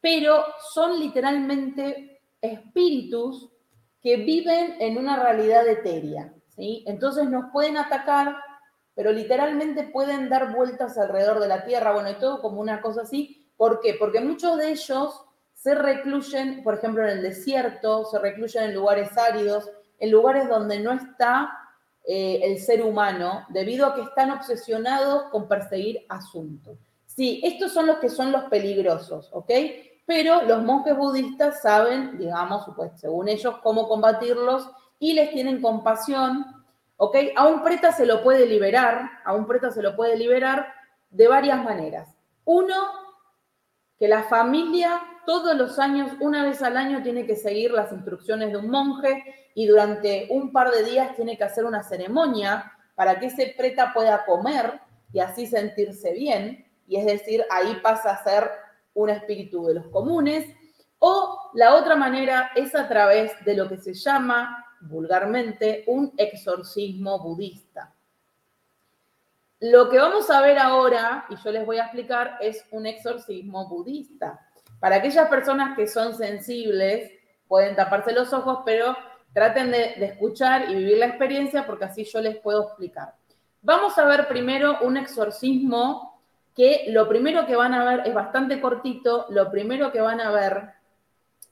pero 0.00 0.42
son 0.72 0.98
literalmente 0.98 2.22
espíritus 2.40 3.50
que 4.00 4.16
viven 4.16 4.76
en 4.80 4.96
una 4.96 5.22
realidad 5.22 5.68
etérea. 5.68 6.32
¿sí? 6.48 6.82
Entonces 6.86 7.28
nos 7.28 7.52
pueden 7.52 7.76
atacar, 7.76 8.36
pero 8.94 9.12
literalmente 9.12 9.82
pueden 9.84 10.30
dar 10.30 10.54
vueltas 10.54 10.96
alrededor 10.96 11.40
de 11.40 11.48
la 11.48 11.64
Tierra, 11.66 11.92
bueno, 11.92 12.10
y 12.10 12.14
todo 12.14 12.40
como 12.40 12.60
una 12.60 12.80
cosa 12.80 13.02
así. 13.02 13.52
¿Por 13.56 13.80
qué? 13.80 13.96
Porque 13.98 14.20
muchos 14.20 14.56
de 14.56 14.70
ellos 14.70 15.24
se 15.58 15.74
recluyen, 15.74 16.62
por 16.62 16.74
ejemplo, 16.74 17.02
en 17.02 17.18
el 17.18 17.22
desierto, 17.22 18.04
se 18.04 18.18
recluyen 18.18 18.64
en 18.64 18.74
lugares 18.74 19.16
áridos, 19.18 19.70
en 19.98 20.10
lugares 20.10 20.48
donde 20.48 20.78
no 20.78 20.92
está 20.92 21.52
eh, 22.06 22.40
el 22.42 22.58
ser 22.58 22.82
humano, 22.82 23.44
debido 23.48 23.86
a 23.86 23.94
que 23.94 24.02
están 24.02 24.30
obsesionados 24.30 25.24
con 25.30 25.48
perseguir 25.48 26.06
asuntos. 26.08 26.78
Sí, 27.06 27.40
estos 27.44 27.72
son 27.72 27.86
los 27.86 27.98
que 27.98 28.08
son 28.08 28.30
los 28.30 28.44
peligrosos, 28.44 29.30
¿ok? 29.32 29.50
pero 30.08 30.40
los 30.44 30.64
monjes 30.64 30.96
budistas 30.96 31.60
saben, 31.60 32.16
digamos, 32.16 32.64
pues, 32.74 32.92
según 32.98 33.28
ellos, 33.28 33.58
cómo 33.62 33.86
combatirlos 33.86 34.70
y 34.98 35.12
les 35.12 35.30
tienen 35.32 35.60
compasión, 35.60 36.46
¿ok? 36.96 37.14
A 37.36 37.46
un 37.46 37.62
preta 37.62 37.92
se 37.92 38.06
lo 38.06 38.22
puede 38.22 38.46
liberar, 38.46 39.10
a 39.22 39.34
un 39.34 39.46
preta 39.46 39.70
se 39.70 39.82
lo 39.82 39.94
puede 39.94 40.16
liberar 40.16 40.72
de 41.10 41.28
varias 41.28 41.62
maneras. 41.62 42.08
Uno, 42.46 42.74
que 43.98 44.08
la 44.08 44.22
familia 44.22 44.98
todos 45.28 45.54
los 45.54 45.78
años, 45.78 46.10
una 46.20 46.42
vez 46.42 46.62
al 46.62 46.78
año, 46.78 47.02
tiene 47.02 47.26
que 47.26 47.36
seguir 47.36 47.70
las 47.72 47.92
instrucciones 47.92 48.50
de 48.50 48.56
un 48.56 48.70
monje 48.70 49.50
y 49.54 49.66
durante 49.66 50.26
un 50.30 50.52
par 50.52 50.70
de 50.70 50.82
días 50.84 51.14
tiene 51.16 51.36
que 51.36 51.44
hacer 51.44 51.66
una 51.66 51.82
ceremonia 51.82 52.72
para 52.94 53.20
que 53.20 53.26
ese 53.26 53.54
preta 53.54 53.92
pueda 53.92 54.24
comer 54.24 54.80
y 55.12 55.20
así 55.20 55.46
sentirse 55.46 56.14
bien. 56.14 56.66
Y 56.86 56.96
es 56.96 57.04
decir, 57.04 57.44
ahí 57.50 57.78
pasa 57.82 58.12
a 58.12 58.24
ser 58.24 58.50
un 58.94 59.10
espíritu 59.10 59.66
de 59.66 59.74
los 59.74 59.88
comunes, 59.88 60.46
o 60.98 61.50
la 61.52 61.74
otra 61.74 61.94
manera 61.94 62.50
es 62.56 62.74
a 62.74 62.88
través 62.88 63.32
de 63.44 63.54
lo 63.54 63.68
que 63.68 63.76
se 63.76 63.92
llama 63.92 64.64
vulgarmente 64.80 65.84
un 65.88 66.10
exorcismo 66.16 67.18
budista. 67.22 67.94
Lo 69.60 69.90
que 69.90 69.98
vamos 69.98 70.30
a 70.30 70.40
ver 70.40 70.58
ahora, 70.58 71.26
y 71.28 71.36
yo 71.36 71.50
les 71.50 71.66
voy 71.66 71.76
a 71.76 71.82
explicar, 71.82 72.38
es 72.40 72.64
un 72.70 72.86
exorcismo 72.86 73.68
budista. 73.68 74.47
Para 74.80 74.96
aquellas 74.96 75.28
personas 75.28 75.76
que 75.76 75.86
son 75.86 76.14
sensibles, 76.14 77.10
pueden 77.48 77.74
taparse 77.74 78.12
los 78.12 78.32
ojos, 78.32 78.60
pero 78.64 78.96
traten 79.32 79.70
de, 79.70 79.94
escuchar 80.04 80.70
y 80.70 80.74
vivir 80.74 80.98
la 80.98 81.06
experiencia 81.06 81.66
porque 81.66 81.86
así 81.86 82.04
yo 82.04 82.20
les 82.20 82.36
puedo 82.36 82.64
explicar. 82.64 83.14
Vamos 83.62 83.98
a 83.98 84.04
ver 84.04 84.28
primero 84.28 84.78
un 84.82 84.96
exorcismo 84.96 86.20
que 86.54 86.86
lo 86.88 87.08
primero 87.08 87.46
que 87.46 87.56
van 87.56 87.74
a 87.74 87.84
ver 87.84 88.06
es 88.06 88.14
bastante 88.14 88.60
cortito, 88.60 89.26
lo 89.30 89.50
primero 89.50 89.92
que 89.92 90.00
van 90.00 90.20
a 90.20 90.30
ver 90.30 90.70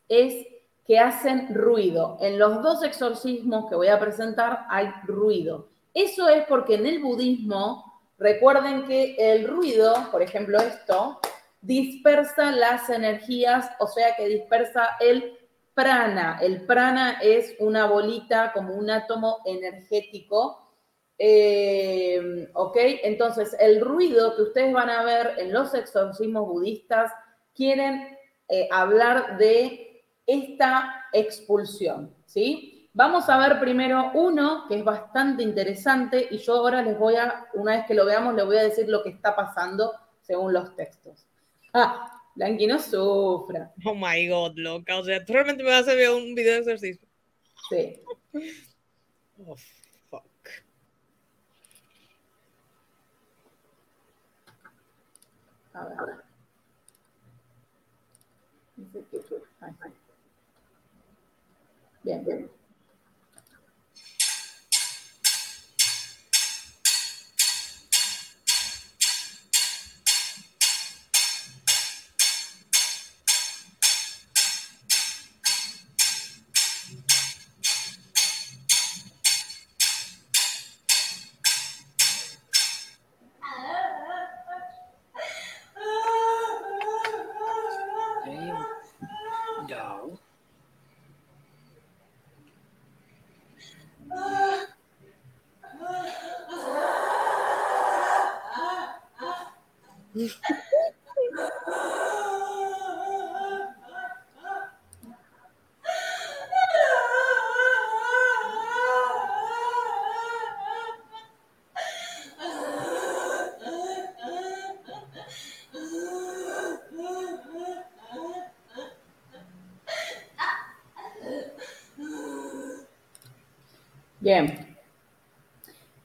es 0.08 0.46
que 0.86 0.98
hacen 0.98 1.54
ruido. 1.54 2.16
En 2.20 2.38
los 2.38 2.62
dos 2.62 2.82
exorcismos 2.82 3.68
que 3.68 3.76
voy 3.76 3.88
a 3.88 3.98
presentar 3.98 4.66
hay 4.68 4.92
ruido. 5.04 5.68
Eso 5.94 6.28
es 6.28 6.44
porque 6.46 6.74
en 6.74 6.86
el 6.86 7.00
budismo, 7.00 8.00
recuerden 8.18 8.84
que 8.84 9.16
el 9.18 9.46
ruido, 9.48 9.94
por 10.10 10.22
ejemplo 10.22 10.58
esto, 10.58 11.20
dispersa 11.60 12.52
las 12.52 12.88
energías, 12.90 13.70
o 13.78 13.86
sea 13.86 14.14
que 14.16 14.28
dispersa 14.28 14.96
el 15.00 15.38
prana. 15.74 16.38
El 16.40 16.66
prana 16.66 17.18
es 17.20 17.54
una 17.58 17.86
bolita 17.86 18.52
como 18.52 18.74
un 18.74 18.90
átomo 18.90 19.38
energético 19.44 20.66
eh, 21.18 22.48
¿Ok? 22.54 22.76
Entonces, 23.04 23.56
el 23.58 23.80
ruido 23.80 24.36
que 24.36 24.42
ustedes 24.42 24.72
van 24.72 24.90
a 24.90 25.04
ver 25.04 25.34
en 25.38 25.52
los 25.52 25.74
exorcismos 25.74 26.46
budistas 26.46 27.12
quieren 27.54 28.16
eh, 28.48 28.68
hablar 28.70 29.38
de 29.38 30.04
esta 30.26 31.06
expulsión, 31.12 32.14
¿sí? 32.26 32.90
Vamos 32.92 33.28
a 33.28 33.38
ver 33.38 33.60
primero 33.60 34.10
uno 34.14 34.64
que 34.68 34.76
es 34.76 34.84
bastante 34.84 35.42
interesante 35.42 36.28
y 36.30 36.38
yo 36.38 36.56
ahora 36.56 36.82
les 36.82 36.98
voy 36.98 37.16
a, 37.16 37.46
una 37.54 37.76
vez 37.76 37.86
que 37.86 37.94
lo 37.94 38.04
veamos, 38.04 38.34
les 38.34 38.44
voy 38.44 38.56
a 38.56 38.64
decir 38.64 38.88
lo 38.88 39.02
que 39.02 39.10
está 39.10 39.36
pasando 39.36 39.92
según 40.20 40.52
los 40.52 40.74
textos. 40.74 41.26
Ah, 41.78 42.22
Blanqui 42.34 42.66
no 42.66 42.78
sufra. 42.78 43.70
Oh 43.84 43.94
my 43.94 44.26
god, 44.28 44.56
loca. 44.56 44.98
O 44.98 45.04
sea, 45.04 45.22
tú 45.22 45.34
realmente 45.34 45.62
me 45.62 45.68
vas 45.68 45.86
a 45.86 45.94
ver 45.94 46.08
un 46.08 46.34
video 46.34 46.54
de 46.54 46.60
ejercicio. 46.60 47.06
Sí. 47.68 48.00
A 55.74 55.84
ver. 55.84 56.24
Bien. 62.02 62.24
Bien. 62.24 62.55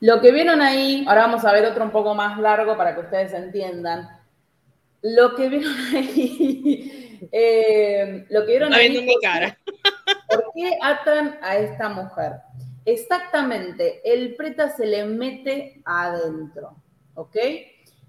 Lo 0.02 0.20
que 0.20 0.32
vieron 0.32 0.62
ahí, 0.62 1.06
ahora 1.08 1.28
vamos 1.28 1.46
a 1.46 1.54
ver 1.54 1.64
otro 1.64 1.84
un 1.84 1.92
poco 1.92 2.16
más 2.16 2.40
largo 2.40 2.76
para 2.76 2.96
que 2.96 3.02
ustedes 3.02 3.34
entiendan. 3.34 4.10
Lo 5.04 5.36
que 5.36 5.48
vieron 5.48 5.74
ahí, 5.96 7.30
eh, 7.32 8.26
lo 8.30 8.42
que 8.42 8.48
vieron 8.48 8.74
ahí. 8.74 8.90
mi 9.06 9.14
cara. 9.22 9.56
¿Por 10.28 10.52
qué 10.56 10.76
atan 10.82 11.38
a 11.44 11.56
esta 11.58 11.90
mujer? 11.90 12.34
Exactamente, 12.84 14.02
el 14.04 14.34
preta 14.36 14.70
se 14.70 14.88
le 14.88 15.06
mete 15.06 15.82
adentro, 15.86 16.78
¿ok? 17.14 17.38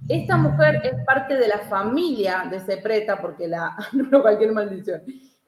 Esta 0.09 0.39
mujer 0.39 0.81
es 0.85 0.95
parte 1.05 1.37
de 1.37 1.47
la 1.47 1.59
familia 1.59 2.47
de 2.51 2.57
ese 2.57 2.79
preta, 2.79 3.21
porque 3.21 3.47
la, 3.47 3.77
no 3.93 4.23
cualquier 4.23 4.53
maldición, 4.53 5.03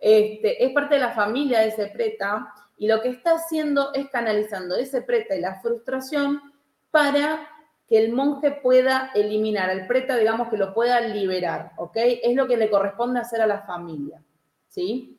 este, 0.07 0.63
es 0.63 0.71
parte 0.73 0.97
de 0.97 1.01
la 1.01 1.13
familia 1.13 1.61
de 1.61 1.69
ese 1.69 1.87
preta 1.87 2.53
y 2.77 2.89
lo 2.89 3.01
que 3.01 3.09
está 3.09 3.37
haciendo 3.37 3.95
es 3.95 4.11
canalizando 4.11 4.77
ese 4.77 5.01
preta 5.01 5.35
y 5.35 5.41
la 5.41 5.63
frustración 5.63 6.43
para 6.91 7.49
que 7.89 7.97
el 7.97 8.13
monje 8.13 8.51
pueda 8.51 9.13
eliminar 9.15 9.71
al 9.71 9.87
preta, 9.87 10.19
digamos 10.19 10.51
que 10.51 10.59
lo 10.59 10.75
pueda 10.75 11.01
liberar, 11.01 11.73
¿ok? 11.79 11.97
Es 12.23 12.37
lo 12.37 12.47
que 12.47 12.59
le 12.59 12.69
corresponde 12.69 13.19
hacer 13.19 13.41
a 13.41 13.47
la 13.47 13.63
familia, 13.63 14.23
¿sí? 14.69 15.19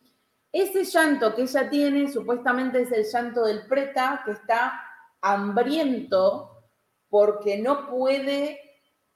Ese 0.52 0.84
llanto 0.84 1.34
que 1.34 1.42
ella 1.42 1.68
tiene 1.68 2.08
supuestamente 2.08 2.84
es 2.84 2.92
el 2.92 3.06
llanto 3.06 3.44
del 3.44 3.66
preta 3.66 4.22
que 4.24 4.34
está 4.34 4.80
hambriento 5.20 6.62
porque 7.10 7.58
no 7.58 7.90
puede 7.90 8.60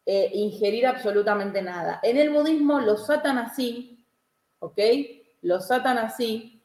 eh, 0.04 0.32
ingerir 0.34 0.88
absolutamente 0.88 1.62
nada. 1.62 2.00
En 2.02 2.18
el 2.18 2.32
budismo 2.32 2.80
los 2.80 3.08
atan 3.08 3.38
así, 3.38 4.04
¿ok? 4.58 4.80
Los 5.41 5.71
atan 5.71 5.97
así 5.97 6.60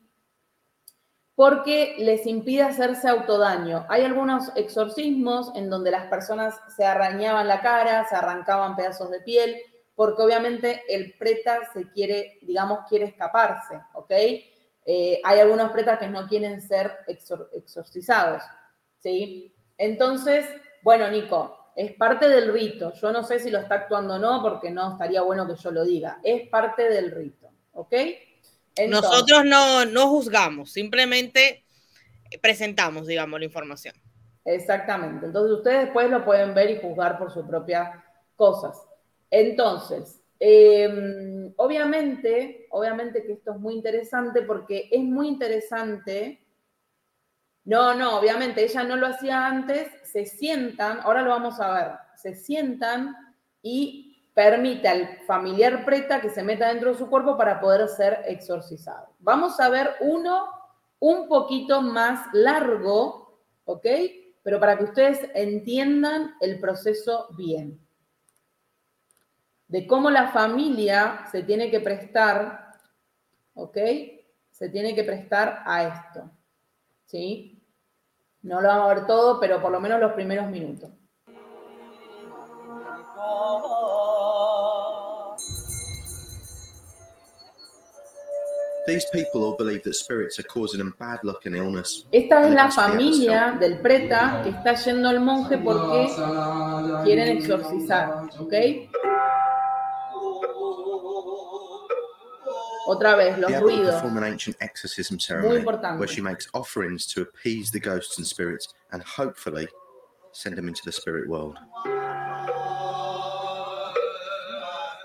porque 1.35 1.97
les 1.99 2.27
impide 2.27 2.63
hacerse 2.63 3.09
autodaño. 3.09 3.87
Hay 3.89 4.03
algunos 4.03 4.53
exorcismos 4.57 5.51
en 5.57 5.69
donde 5.69 5.91
las 5.91 6.07
personas 6.07 6.55
se 6.77 6.85
arañaban 6.85 7.49
la 7.49 7.61
cara, 7.61 8.07
se 8.09 8.15
arrancaban 8.15 8.77
pedazos 8.77 9.11
de 9.11 9.21
piel, 9.21 9.57
porque 9.97 10.23
obviamente 10.23 10.83
el 10.89 11.15
preta 11.19 11.59
se 11.73 11.91
quiere, 11.91 12.39
digamos, 12.43 12.81
quiere 12.89 13.07
escaparse, 13.07 13.81
¿ok? 13.95 14.11
Eh, 14.87 15.21
hay 15.25 15.41
algunos 15.41 15.73
pretas 15.73 15.99
que 15.99 16.09
no 16.09 16.29
quieren 16.29 16.61
ser 16.61 16.99
exorcizados, 17.53 18.43
¿sí? 18.99 19.57
Entonces, 19.77 20.47
bueno, 20.83 21.11
Nico, 21.11 21.73
es 21.75 21.93
parte 21.95 22.29
del 22.29 22.53
rito. 22.53 22.93
Yo 22.93 23.11
no 23.11 23.25
sé 23.25 23.41
si 23.41 23.51
lo 23.51 23.59
está 23.59 23.77
actuando 23.77 24.15
o 24.15 24.19
no, 24.19 24.41
porque 24.43 24.71
no 24.71 24.93
estaría 24.93 25.23
bueno 25.23 25.47
que 25.47 25.57
yo 25.57 25.71
lo 25.73 25.85
diga. 25.85 26.21
Es 26.23 26.49
parte 26.49 26.89
del 26.89 27.11
rito, 27.11 27.51
¿ok? 27.73 27.95
Nosotros 28.89 29.45
no, 29.45 29.85
no 29.85 30.09
juzgamos, 30.09 30.73
simplemente 30.73 31.65
presentamos, 32.41 33.07
digamos, 33.07 33.39
la 33.39 33.47
información. 33.47 33.95
Exactamente. 34.45 35.27
Entonces 35.27 35.59
ustedes 35.59 35.85
después 35.85 36.11
lo 36.11 36.25
pueden 36.25 36.55
ver 36.55 36.71
y 36.71 36.81
juzgar 36.81 37.19
por 37.19 37.33
sus 37.33 37.47
propias 37.47 37.91
cosas. 38.37 38.77
Entonces, 39.31 40.21
em, 40.39 41.53
obviamente, 41.57 42.67
obviamente 42.71 43.25
que 43.25 43.33
esto 43.33 43.53
es 43.53 43.59
muy 43.59 43.75
interesante 43.75 44.43
porque 44.43 44.89
es 44.91 45.01
muy 45.01 45.29
interesante. 45.29 46.41
No, 47.65 47.95
no, 47.95 48.19
obviamente 48.19 48.63
ella 48.63 48.85
no 48.85 48.97
lo 48.97 49.07
hacía 49.07 49.47
antes, 49.47 49.89
se 50.03 50.27
sientan, 50.27 51.01
ahora 51.01 51.23
lo 51.23 51.31
vamos 51.31 51.59
a 51.61 51.73
ver, 51.73 51.93
se 52.17 52.35
sientan 52.35 53.17
y 53.63 54.14
permite 54.35 54.89
al 54.89 55.21
familiar 55.27 55.85
preta 55.85 56.21
que 56.21 56.29
se 56.29 56.43
meta 56.43 56.69
dentro 56.69 56.91
de 56.91 56.99
su 56.99 57.09
cuerpo 57.09 57.37
para 57.37 57.61
poder 57.61 57.89
ser 57.89 58.23
exorcizado. 58.27 59.15
Vamos 59.21 59.59
a 59.61 59.69
ver 59.69 59.95
uno 60.01 60.49
un 60.99 61.29
poquito 61.29 61.81
más 61.81 62.27
largo, 62.33 63.41
¿ok? 63.65 63.87
Pero 64.43 64.59
para 64.59 64.77
que 64.77 64.85
ustedes 64.85 65.21
entiendan 65.35 66.35
el 66.41 66.59
proceso 66.59 67.29
bien. 67.37 67.81
De 69.69 69.87
cómo 69.87 70.11
la 70.11 70.29
familia 70.29 71.27
se 71.31 71.43
tiene 71.45 71.71
que 71.71 71.81
prestar, 71.81 72.73
¿ok? 73.55 73.79
Se 74.51 74.69
tiene 74.69 74.95
que 74.95 75.05
prestar 75.05 75.63
a 75.65 75.85
esto, 75.85 76.31
¿sí? 77.07 77.63
No 78.43 78.61
lo 78.61 78.69
vamos 78.69 78.91
a 78.91 78.95
ver 78.95 79.07
todo, 79.07 79.41
pero 79.41 79.63
por 79.63 79.73
lo 79.73 79.81
menos 79.81 80.01
los 80.01 80.13
primeros 80.13 80.49
minutos. 80.49 80.91
Esta 92.13 92.47
es 92.47 92.55
la 92.55 92.71
familia 92.71 93.57
del 93.59 93.81
preta 93.81 94.41
que 94.43 94.51
está 94.51 94.75
yendo 94.75 95.09
al 95.09 95.21
monje 95.21 95.59
porque 95.59 96.09
quieren 97.05 97.39
exorcizar, 97.39 98.29
¿ok? 98.39 98.55
Otra 102.87 103.17
vez, 103.17 103.39
los 103.39 103.51
ruidos. 103.61 104.03
Muy 105.49 105.57
importante. 105.57 105.99
Where 105.99 106.07
she 106.07 106.21
makes 106.21 106.47
offerings 106.53 107.07
to 107.15 107.23
appease 107.23 107.71
the 107.71 107.81
ghosts 107.81 108.19
and 108.19 108.27
spirits 108.27 108.75
and 108.93 109.03
hopefully 109.03 109.67
send 110.33 110.57
them 110.57 110.69
into 110.69 110.83
the 110.85 110.93
spirit 110.93 111.27
world. 111.27 111.57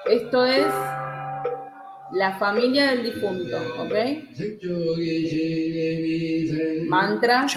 Esto 0.06 0.44
es 0.44 0.74
la 2.13 2.38
familia 2.38 2.91
del 2.91 3.04
difunto, 3.04 3.58
¿ok? 3.78 3.93
Mantra. 6.88 7.48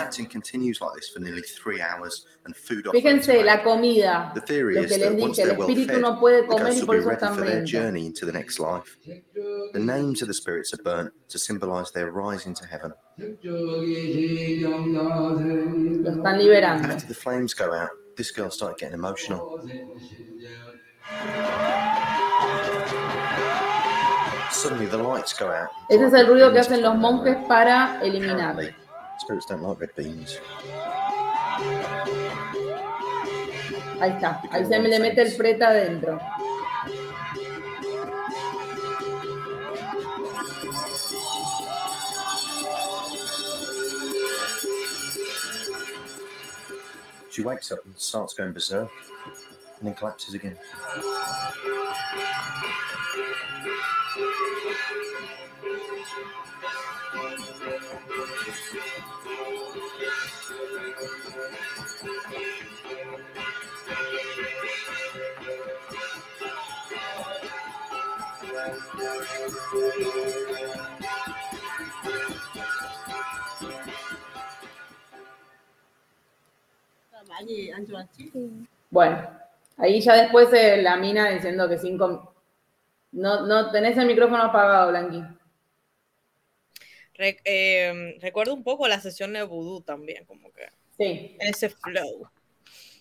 Fíjense 2.93 3.43
la 3.45 3.62
comida. 3.62 4.33
The 4.35 4.41
theory 4.41 4.75
Lo 4.75 4.83
que 4.83 4.99
les 4.99 5.17
dije, 5.17 5.43
el 5.43 5.51
espíritu 5.53 6.01
no 6.01 6.19
puede 6.19 6.47
comer 6.47 6.75
y 6.77 6.83
por 6.83 6.97
eso 6.97 7.11
están 7.11 7.35
hambrientos. 7.35 8.21
The 8.21 8.33
next 8.33 8.59
life. 8.59 8.99
The 9.73 9.79
names 9.79 10.23
of 10.23 10.29
the 10.29 10.35
spirits 10.35 10.73
are 10.75 10.83
burnt 10.83 11.12
to 11.29 11.38
symbolize 11.38 11.93
their 11.93 12.11
rising 12.11 12.55
to 12.55 12.67
heaven. 12.67 12.93
Lo 13.17 13.27
están 16.11 16.38
liberando. 16.38 16.88
After 16.88 17.07
the 17.07 17.15
flames 17.15 17.55
go 17.55 17.73
out, 17.73 17.91
this 18.17 18.33
girl 18.33 18.51
started 18.51 18.79
getting 18.79 18.95
emotional. 18.95 19.61
Ese 25.88 26.07
es 26.07 26.12
el 26.12 26.27
ruido 26.27 26.53
que 26.53 26.61
hacen 26.61 26.83
los 26.83 26.94
monjes 26.96 27.37
para 27.48 28.01
eliminar. 28.03 28.57
Ahí 34.01 34.11
está, 34.11 34.40
ahí 34.51 34.64
se 34.64 34.79
me 34.81 34.88
le 34.88 34.98
mete 34.98 35.22
el 35.22 35.37
preta 35.37 35.68
adentro. 35.68 36.18
She 47.31 47.42
wakes 47.42 47.72
up 47.72 47.79
and 47.87 47.96
starts 47.96 48.35
going 48.35 48.53
berserk 48.53 48.90
and 49.79 49.88
then 49.88 49.94
collapses 49.94 50.35
again. 50.35 50.59
Bueno, 78.90 79.29
ahí 79.77 80.01
ya 80.01 80.14
después 80.14 80.51
la 80.83 80.96
mina 80.96 81.31
diciendo 81.31 81.68
que 81.68 81.79
cinco... 81.79 82.32
No, 83.12 83.46
no 83.46 83.70
tenés 83.70 83.96
el 83.98 84.07
micrófono 84.07 84.42
apagado, 84.42 84.90
Blanqui. 84.90 85.22
Em, 87.44 88.18
recuerdo 88.20 88.55
un 88.55 88.64
poco 88.64 88.88
la 88.88 89.01
sesión 89.01 89.33
de 89.33 89.42
Voodoo 89.42 89.83
también, 89.83 90.25
como 90.25 90.51
que. 90.53 90.66
Sí. 90.96 91.37
En 91.38 91.48
ese 91.48 91.68
flow. 91.68 92.29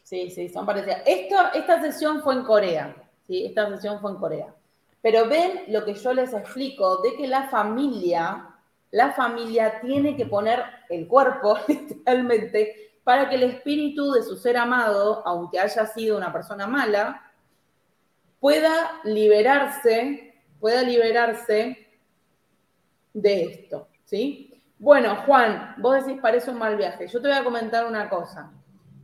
Sí, 0.04 0.30
sí, 0.30 0.50
son 0.50 0.66
parecidas. 0.66 1.02
Esto, 1.06 1.36
esta 1.54 1.82
sesión 1.82 2.22
fue 2.22 2.36
en 2.36 2.44
Corea, 2.44 2.96
¿sí? 3.26 3.46
Esta 3.46 3.70
sesión 3.70 4.02
fue 4.02 4.12
en 4.12 4.18
Corea. 4.18 4.54
Pero 5.02 5.28
ven 5.28 5.64
lo 5.70 5.86
que 5.86 5.94
yo 5.94 6.14
les 6.14 6.34
explico, 6.34 7.02
de 7.02 7.16
que 7.16 7.28
la 7.28 7.50
familia, 7.50 8.50
la 8.92 9.14
familia 9.14 9.80
tiene 9.80 10.16
que 10.16 10.26
poner 10.26 10.62
el 10.90 11.08
cuerpo, 11.08 11.58
literalmente, 11.68 13.00
para 13.04 13.30
que 13.30 13.36
el 13.36 13.44
espíritu 13.44 14.12
de 14.12 14.22
su 14.22 14.36
ser 14.36 14.58
amado, 14.58 15.24
aunque 15.26 15.60
haya 15.60 15.86
sido 15.88 16.18
una 16.18 16.32
persona 16.32 16.68
mala, 16.68 17.31
pueda 18.42 19.00
liberarse, 19.04 20.34
pueda 20.60 20.82
liberarse 20.82 21.88
de 23.14 23.44
esto, 23.44 23.88
¿sí? 24.04 24.62
Bueno, 24.80 25.16
Juan, 25.28 25.76
vos 25.78 26.04
decís 26.04 26.20
parece 26.20 26.50
un 26.50 26.58
mal 26.58 26.76
viaje. 26.76 27.08
Yo 27.08 27.22
te 27.22 27.28
voy 27.28 27.38
a 27.38 27.44
comentar 27.44 27.86
una 27.86 28.10
cosa. 28.10 28.52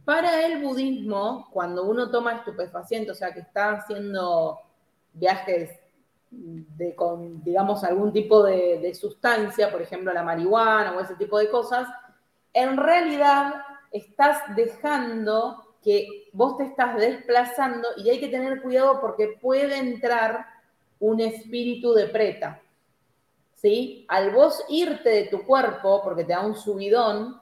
Para 0.04 0.44
el 0.46 0.64
budismo, 0.64 1.48
cuando 1.52 1.86
uno 1.86 2.10
toma 2.10 2.34
estupefaciente, 2.34 3.12
o 3.12 3.16
sea, 3.16 3.32
que 3.32 3.42
está 3.42 3.74
haciendo 3.74 4.60
viajes 5.14 5.70
de, 6.32 6.96
con, 6.96 7.44
digamos, 7.44 7.84
algún 7.84 8.12
tipo 8.12 8.44
de, 8.44 8.80
de 8.80 8.96
sustancia, 8.96 9.72
por 9.72 9.84
ejemplo, 9.84 10.12
la 10.12 10.24
marihuana 10.24 10.94
o 10.98 11.02
ese 11.02 11.16
tipo 11.16 11.38
de 11.38 11.50
cosas, 11.50 11.88
en 12.54 12.76
realidad 12.76 13.54
estás 13.92 14.56
dejando 14.56 15.76
que 15.84 16.27
vos 16.38 16.56
te 16.56 16.66
estás 16.66 16.96
desplazando 16.98 17.88
y 17.98 18.12
hay 18.12 18.20
que 18.20 18.28
tener 18.28 18.62
cuidado 18.62 19.02
porque 19.02 19.40
puede 19.42 19.76
entrar 19.76 20.46
un 21.00 21.20
espíritu 21.20 21.94
de 21.94 22.06
preta. 22.08 22.62
¿Sí? 23.56 24.06
Al 24.08 24.30
vos 24.30 24.64
irte 24.70 25.10
de 25.10 25.24
tu 25.24 25.44
cuerpo, 25.44 26.00
porque 26.04 26.24
te 26.24 26.34
da 26.34 26.46
un 26.46 26.56
subidón, 26.56 27.42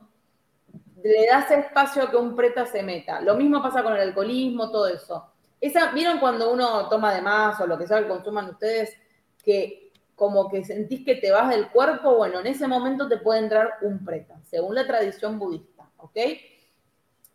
le 1.03 1.27
das 1.27 1.51
espacio 1.51 2.03
a 2.03 2.09
que 2.09 2.15
un 2.15 2.37
preta 2.37 2.65
se 2.65 2.81
meta. 2.83 3.19
Lo 3.19 3.35
mismo 3.35 3.61
pasa 3.61 3.83
con 3.83 3.93
el 3.93 3.99
alcoholismo, 3.99 4.71
todo 4.71 4.87
eso. 4.87 5.29
Esa, 5.59 5.91
¿Vieron 5.91 6.19
cuando 6.19 6.53
uno 6.53 6.87
toma 6.87 7.13
de 7.13 7.21
más 7.21 7.59
o 7.59 7.67
lo 7.67 7.77
que 7.77 7.87
sea 7.87 8.01
que 8.01 8.07
consuman 8.07 8.49
ustedes, 8.49 8.95
que 9.43 9.91
como 10.15 10.49
que 10.49 10.63
sentís 10.63 11.03
que 11.03 11.15
te 11.15 11.31
vas 11.31 11.49
del 11.49 11.69
cuerpo? 11.69 12.15
Bueno, 12.15 12.39
en 12.39 12.47
ese 12.47 12.65
momento 12.65 13.09
te 13.09 13.17
puede 13.17 13.41
entrar 13.41 13.73
un 13.81 14.05
preta, 14.05 14.39
según 14.45 14.73
la 14.73 14.87
tradición 14.87 15.37
budista, 15.37 15.89
¿ok? 15.97 16.17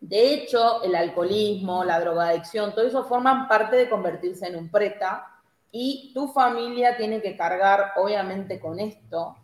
De 0.00 0.32
hecho, 0.32 0.82
el 0.82 0.94
alcoholismo, 0.94 1.84
la 1.84 2.00
drogadicción, 2.00 2.74
todo 2.74 2.86
eso 2.86 3.04
forman 3.04 3.46
parte 3.46 3.76
de 3.76 3.90
convertirse 3.90 4.46
en 4.46 4.56
un 4.56 4.70
preta 4.70 5.26
y 5.70 6.10
tu 6.14 6.28
familia 6.28 6.96
tiene 6.96 7.20
que 7.20 7.36
cargar, 7.36 7.92
obviamente, 7.96 8.58
con 8.58 8.80
esto. 8.80 9.36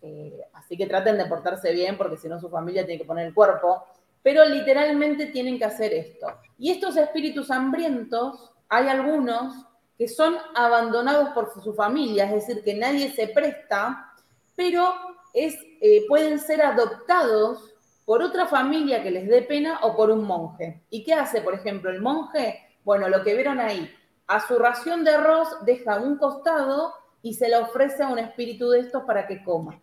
Eh, 0.00 0.40
así 0.54 0.76
que 0.76 0.86
traten 0.86 1.18
de 1.18 1.26
portarse 1.26 1.72
bien 1.72 1.98
porque 1.98 2.16
si 2.16 2.28
no 2.28 2.38
su 2.38 2.48
familia 2.48 2.86
tiene 2.86 3.00
que 3.00 3.06
poner 3.06 3.26
el 3.26 3.34
cuerpo. 3.34 3.84
Pero 4.22 4.44
literalmente 4.44 5.26
tienen 5.26 5.58
que 5.58 5.64
hacer 5.64 5.92
esto. 5.92 6.28
Y 6.58 6.70
estos 6.70 6.96
espíritus 6.96 7.50
hambrientos, 7.50 8.52
hay 8.68 8.88
algunos 8.88 9.66
que 9.96 10.06
son 10.06 10.36
abandonados 10.54 11.30
por 11.30 11.52
su 11.52 11.74
familia, 11.74 12.24
es 12.26 12.46
decir, 12.46 12.62
que 12.62 12.74
nadie 12.74 13.10
se 13.10 13.26
presta, 13.26 14.14
pero 14.54 14.94
es, 15.34 15.56
eh, 15.80 16.04
pueden 16.06 16.38
ser 16.38 16.62
adoptados 16.62 17.74
por 18.08 18.22
otra 18.22 18.46
familia 18.46 19.02
que 19.02 19.10
les 19.10 19.28
dé 19.28 19.42
pena 19.42 19.80
o 19.82 19.94
por 19.94 20.10
un 20.10 20.24
monje. 20.24 20.82
¿Y 20.88 21.04
qué 21.04 21.12
hace, 21.12 21.42
por 21.42 21.52
ejemplo, 21.52 21.90
el 21.90 22.00
monje? 22.00 22.58
Bueno, 22.82 23.06
lo 23.06 23.22
que 23.22 23.34
vieron 23.34 23.60
ahí, 23.60 23.94
a 24.26 24.40
su 24.40 24.58
ración 24.58 25.04
de 25.04 25.10
arroz 25.10 25.46
deja 25.66 26.00
un 26.00 26.16
costado 26.16 26.94
y 27.20 27.34
se 27.34 27.50
le 27.50 27.58
ofrece 27.58 28.02
a 28.02 28.08
un 28.08 28.18
espíritu 28.18 28.70
de 28.70 28.80
estos 28.80 29.04
para 29.04 29.26
que 29.26 29.44
coma. 29.44 29.78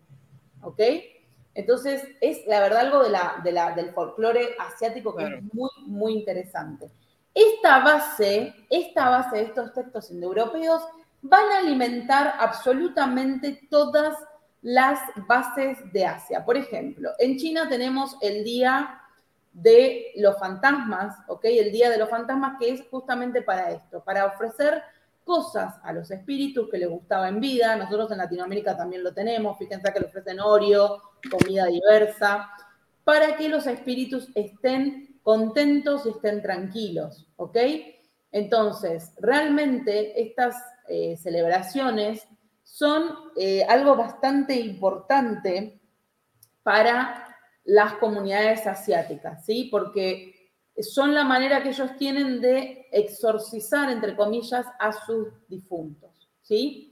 ¿Ok? 0.64 0.80
Entonces, 1.54 2.02
es 2.20 2.40
la 2.48 2.62
verdad 2.62 2.80
algo 2.80 3.04
de 3.04 3.12
la, 3.12 3.74
del 3.76 3.94
folclore 3.94 4.56
asiático 4.58 5.16
que 5.16 5.26
es 5.26 5.54
muy, 5.54 5.70
muy 5.86 6.14
interesante. 6.14 6.90
Esta 7.32 7.84
base, 7.84 8.56
esta 8.72 9.08
base 9.08 9.36
de 9.36 9.44
estos 9.44 9.72
textos 9.72 10.10
indoeuropeos 10.10 10.82
van 11.22 11.46
a 11.52 11.60
alimentar 11.60 12.38
absolutamente 12.40 13.68
todas 13.70 14.18
las 14.66 15.00
bases 15.28 15.78
de 15.94 16.08
Asia. 16.08 16.44
Por 16.44 16.58
ejemplo, 16.58 17.12
en 17.20 17.38
China 17.38 17.70
tenemos 17.70 18.18
el 18.20 18.44
Día 18.44 19.00
de 19.54 20.12
los 20.16 20.40
Fantasmas, 20.40 21.16
¿ok? 21.28 21.46
El 21.46 21.72
Día 21.72 21.92
de 21.92 22.00
los 22.00 22.10
Fantasmas 22.10 22.58
que 22.60 22.72
es 22.72 22.84
justamente 22.90 23.44
para 23.44 23.70
esto, 23.70 24.04
para 24.04 24.26
ofrecer 24.26 24.82
cosas 25.24 25.76
a 25.84 25.94
los 25.94 26.10
espíritus 26.10 26.68
que 26.72 26.80
les 26.80 26.90
gustaba 26.90 27.30
en 27.30 27.40
vida. 27.40 27.76
Nosotros 27.76 28.10
en 28.10 28.18
Latinoamérica 28.18 28.76
también 28.76 29.04
lo 29.04 29.14
tenemos, 29.14 29.56
fíjense 29.60 29.94
que 29.94 30.00
le 30.00 30.08
ofrecen 30.08 30.40
Oreo, 30.40 31.00
comida 31.30 31.68
diversa, 31.68 32.50
para 33.04 33.38
que 33.38 33.50
los 33.50 33.68
espíritus 33.68 34.30
estén 34.34 35.20
contentos 35.22 36.08
y 36.08 36.10
estén 36.10 36.42
tranquilos, 36.42 37.28
¿ok? 37.36 37.58
Entonces, 38.32 39.14
realmente 39.20 40.20
estas 40.20 40.56
eh, 40.88 41.18
celebraciones 41.18 42.28
son 42.66 43.16
eh, 43.38 43.64
algo 43.70 43.96
bastante 43.96 44.60
importante 44.60 45.80
para 46.64 47.38
las 47.64 47.94
comunidades 47.94 48.66
asiáticas, 48.66 49.46
¿sí? 49.46 49.70
Porque 49.72 50.52
son 50.82 51.14
la 51.14 51.24
manera 51.24 51.64
que 51.64 51.70
ellos 51.70 51.96
tienen 51.98 52.42
de 52.42 52.88
exorcizar, 52.92 53.90
entre 53.92 54.16
comillas, 54.16 54.66
a 54.80 54.92
sus 54.92 55.28
difuntos, 55.48 56.30
¿sí? 56.42 56.92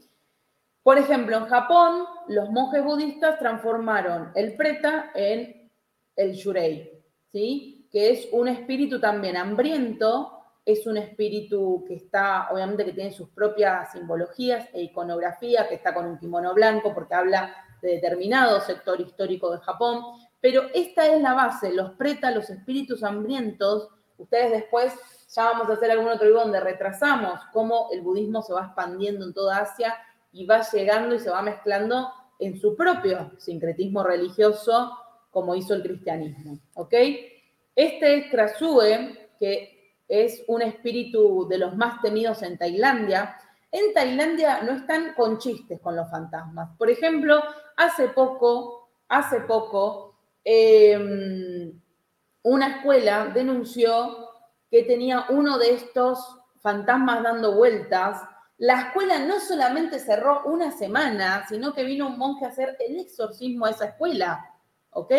Por 0.84 1.00
ejemplo, 1.00 1.38
en 1.38 1.46
Japón, 1.46 2.06
los 2.28 2.50
monjes 2.52 2.84
budistas 2.84 3.40
transformaron 3.40 4.32
el 4.36 4.56
preta 4.56 5.12
en 5.16 5.72
el 6.16 6.34
yurei, 6.34 7.04
¿sí? 7.32 7.88
Que 7.92 8.12
es 8.12 8.28
un 8.32 8.48
espíritu 8.48 9.00
también 9.00 9.38
hambriento 9.38 10.33
es 10.66 10.88
un 10.88 10.98
espíritu 10.98 11.84
que 11.88 11.96
está, 11.96 12.48
obviamente 12.52 12.86
que 12.86 12.94
tiene 12.94 13.12
sus 13.12 13.30
propias 13.30 13.92
simbologías 13.92 14.70
e 14.74 14.84
iconografía, 14.84 15.68
que 15.68 15.76
está 15.76 15.94
con 15.94 16.06
un 16.06 16.18
kimono 16.18 16.54
blanco 16.54 16.94
porque 16.94 17.16
habla 17.16 17.54
de 17.82 17.96
determinado 17.96 18.62
sector 18.62 19.00
histórico 19.02 19.52
de 19.52 19.60
Japón, 19.60 20.04
pero 20.40 20.64
esta 20.74 21.06
es 21.08 21.22
la 21.22 21.34
base, 21.34 21.74
los 21.74 21.92
preta, 21.92 22.32
los 22.32 22.50
espíritus 22.50 23.04
hambrientos, 23.04 23.90
ustedes 24.18 24.52
después 24.52 24.94
ya 25.34 25.46
vamos 25.46 25.70
a 25.70 25.74
hacer 25.74 25.92
algún 25.92 26.10
otro 26.10 26.28
video 26.28 26.42
donde 26.42 26.60
retrasamos 26.60 27.40
cómo 27.52 27.90
el 27.92 28.02
budismo 28.02 28.42
se 28.42 28.54
va 28.54 28.66
expandiendo 28.66 29.26
en 29.26 29.34
toda 29.34 29.58
Asia 29.58 29.96
y 30.32 30.46
va 30.46 30.62
llegando 30.62 31.16
y 31.16 31.20
se 31.20 31.30
va 31.30 31.42
mezclando 31.42 32.10
en 32.40 32.58
su 32.58 32.76
propio 32.76 33.32
sincretismo 33.38 34.04
religioso 34.04 34.98
como 35.30 35.56
hizo 35.56 35.74
el 35.74 35.82
cristianismo. 35.82 36.60
Este 37.76 38.18
es 38.18 38.32
Krasue, 38.32 39.30
que 39.40 39.83
es 40.08 40.44
un 40.48 40.62
espíritu 40.62 41.48
de 41.48 41.58
los 41.58 41.76
más 41.76 42.02
temidos 42.02 42.42
en 42.44 42.58
Tailandia. 42.58 43.38
En 43.72 43.94
Tailandia 43.94 44.62
no 44.62 44.74
están 44.74 45.14
con 45.16 45.40
chistes 45.40 45.80
con 45.80 45.96
los 45.96 46.10
fantasmas. 46.10 46.70
Por 46.78 46.90
ejemplo, 46.90 47.42
hace 47.78 48.10
poco, 48.10 48.90
hace 49.08 49.42
poco, 49.42 50.16
em, 50.44 51.80
una 52.44 52.68
escuela 52.68 53.32
denunció 53.34 54.30
que 54.70 54.84
tenía 54.84 55.26
uno 55.30 55.58
de 55.58 55.72
estos 55.76 56.20
fantasmas 56.60 57.24
dando 57.24 57.56
vueltas. 57.56 58.22
La 58.58 58.82
escuela 58.82 59.20
no 59.20 59.40
solamente 59.40 60.00
cerró 60.00 60.44
una 60.46 60.72
semana, 60.72 61.46
sino 61.48 61.74
que 61.74 61.84
vino 61.84 62.08
un 62.08 62.18
monje 62.18 62.46
a 62.46 62.50
hacer 62.50 62.78
el 62.80 63.00
exorcismo 63.00 63.66
a 63.66 63.72
esa 63.72 63.86
escuela. 63.86 64.54
¿Ok? 64.92 65.12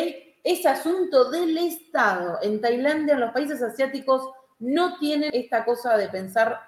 Es 0.43 0.67
asunto 0.67 1.31
del 1.31 1.57
Estado. 1.57 2.39
En 2.43 2.61
Tailandia, 2.61 3.15
en 3.15 3.21
los 3.21 3.33
países 3.33 3.63
asiáticos, 3.63 4.29
no 4.59 4.99
tienen 4.99 5.31
esta 5.33 5.65
cosa 5.65 5.97
de 5.97 6.09
pensar 6.09 6.61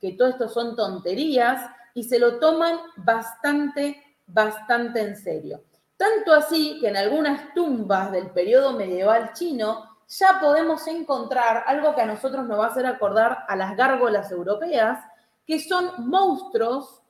que 0.00 0.12
todo 0.12 0.28
esto 0.28 0.48
son 0.48 0.76
tonterías 0.76 1.70
y 1.94 2.04
se 2.04 2.18
lo 2.18 2.38
toman 2.38 2.78
bastante, 2.96 4.02
bastante 4.26 5.00
en 5.00 5.16
serio. 5.16 5.62
Tanto 5.96 6.32
así 6.32 6.78
que 6.80 6.88
en 6.88 6.96
algunas 6.96 7.54
tumbas 7.54 8.10
del 8.12 8.30
periodo 8.30 8.72
medieval 8.72 9.32
chino 9.32 9.94
ya 10.08 10.38
podemos 10.40 10.86
encontrar 10.86 11.64
algo 11.66 11.94
que 11.94 12.02
a 12.02 12.06
nosotros 12.06 12.46
nos 12.46 12.58
va 12.58 12.66
a 12.66 12.70
hacer 12.70 12.86
acordar 12.86 13.44
a 13.48 13.56
las 13.56 13.76
gárgolas 13.76 14.30
europeas, 14.30 15.02
que 15.46 15.60
son 15.60 16.08
monstruos 16.08 17.02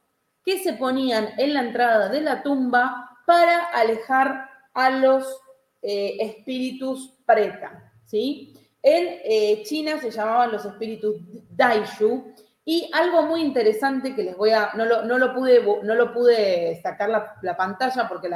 que 0.44 0.62
se 0.62 0.74
ponían 0.74 1.30
en 1.38 1.54
la 1.54 1.60
entrada 1.60 2.08
de 2.08 2.20
la 2.20 2.42
tumba 2.42 3.18
para 3.26 3.64
alejar 3.66 4.48
a 4.74 4.90
los 4.90 5.40
eh, 5.82 6.16
espíritus 6.20 7.14
preta, 7.26 7.92
¿sí? 8.04 8.54
En 8.86 9.18
eh, 9.24 9.62
China 9.64 9.98
se 9.98 10.10
llamaban 10.10 10.52
los 10.52 10.62
espíritus 10.66 11.16
Daishu. 11.48 12.34
Y 12.66 12.90
algo 12.92 13.22
muy 13.22 13.40
interesante 13.40 14.14
que 14.14 14.22
les 14.22 14.36
voy 14.36 14.50
a, 14.50 14.72
no 14.74 14.84
lo, 14.84 15.34
pude, 15.34 15.62
no 15.82 15.94
lo 15.94 16.12
pude 16.14 16.80
sacar 16.82 17.10
la, 17.10 17.56
pantalla 17.56 18.08
porque 18.08 18.30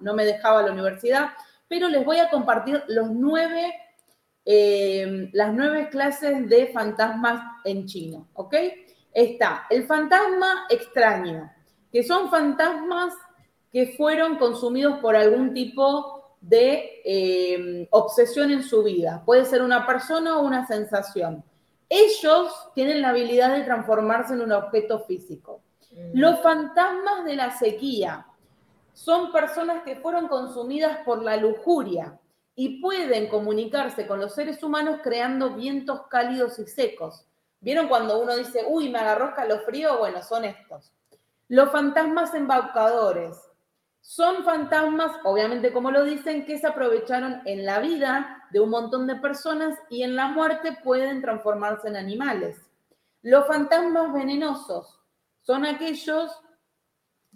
no 0.00 0.14
me 0.14 0.24
dejaba 0.24 0.62
la 0.62 0.72
universidad, 0.72 1.30
pero 1.66 1.88
les 1.88 2.04
voy 2.04 2.18
a 2.18 2.30
compartir 2.30 2.84
los 2.86 3.10
nueve, 3.10 3.74
eh, 4.44 5.30
las 5.32 5.52
nueve 5.52 5.88
clases 5.88 6.48
de 6.48 6.68
fantasmas 6.68 7.42
en 7.64 7.86
chino, 7.86 8.28
¿ok? 8.34 8.54
Está 9.12 9.66
el 9.68 9.84
fantasma 9.84 10.66
extraño, 10.68 11.52
que 11.90 12.04
son 12.04 12.30
fantasmas 12.30 13.14
que 13.72 13.94
fueron 13.96 14.36
consumidos 14.36 15.00
por 15.00 15.16
algún 15.16 15.52
tipo 15.52 16.25
de 16.40 17.02
eh, 17.04 17.88
obsesión 17.90 18.50
en 18.50 18.62
su 18.62 18.82
vida. 18.82 19.22
Puede 19.24 19.44
ser 19.44 19.62
una 19.62 19.86
persona 19.86 20.38
o 20.38 20.42
una 20.42 20.66
sensación. 20.66 21.44
Ellos 21.88 22.52
tienen 22.74 23.02
la 23.02 23.10
habilidad 23.10 23.54
de 23.56 23.64
transformarse 23.64 24.34
en 24.34 24.40
un 24.40 24.52
objeto 24.52 25.00
físico. 25.00 25.62
Los 26.12 26.40
fantasmas 26.40 27.24
de 27.24 27.36
la 27.36 27.56
sequía 27.56 28.26
son 28.92 29.32
personas 29.32 29.82
que 29.82 29.96
fueron 29.96 30.28
consumidas 30.28 30.98
por 31.04 31.22
la 31.22 31.36
lujuria 31.36 32.18
y 32.54 32.80
pueden 32.80 33.28
comunicarse 33.28 34.06
con 34.06 34.20
los 34.20 34.34
seres 34.34 34.62
humanos 34.62 35.00
creando 35.02 35.54
vientos 35.54 36.06
cálidos 36.08 36.58
y 36.58 36.66
secos. 36.66 37.26
¿Vieron 37.60 37.88
cuando 37.88 38.20
uno 38.20 38.36
dice, 38.36 38.64
uy, 38.68 38.88
me 38.88 38.98
agarró 38.98 39.28
escalofrío? 39.28 39.98
Bueno, 39.98 40.22
son 40.22 40.44
estos. 40.44 40.92
Los 41.48 41.70
fantasmas 41.70 42.34
embaucadores 42.34 43.38
son 44.06 44.44
fantasmas, 44.44 45.10
obviamente 45.24 45.72
como 45.72 45.90
lo 45.90 46.04
dicen, 46.04 46.46
que 46.46 46.58
se 46.58 46.68
aprovecharon 46.68 47.42
en 47.44 47.66
la 47.66 47.80
vida 47.80 48.44
de 48.52 48.60
un 48.60 48.70
montón 48.70 49.08
de 49.08 49.16
personas 49.16 49.76
y 49.90 50.04
en 50.04 50.14
la 50.14 50.28
muerte 50.28 50.78
pueden 50.84 51.20
transformarse 51.22 51.88
en 51.88 51.96
animales. 51.96 52.56
Los 53.22 53.48
fantasmas 53.48 54.12
venenosos 54.12 55.00
son 55.40 55.66
aquellos 55.66 56.30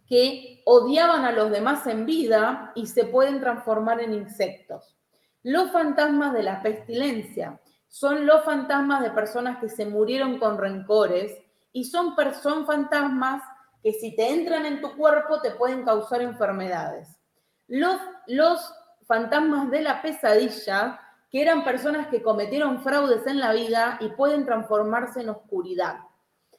que 0.07 0.63
odiaban 0.65 1.25
a 1.25 1.33
los 1.33 1.51
demás 1.51 1.89
en 1.89 2.07
vida 2.07 2.71
y 2.77 2.87
se 2.87 3.03
pueden 3.03 3.41
transformar 3.41 4.01
en 4.01 4.15
insectos. 4.15 4.97
Los 5.43 5.73
fantasmas 5.73 6.33
de 6.35 6.45
la 6.45 6.63
pestilencia 6.63 7.61
son 7.89 8.27
los 8.27 8.45
fantasmas 8.45 9.03
de 9.03 9.11
personas 9.11 9.59
que 9.59 9.69
se 9.69 9.87
murieron 9.87 10.39
con 10.39 10.57
rencores 10.57 11.37
y 11.73 11.87
son, 11.87 12.15
fantasmas 12.15 13.43
que 13.83 13.93
si 13.93 14.15
te 14.15 14.29
entran 14.29 14.67
en 14.67 14.81
tu 14.81 14.97
cuerpo 14.97 15.41
te 15.41 15.53
pueden 15.53 15.85
causar 15.85 16.23
enfermedades. 16.23 17.09
Los, 17.69 17.97
los 18.27 18.75
fantasmas 19.07 19.71
de 19.71 19.81
la 19.83 20.03
pesadilla, 20.03 21.01
que 21.31 21.43
eran 21.43 21.65
personas 21.65 22.09
que 22.09 22.23
cometieron 22.23 22.83
fraudes 22.83 23.27
en 23.27 23.41
la 23.41 23.53
vida 23.53 23.99
y 24.01 24.09
pueden 24.11 24.45
transformarse 24.45 25.21
en 25.21 25.31
oscuridad. 25.31 25.99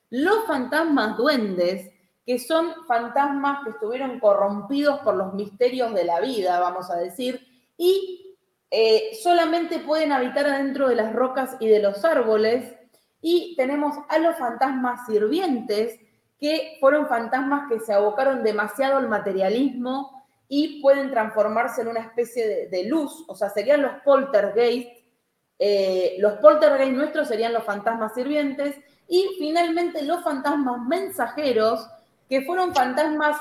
Los 0.10 0.46
fantasmas 0.46 1.18
duendes, 1.18 1.92
que 2.26 2.40
son 2.40 2.86
fantasmas 2.88 3.64
que 3.64 3.72
estuvieron 3.72 4.20
corrompidos 4.20 5.00
por 5.00 5.16
los 5.16 5.34
misterios 5.34 5.94
de 5.94 6.06
la 6.06 6.20
vida, 6.20 6.60
vamos 6.60 6.90
a 6.90 6.98
decir, 6.98 7.48
y 7.78 8.38
eh, 8.70 9.12
solamente 9.22 9.80
pueden 9.80 10.14
habitar 10.14 10.46
adentro 10.46 10.88
de 10.88 10.96
las 10.96 11.14
rocas 11.14 11.58
y 11.60 11.68
de 11.68 11.82
los 11.82 12.04
árboles. 12.06 12.74
Y 13.22 13.56
tenemos 13.56 13.96
a 14.08 14.18
los 14.18 14.38
fantasmas 14.38 15.06
sirvientes, 15.06 16.00
que 16.42 16.78
fueron 16.80 17.08
fantasmas 17.08 17.70
que 17.70 17.80
se 17.80 17.94
abocaron 17.94 18.44
demasiado 18.44 18.98
al 18.98 19.08
materialismo 19.08 20.26
y 20.50 20.82
pueden 20.82 21.12
transformarse 21.12 21.82
en 21.82 21.90
una 21.90 22.02
especie 22.02 22.68
de, 22.68 22.84
luz, 22.86 23.24
o 23.28 23.36
sea, 23.36 23.50
serían 23.50 23.84
los 23.84 23.94
poltergeist. 24.04 24.90
Eh, 25.60 26.16
los 26.18 26.34
poltergeist 26.40 26.94
nuestros 26.94 27.28
serían 27.28 27.54
los 27.54 27.64
fantasmas 27.64 28.16
sirvientes 28.16 28.76
y 29.08 29.36
finalmente 29.38 30.02
los 30.02 30.24
fantasmas 30.24 30.82
mensajeros, 30.82 31.88
que 32.28 32.42
fueron 32.42 32.74
fantasmas 32.74 33.38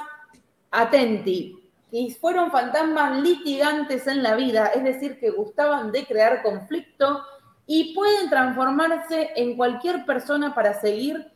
atenti, 0.71 1.57
y 1.93 2.11
fueron 2.11 2.51
fantasmas 2.51 3.21
litigantes 3.21 4.07
en 4.07 4.23
la 4.23 4.37
vida, 4.37 4.67
es 4.69 4.85
decir, 4.85 5.19
que 5.19 5.31
gustaban 5.31 5.91
de 5.91 6.05
crear 6.05 6.43
conflicto 6.43 7.25
y 7.67 7.95
pueden 7.95 8.29
transformarse 8.29 9.31
en 9.37 9.57
cualquier 9.57 10.05
persona 10.05 10.55
para 10.55 10.81
seguir 10.81 11.33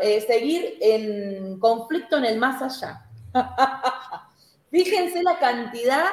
eh, 0.00 0.20
seguir 0.26 0.76
en 0.80 1.58
conflicto 1.58 2.16
en 2.16 2.24
el 2.24 2.38
más 2.38 2.62
allá. 2.62 3.04
Fíjense 4.70 5.22
la 5.22 5.38
cantidad, 5.38 6.06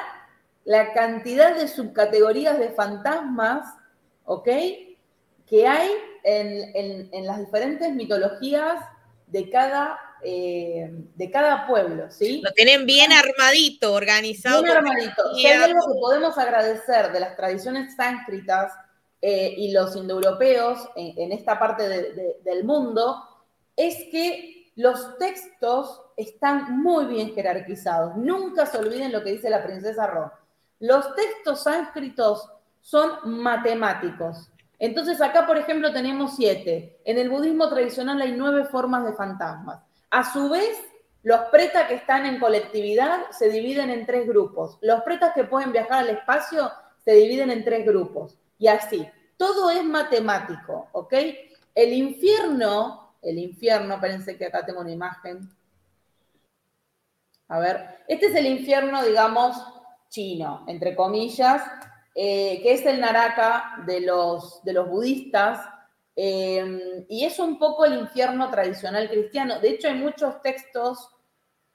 la 0.64 0.92
cantidad 0.92 1.54
de 1.54 1.68
subcategorías 1.68 2.58
de 2.58 2.70
fantasmas, 2.70 3.66
¿ok? 4.24 4.48
Que 5.46 5.66
hay 5.66 5.90
en, 6.22 7.26
las 7.26 7.38
diferentes 7.38 7.92
mitologías 7.92 8.84
de 9.26 9.50
cada, 9.50 9.98
eh, 10.22 10.88
de 11.14 11.30
cada 11.30 11.66
pueblo, 11.66 12.10
¿sí? 12.10 12.40
Lo 12.42 12.52
tienen 12.52 12.86
bien 12.86 13.12
armadito, 13.12 13.92
organizado. 13.92 14.62
Bien 14.62 14.76
armadito. 14.76 15.34
Si 15.34 15.46
hay 15.46 15.62
algo 15.62 15.80
que 15.92 16.00
podemos 16.00 16.38
agradecer 16.38 17.12
de 17.12 17.20
las 17.20 17.36
tradiciones 17.36 17.94
sánscritas 17.96 18.72
eh, 19.22 19.54
y 19.56 19.72
los 19.72 19.96
indoeuropeos 19.96 20.88
en, 20.94 21.32
esta 21.32 21.58
parte 21.58 21.88
del 21.88 22.64
mundo, 22.64 23.25
es 23.76 23.96
que 24.10 24.72
los 24.74 25.16
textos 25.18 26.02
están 26.16 26.82
muy 26.82 27.06
bien 27.06 27.34
jerarquizados. 27.34 28.16
Nunca 28.16 28.66
se 28.66 28.78
olviden 28.78 29.12
lo 29.12 29.22
que 29.22 29.32
dice 29.32 29.50
la 29.50 29.62
princesa 29.62 30.06
Ro. 30.06 30.32
Los 30.80 31.14
textos 31.14 31.62
sánscritos 31.62 32.50
son 32.80 33.10
matemáticos. 33.24 34.50
Entonces 34.78 35.20
acá, 35.20 35.46
por 35.46 35.56
ejemplo, 35.56 35.92
tenemos 35.92 36.36
siete. 36.36 37.00
En 37.04 37.18
el 37.18 37.30
budismo 37.30 37.68
tradicional 37.68 38.20
hay 38.20 38.32
nueve 38.32 38.64
formas 38.64 39.04
de 39.04 39.14
fantasmas. 39.14 39.82
A 40.10 40.30
su 40.32 40.50
vez, 40.50 40.78
los 41.22 41.40
pretas 41.50 41.88
que 41.88 41.94
están 41.94 42.26
en 42.26 42.38
colectividad 42.38 43.30
se 43.30 43.48
dividen 43.48 43.90
en 43.90 44.06
tres 44.06 44.28
grupos. 44.28 44.78
Los 44.82 45.02
pretas 45.02 45.32
que 45.34 45.44
pueden 45.44 45.72
viajar 45.72 46.00
al 46.00 46.10
espacio 46.10 46.70
se 47.04 47.12
dividen 47.14 47.50
en 47.50 47.64
tres 47.64 47.86
grupos. 47.86 48.38
Y 48.58 48.68
así. 48.68 49.08
Todo 49.36 49.70
es 49.70 49.84
matemático, 49.84 50.88
¿ok? 50.92 51.14
El 51.74 51.92
infierno 51.92 53.05
el 53.26 53.38
infierno. 53.38 53.94
Espérense 53.94 54.38
que 54.38 54.46
acá 54.46 54.64
tengo 54.64 54.80
una 54.80 54.92
imagen. 54.92 55.50
A 57.48 57.58
ver, 57.58 58.04
este 58.08 58.26
es 58.26 58.34
el 58.34 58.46
infierno, 58.46 59.04
digamos, 59.04 59.56
chino, 60.08 60.64
entre 60.68 60.96
comillas, 60.96 61.62
eh, 62.14 62.60
que 62.62 62.72
es 62.72 62.86
el 62.86 63.00
Naraka 63.00 63.82
de 63.86 64.00
los, 64.00 64.62
de 64.64 64.72
los 64.72 64.88
budistas. 64.88 65.68
Eh, 66.14 67.04
y 67.08 67.24
es 67.24 67.38
un 67.38 67.58
poco 67.58 67.84
el 67.84 67.98
infierno 67.98 68.50
tradicional 68.50 69.08
cristiano. 69.08 69.60
De 69.60 69.70
hecho, 69.70 69.88
hay 69.88 69.94
muchos 69.94 70.40
textos, 70.40 71.10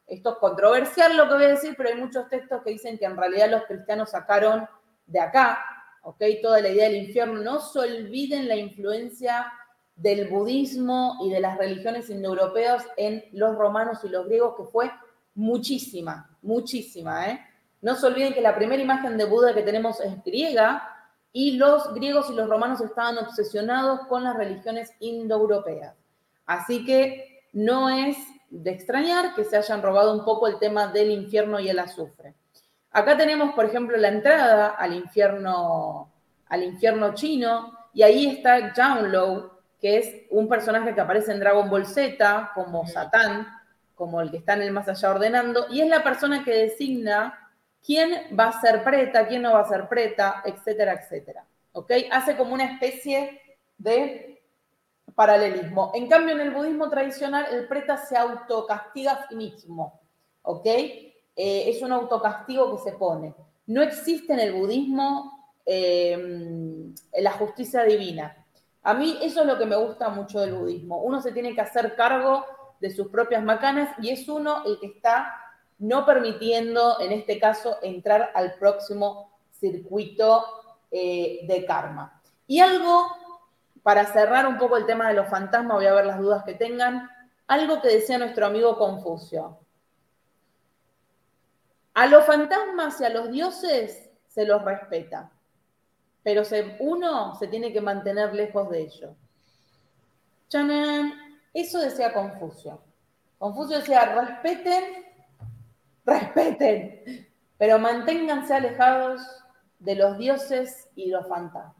esto 0.07 0.31
es 0.31 0.37
controversial 0.39 1.15
lo 1.15 1.27
que 1.27 1.35
voy 1.35 1.43
a 1.43 1.49
decir, 1.49 1.75
pero 1.77 1.89
hay 1.89 1.95
muchos 1.95 2.27
textos 2.27 2.61
que 2.63 2.71
dicen 2.71 2.97
que 2.97 3.05
en 3.05 3.15
realidad 3.15 3.49
los 3.49 3.65
cristianos 3.65 4.09
sacaron 4.09 4.67
de 5.05 5.19
acá, 5.19 5.63
¿ok? 6.03 6.21
Toda 6.41 6.59
la 6.59 6.69
idea 6.69 6.89
del 6.89 7.05
infierno. 7.05 7.41
No 7.41 7.59
se 7.59 7.79
olviden 7.79 8.47
la 8.47 8.55
influencia 8.55 9.53
del 10.01 10.27
budismo 10.27 11.17
y 11.23 11.29
de 11.29 11.39
las 11.39 11.57
religiones 11.57 12.09
indoeuropeas 12.09 12.85
en 12.97 13.23
los 13.33 13.55
romanos 13.55 13.99
y 14.03 14.09
los 14.09 14.25
griegos, 14.25 14.55
que 14.57 14.63
fue 14.63 14.91
muchísima, 15.35 16.29
muchísima. 16.41 17.29
¿eh? 17.29 17.39
No 17.81 17.95
se 17.95 18.07
olviden 18.07 18.33
que 18.33 18.41
la 18.41 18.55
primera 18.55 18.81
imagen 18.81 19.17
de 19.17 19.25
Buda 19.25 19.53
que 19.53 19.61
tenemos 19.61 19.99
es 20.01 20.23
griega 20.23 20.87
y 21.31 21.51
los 21.51 21.93
griegos 21.93 22.29
y 22.29 22.33
los 22.33 22.49
romanos 22.49 22.81
estaban 22.81 23.17
obsesionados 23.19 24.01
con 24.07 24.23
las 24.23 24.35
religiones 24.35 24.91
indoeuropeas. 24.99 25.95
Así 26.45 26.83
que 26.83 27.43
no 27.53 27.89
es 27.89 28.17
de 28.49 28.71
extrañar 28.71 29.35
que 29.35 29.45
se 29.45 29.55
hayan 29.55 29.81
robado 29.81 30.13
un 30.13 30.25
poco 30.25 30.47
el 30.47 30.57
tema 30.57 30.87
del 30.87 31.11
infierno 31.11 31.59
y 31.59 31.69
el 31.69 31.79
azufre. 31.79 32.33
Acá 32.91 33.15
tenemos, 33.15 33.53
por 33.53 33.65
ejemplo, 33.65 33.95
la 33.97 34.09
entrada 34.09 34.69
al 34.69 34.93
infierno, 34.93 36.11
al 36.47 36.63
infierno 36.63 37.13
chino, 37.13 37.71
y 37.93 38.03
ahí 38.03 38.25
está 38.27 38.73
Download, 38.73 39.50
que 39.81 39.97
es 39.97 40.15
un 40.29 40.47
personaje 40.47 40.93
que 40.93 41.01
aparece 41.01 41.31
en 41.31 41.39
Dragon 41.39 41.69
Ball 41.69 41.87
Z 41.87 42.51
como 42.53 42.87
Satán, 42.87 43.47
como 43.95 44.21
el 44.21 44.29
que 44.29 44.37
está 44.37 44.53
en 44.53 44.61
el 44.61 44.71
más 44.71 44.87
allá 44.87 45.09
ordenando, 45.09 45.65
y 45.71 45.81
es 45.81 45.89
la 45.89 46.03
persona 46.03 46.43
que 46.43 46.51
designa 46.51 47.49
quién 47.83 48.11
va 48.37 48.49
a 48.49 48.61
ser 48.61 48.83
preta, 48.83 49.27
quién 49.27 49.41
no 49.41 49.53
va 49.53 49.61
a 49.61 49.67
ser 49.67 49.87
preta, 49.89 50.43
etcétera, 50.45 50.93
etcétera. 50.93 51.45
¿Ok? 51.73 51.91
Hace 52.11 52.37
como 52.37 52.53
una 52.53 52.65
especie 52.65 53.41
de 53.77 54.43
paralelismo. 55.15 55.91
En 55.95 56.07
cambio, 56.07 56.35
en 56.35 56.41
el 56.41 56.51
budismo 56.51 56.89
tradicional, 56.89 57.47
el 57.51 57.67
preta 57.67 57.97
se 57.97 58.17
autocastiga 58.17 59.13
a 59.13 59.27
sí 59.27 59.35
mismo. 59.35 59.99
¿Ok? 60.43 60.65
Eh, 60.65 61.05
es 61.35 61.81
un 61.81 61.91
autocastigo 61.91 62.75
que 62.75 62.89
se 62.89 62.97
pone. 62.97 63.33
No 63.65 63.81
existe 63.81 64.33
en 64.33 64.39
el 64.39 64.53
budismo 64.53 65.55
eh, 65.65 66.93
la 67.19 67.31
justicia 67.31 67.83
divina. 67.83 68.40
A 68.83 68.93
mí 68.93 69.17
eso 69.21 69.41
es 69.41 69.47
lo 69.47 69.57
que 69.57 69.65
me 69.65 69.75
gusta 69.75 70.09
mucho 70.09 70.39
del 70.41 70.53
budismo. 70.53 70.97
Uno 71.01 71.21
se 71.21 71.31
tiene 71.31 71.53
que 71.53 71.61
hacer 71.61 71.95
cargo 71.95 72.45
de 72.79 72.89
sus 72.89 73.09
propias 73.09 73.43
macanas 73.43 73.95
y 74.01 74.09
es 74.09 74.27
uno 74.27 74.63
el 74.65 74.79
que 74.79 74.87
está 74.87 75.35
no 75.77 76.05
permitiendo, 76.05 76.99
en 76.99 77.11
este 77.11 77.39
caso, 77.39 77.77
entrar 77.81 78.31
al 78.33 78.55
próximo 78.55 79.31
circuito 79.51 80.45
eh, 80.89 81.41
de 81.47 81.65
karma. 81.65 82.21
Y 82.47 82.59
algo, 82.59 83.07
para 83.83 84.05
cerrar 84.05 84.47
un 84.47 84.57
poco 84.57 84.77
el 84.77 84.85
tema 84.85 85.07
de 85.07 85.15
los 85.15 85.27
fantasmas, 85.27 85.77
voy 85.77 85.85
a 85.85 85.93
ver 85.93 86.05
las 86.05 86.19
dudas 86.19 86.43
que 86.43 86.53
tengan, 86.53 87.09
algo 87.47 87.81
que 87.81 87.89
decía 87.89 88.17
nuestro 88.17 88.47
amigo 88.47 88.77
Confucio. 88.77 89.59
A 91.93 92.07
los 92.07 92.25
fantasmas 92.25 92.99
y 93.01 93.05
a 93.05 93.09
los 93.09 93.31
dioses 93.31 94.09
se 94.27 94.45
los 94.45 94.63
respeta 94.63 95.31
pero 96.23 96.43
uno 96.79 97.35
se 97.35 97.47
tiene 97.47 97.73
que 97.73 97.81
mantener 97.81 98.33
lejos 98.33 98.69
de 98.69 98.81
ello. 98.81 99.15
¡Chanán! 100.49 101.13
Eso 101.53 101.79
decía 101.79 102.13
Confucio. 102.13 102.81
Confucio 103.37 103.79
decía, 103.79 104.05
respeten, 104.05 105.05
respeten, 106.05 107.27
pero 107.57 107.79
manténganse 107.79 108.53
alejados 108.53 109.21
de 109.79 109.95
los 109.95 110.17
dioses 110.17 110.89
y 110.95 111.07
los 111.07 111.27
fantasmas. 111.27 111.75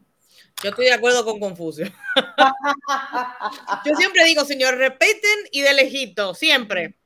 Yo 0.64 0.70
estoy 0.70 0.86
de 0.86 0.94
acuerdo 0.94 1.24
con 1.24 1.40
Confucio. 1.40 1.86
Yo 3.86 3.96
siempre 3.96 4.26
digo, 4.26 4.44
señor, 4.46 4.78
repiten 4.78 5.38
y 5.52 5.62
de 5.62 5.74
lejito, 5.74 6.34
siempre. 6.34 7.01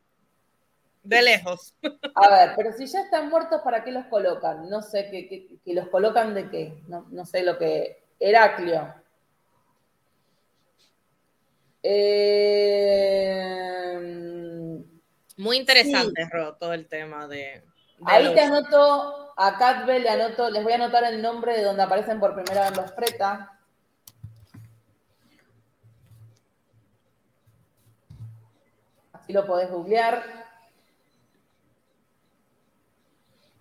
De 1.05 1.21
lejos. 1.21 1.73
A 2.15 2.29
ver, 2.29 2.53
pero 2.55 2.73
si 2.73 2.87
ya 2.87 3.01
están 3.01 3.29
muertos, 3.29 3.61
¿para 3.63 3.83
qué 3.83 3.91
los 3.91 4.05
colocan? 4.07 4.67
No 4.69 4.81
sé, 4.81 5.09
¿que, 5.09 5.59
los 5.73 5.87
colocan 5.89 6.33
de 6.33 6.49
qué? 6.49 6.81
No, 6.87 7.05
no 7.11 7.25
sé 7.25 7.43
lo 7.43 7.57
que... 7.59 8.03
Heraclio. 8.19 8.93
Eh... 11.83 12.55
Muy 15.37 15.57
interesante, 15.57 16.27
Ro, 16.31 16.55
todo 16.55 16.73
el 16.73 16.87
tema 16.87 17.27
de... 17.27 17.63
Ahí 18.03 18.33
te 18.33 18.41
anoto, 18.41 19.33
a 19.37 19.57
Catbell 19.57 20.03
le 20.03 20.09
anoto, 20.09 20.49
les 20.49 20.63
voy 20.63 20.73
a 20.73 20.75
anotar 20.75 21.03
el 21.03 21.21
nombre 21.21 21.55
de 21.55 21.63
donde 21.63 21.83
aparecen 21.83 22.19
por 22.19 22.33
primera 22.33 22.69
vez 22.69 22.77
los 22.77 22.91
Preta. 22.93 23.51
Así 29.13 29.33
lo 29.33 29.45
podés 29.45 29.69
googlear. 29.69 30.44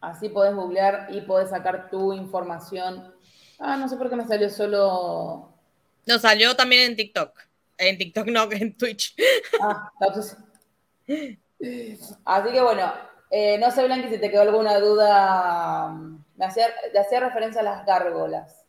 Así 0.05 0.28
podés 0.28 0.55
googlear 0.55 1.09
y 1.11 1.22
podés 1.22 1.48
sacar 1.48 1.88
tu 1.88 2.12
información. 2.12 3.14
Ah, 3.59 3.76
no 3.76 3.88
sé 3.88 3.96
por 3.96 4.11
qué 4.11 4.16
me 4.16 4.26
salió 4.26 4.50
solo. 4.50 5.55
No, 6.07 6.18
salió 6.18 6.55
también 6.55 6.90
en 6.90 6.96
TikTok. 6.96 7.40
En 7.78 7.96
TikTok 7.96 8.26
no, 8.26 8.46
en 8.52 8.76
Twitch. 8.76 9.16
Ah, 9.62 9.90
Así 12.26 12.52
que 12.52 12.61
bueno, 12.61 12.92
eh, 13.30 13.57
no 13.59 13.70
sé, 13.70 13.84
Blanqui, 13.84 14.11
si 14.11 14.18
te 14.18 14.30
quedó 14.30 14.42
alguna 14.42 14.78
duda. 14.78 15.90
Me 16.36 16.44
hacía, 16.44 16.66
hacía 17.00 17.20
referencia 17.20 17.62
a 17.62 17.64
las 17.64 17.86
gárgolas. 17.86 18.62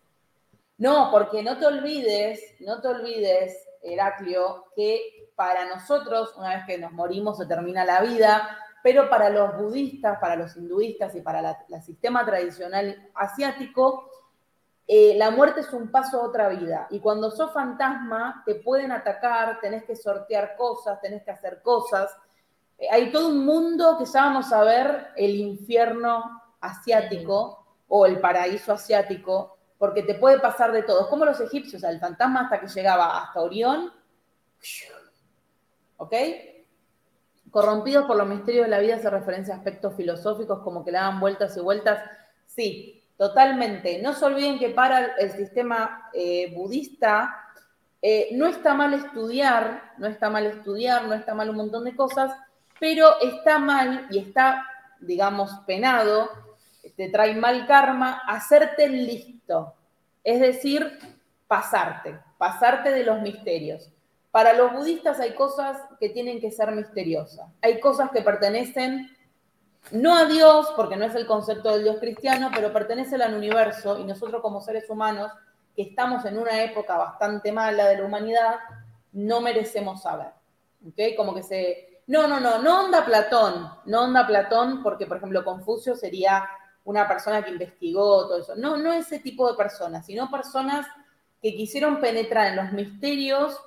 No, 0.77 1.09
porque 1.11 1.43
no 1.43 1.57
te 1.57 1.65
olvides, 1.65 2.41
no 2.61 2.81
te 2.81 2.87
olvides, 2.87 3.57
Heraclio, 3.83 4.67
que 4.75 5.29
para 5.35 5.65
nosotros, 5.65 6.33
una 6.37 6.55
vez 6.55 6.65
que 6.65 6.77
nos 6.77 6.93
morimos, 6.93 7.37
se 7.37 7.45
termina 7.45 7.83
la 7.83 8.01
vida, 8.01 8.57
pero 8.85 9.09
para 9.09 9.31
los 9.31 9.57
budistas, 9.57 10.19
para 10.19 10.35
los 10.35 10.55
hinduistas 10.55 11.15
y 11.15 11.21
para 11.21 11.65
el 11.67 11.81
sistema 11.81 12.23
tradicional 12.23 13.09
asiático, 13.15 14.11
eh, 14.87 15.15
la 15.17 15.31
muerte 15.31 15.61
es 15.61 15.73
un 15.73 15.89
paso 15.89 16.21
a 16.21 16.25
otra 16.25 16.49
vida. 16.49 16.85
Y 16.91 16.99
cuando 16.99 17.31
sos 17.31 17.51
fantasma, 17.51 18.43
te 18.45 18.53
pueden 18.53 18.91
atacar, 18.91 19.59
tenés 19.59 19.85
que 19.85 19.95
sortear 19.95 20.55
cosas, 20.55 21.01
tenés 21.01 21.23
que 21.23 21.31
hacer 21.31 21.63
cosas. 21.63 22.15
Eh, 22.77 22.85
hay 22.91 23.11
todo 23.11 23.29
un 23.29 23.43
mundo 23.43 23.97
que 23.97 24.05
ya 24.05 24.21
vamos 24.21 24.53
a 24.53 24.63
ver 24.63 25.07
el 25.15 25.35
infierno 25.35 26.43
asiático 26.61 27.65
o 27.87 28.05
el 28.05 28.19
paraíso 28.19 28.73
asiático, 28.73 29.57
porque 29.79 30.03
te 30.03 30.13
puede 30.13 30.39
pasar 30.39 30.71
de 30.71 30.83
todo. 30.83 31.01
Es 31.01 31.07
como 31.07 31.25
los 31.25 31.41
egipcios, 31.41 31.81
el 31.81 31.99
fantasma 31.99 32.41
hasta 32.41 32.59
que 32.59 32.67
llegaba 32.67 33.19
hasta 33.19 33.41
Orión, 33.41 33.91
¿ok? 35.97 36.13
Corrompidos 37.55 38.03
por 38.05 38.17
los 38.17 38.27
misterios 38.27 38.65
de 38.65 38.69
la 38.69 38.79
vida 38.79 38.95
hace 38.95 39.09
referencia 39.09 39.53
a 39.53 39.57
aspectos 39.59 39.95
filosóficos 39.95 40.59
como 40.59 40.83
que 40.83 40.91
le 40.91 40.97
dan 40.97 41.21
vueltas 41.21 41.55
y 41.55 41.61
vueltas. 41.61 42.03
Sí, 42.45 43.01
totalmente. 43.15 44.01
No 44.01 44.11
se 44.11 44.25
olviden 44.25 44.59
que 44.59 44.71
para 44.71 45.15
el 45.15 45.31
sistema 45.31 46.09
eh, 46.11 46.53
budista 46.53 47.33
eh, 48.01 48.27
no 48.33 48.47
está 48.47 48.73
mal 48.73 48.93
estudiar, 48.93 49.93
no 49.97 50.05
está 50.05 50.29
mal 50.29 50.45
estudiar, 50.47 51.05
no 51.05 51.13
está 51.13 51.33
mal 51.33 51.49
un 51.49 51.55
montón 51.55 51.85
de 51.85 51.95
cosas, 51.95 52.33
pero 52.77 53.21
está 53.21 53.57
mal 53.57 54.05
y 54.09 54.19
está, 54.19 54.67
digamos, 54.99 55.49
penado, 55.65 56.29
te 56.97 57.07
trae 57.07 57.35
mal 57.35 57.65
karma, 57.67 58.21
hacerte 58.27 58.89
listo. 58.89 59.75
Es 60.25 60.41
decir, 60.41 60.99
pasarte, 61.47 62.19
pasarte 62.37 62.91
de 62.91 63.05
los 63.05 63.21
misterios. 63.21 63.94
Para 64.35 64.51
los 64.51 64.73
budistas 64.73 65.21
hay 65.21 65.33
cosas 65.33 65.77
que 65.97 66.09
tienen 66.09 66.41
que 66.41 66.51
ser 66.51 66.69
misteriosas. 66.73 67.47
Hay 67.61 67.79
cosas 67.79 68.11
que 68.11 68.21
pertenecen 68.21 69.09
no 69.91 70.13
a 70.13 70.25
Dios, 70.25 70.73
porque 70.75 70.97
no 70.97 71.05
es 71.05 71.15
el 71.15 71.25
concepto 71.25 71.71
del 71.71 71.83
Dios 71.83 71.99
cristiano, 72.01 72.51
pero 72.53 72.73
pertenecen 72.73 73.21
al 73.21 73.33
universo 73.33 73.97
y 73.97 74.03
nosotros 74.03 74.41
como 74.41 74.59
seres 74.59 74.89
humanos, 74.89 75.31
que 75.73 75.83
estamos 75.83 76.25
en 76.25 76.37
una 76.37 76.63
época 76.63 76.97
bastante 76.97 77.53
mala 77.53 77.87
de 77.87 77.99
la 77.99 78.03
humanidad, 78.03 78.55
no 79.13 79.39
merecemos 79.39 80.01
saber. 80.01 80.33
¿Ok? 80.85 81.15
Como 81.15 81.33
que 81.33 81.43
se 81.43 82.01
no, 82.07 82.27
no, 82.27 82.41
no, 82.41 82.61
no 82.61 82.83
onda 82.87 83.05
Platón, 83.05 83.69
no 83.85 84.03
onda 84.03 84.27
Platón, 84.27 84.83
porque 84.83 85.05
por 85.05 85.15
ejemplo 85.15 85.45
Confucio 85.45 85.95
sería 85.95 86.45
una 86.83 87.07
persona 87.07 87.41
que 87.41 87.51
investigó 87.51 88.27
todo 88.27 88.39
eso. 88.39 88.55
No, 88.57 88.75
no 88.75 88.91
ese 88.91 89.19
tipo 89.19 89.49
de 89.49 89.55
personas, 89.55 90.05
sino 90.05 90.29
personas 90.29 90.85
que 91.41 91.55
quisieron 91.55 92.01
penetrar 92.01 92.47
en 92.47 92.57
los 92.57 92.73
misterios 92.73 93.57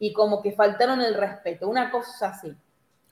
y 0.00 0.12
como 0.12 0.42
que 0.42 0.50
faltaron 0.50 1.00
el 1.00 1.14
respeto, 1.14 1.68
una 1.68 1.90
cosa 1.90 2.30
así. 2.30 2.52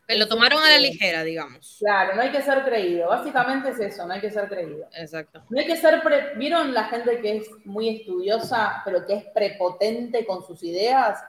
Que 0.09 0.17
lo 0.17 0.27
tomaron 0.27 0.65
a 0.65 0.71
la 0.71 0.79
ligera, 0.79 1.23
digamos. 1.23 1.77
Claro, 1.79 2.17
no 2.17 2.23
hay 2.23 2.33
que 2.33 2.41
ser 2.41 2.65
creído. 2.65 3.09
Básicamente 3.09 3.69
es 3.69 3.79
eso, 3.79 4.07
no 4.07 4.15
hay 4.15 4.23
que 4.23 4.31
ser 4.31 4.49
creído. 4.49 4.89
Exacto. 4.95 5.45
No 5.51 5.61
hay 5.61 5.67
que 5.67 5.77
ser. 5.77 6.01
¿Vieron 6.37 6.73
la 6.73 6.85
gente 6.85 7.21
que 7.21 7.37
es 7.37 7.47
muy 7.67 7.91
estudiosa, 7.91 8.81
pero 8.87 9.05
que 9.05 9.17
es 9.17 9.25
prepotente 9.35 10.25
con 10.25 10.43
sus 10.47 10.63
ideas? 10.63 11.23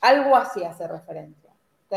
Algo 0.00 0.34
así 0.34 0.64
hace 0.64 0.88
referencia. 0.88 1.50
¿Ok? 1.88 1.96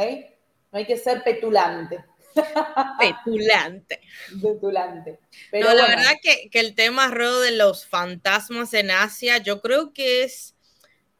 No 0.71 0.77
hay 0.77 0.85
que 0.85 0.97
ser 0.97 1.23
petulante. 1.23 2.05
Petulante. 2.99 3.99
Petulante. 4.39 5.19
Pero 5.49 5.73
la 5.73 5.87
verdad 5.87 6.13
que, 6.21 6.47
el 6.53 6.75
tema 6.75 7.07
Ro, 7.07 7.39
de 7.39 7.51
los 7.51 7.87
fantasmas 7.87 8.75
en 8.75 8.91
Asia, 8.91 9.39
yo 9.39 9.61
creo 9.61 9.93
que 9.93 10.23
es 10.23 10.55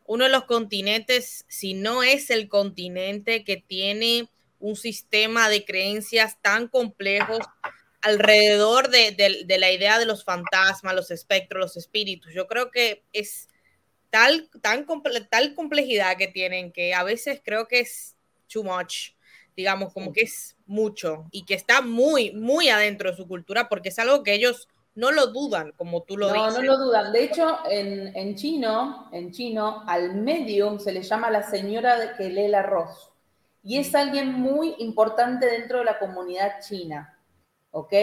uno 0.10 0.24
de 0.24 0.32
los 0.32 0.45
continentes, 0.45 1.45
si 1.47 1.76
no 1.76 2.01
es 2.01 2.32
el 2.32 2.49
continente 2.49 3.43
que 3.43 3.57
tiene 3.57 4.28
un 4.57 4.76
sistema 4.76 5.49
de 5.49 5.64
creencias 5.64 6.41
tan 6.41 6.68
complejos 6.68 7.41
alrededor 8.01 8.89
de, 8.89 9.45
la 9.60 9.72
idea 9.72 9.99
de 9.99 10.07
los 10.07 10.24
fantasmas, 10.24 10.95
los 10.95 11.12
espectros, 11.12 11.62
los 11.62 11.78
espíritus. 11.78 12.34
Yo 12.34 12.47
creo 12.47 12.72
que 12.72 13.03
es 13.14 13.49
tal, 14.10 14.49
tan 14.62 14.88
tal 15.30 15.53
complejidad 15.53 16.18
que 16.18 16.28
tienen 16.28 16.72
que 16.72 16.95
a 16.95 17.03
veces 17.03 17.39
creo 17.45 17.68
que 17.68 17.82
es 17.82 18.16
too 18.51 18.64
much 18.64 19.12
digamos, 19.55 19.93
como 19.93 20.12
que 20.12 20.22
es 20.22 20.55
mucho 20.66 21.28
y 21.32 21.45
que 21.45 21.53
está 21.53 21.82
muy, 21.82 22.32
muy 22.32 22.70
adentro 22.70 23.12
de 23.12 23.18
su 23.18 23.28
cultura 23.28 23.70
porque 23.70 23.89
es 23.89 23.99
algo 23.99 24.24
que 24.24 24.34
ellos 24.34 24.70
no 25.00 25.12
lo 25.12 25.28
dudan, 25.28 25.72
como 25.78 26.04
tú 26.04 26.18
lo 26.18 26.28
dices. 26.28 26.54
No, 26.56 26.60
no 26.60 26.62
lo 26.62 26.78
dudan. 26.78 27.14
De 27.14 27.24
hecho, 27.24 27.60
en, 27.70 28.36
chino, 28.36 29.08
en 29.14 29.32
chino, 29.32 29.84
al 29.88 30.14
medium 30.14 30.78
se 30.78 30.91
le 30.91 31.04
llama 31.04 31.32
la 31.32 31.43
señora 31.43 32.18
que 32.18 32.30
lee 32.30 32.45
el 32.45 32.56
arroz. 32.56 33.10
Y 33.64 33.78
es 33.78 33.95
alguien 33.95 34.34
muy 34.34 34.76
importante 34.80 35.45
dentro 35.45 35.80
de 35.80 35.86
la 35.86 36.00
comunidad 36.00 36.60
china. 36.60 37.18
¿Ok? 37.72 37.93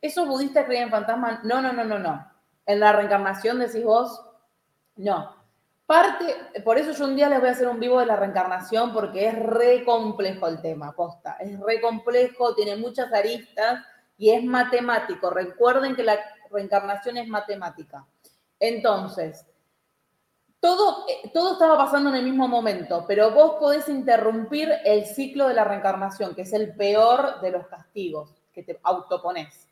¿Esos 0.00 0.26
budistas 0.26 0.64
creen 0.64 0.84
en 0.84 0.90
fantasmas? 0.90 1.44
No, 1.44 1.60
no, 1.60 1.74
no, 1.74 1.84
no, 1.84 1.98
no. 1.98 2.26
¿En 2.64 2.80
la 2.80 2.92
reencarnación 2.92 3.58
decís 3.58 3.84
vos? 3.84 4.22
No. 4.96 5.36
Parte, 5.84 6.24
por 6.64 6.78
eso 6.78 6.92
yo 6.92 7.04
un 7.04 7.16
día 7.16 7.28
les 7.28 7.40
voy 7.40 7.50
a 7.50 7.52
hacer 7.52 7.68
un 7.68 7.80
vivo 7.80 8.00
de 8.00 8.06
la 8.06 8.16
reencarnación 8.16 8.94
porque 8.94 9.26
es 9.26 9.38
re 9.38 9.84
complejo 9.84 10.46
el 10.46 10.62
tema, 10.62 10.94
Costa. 10.94 11.36
Es 11.38 11.60
re 11.60 11.82
complejo, 11.82 12.54
tiene 12.54 12.76
muchas 12.76 13.12
aristas 13.12 13.84
y 14.20 14.30
es 14.30 14.44
matemático. 14.44 15.30
Recuerden 15.30 15.96
que 15.96 16.04
la 16.04 16.18
reencarnación 16.50 17.16
es 17.16 17.26
matemática. 17.26 18.06
Entonces, 18.58 19.46
todo, 20.60 21.06
eh, 21.08 21.30
todo 21.32 21.54
estaba 21.54 21.78
pasando 21.78 22.10
en 22.10 22.16
el 22.16 22.24
mismo 22.24 22.46
momento, 22.46 23.06
pero 23.08 23.30
vos 23.30 23.56
podés 23.58 23.88
interrumpir 23.88 24.70
el 24.84 25.06
ciclo 25.06 25.48
de 25.48 25.54
la 25.54 25.64
reencarnación, 25.64 26.34
que 26.34 26.42
es 26.42 26.52
el 26.52 26.76
peor 26.76 27.40
de 27.40 27.50
los 27.50 27.66
castigos 27.66 28.34
que 28.52 28.62
te 28.62 28.78
autopones. 28.82 29.66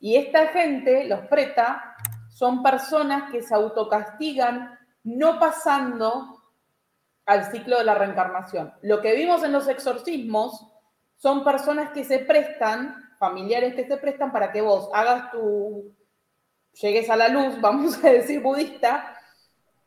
Y 0.00 0.16
esta 0.16 0.48
gente, 0.48 1.04
los 1.04 1.20
preta, 1.28 1.94
son 2.28 2.64
personas 2.64 3.30
que 3.30 3.40
se 3.40 3.54
autocastigan 3.54 4.76
no 5.04 5.38
pasando 5.38 6.42
al 7.24 7.52
ciclo 7.52 7.78
de 7.78 7.84
la 7.84 7.94
reencarnación. 7.94 8.74
Lo 8.82 9.00
que 9.00 9.14
vimos 9.14 9.44
en 9.44 9.52
los 9.52 9.68
exorcismos 9.68 10.69
son 11.20 11.44
personas 11.44 11.90
que 11.90 12.04
se 12.04 12.20
prestan, 12.20 12.96
familiares 13.18 13.74
que 13.74 13.86
se 13.86 13.96
prestan 13.96 14.32
para 14.32 14.50
que 14.50 14.60
vos 14.60 14.88
hagas 14.92 15.30
tu, 15.30 15.94
llegues 16.80 17.08
a 17.10 17.16
la 17.16 17.28
luz, 17.28 17.58
vamos 17.60 18.02
a 18.04 18.10
decir 18.10 18.40
budista, 18.40 19.16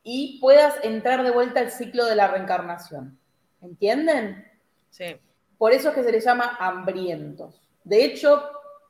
y 0.03 0.39
puedas 0.39 0.75
entrar 0.83 1.23
de 1.23 1.31
vuelta 1.31 1.59
al 1.59 1.71
ciclo 1.71 2.05
de 2.05 2.15
la 2.15 2.27
reencarnación. 2.27 3.17
¿Entienden? 3.61 4.45
Sí. 4.89 5.15
Por 5.57 5.71
eso 5.71 5.89
es 5.89 5.95
que 5.95 6.03
se 6.03 6.11
les 6.11 6.25
llama 6.25 6.57
hambrientos. 6.59 7.61
De 7.83 8.03
hecho, 8.03 8.43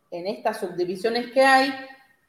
en 0.10 0.28
estas 0.28 0.60
subdivisiones 0.60 1.32
que 1.32 1.41
hay, 1.41 1.72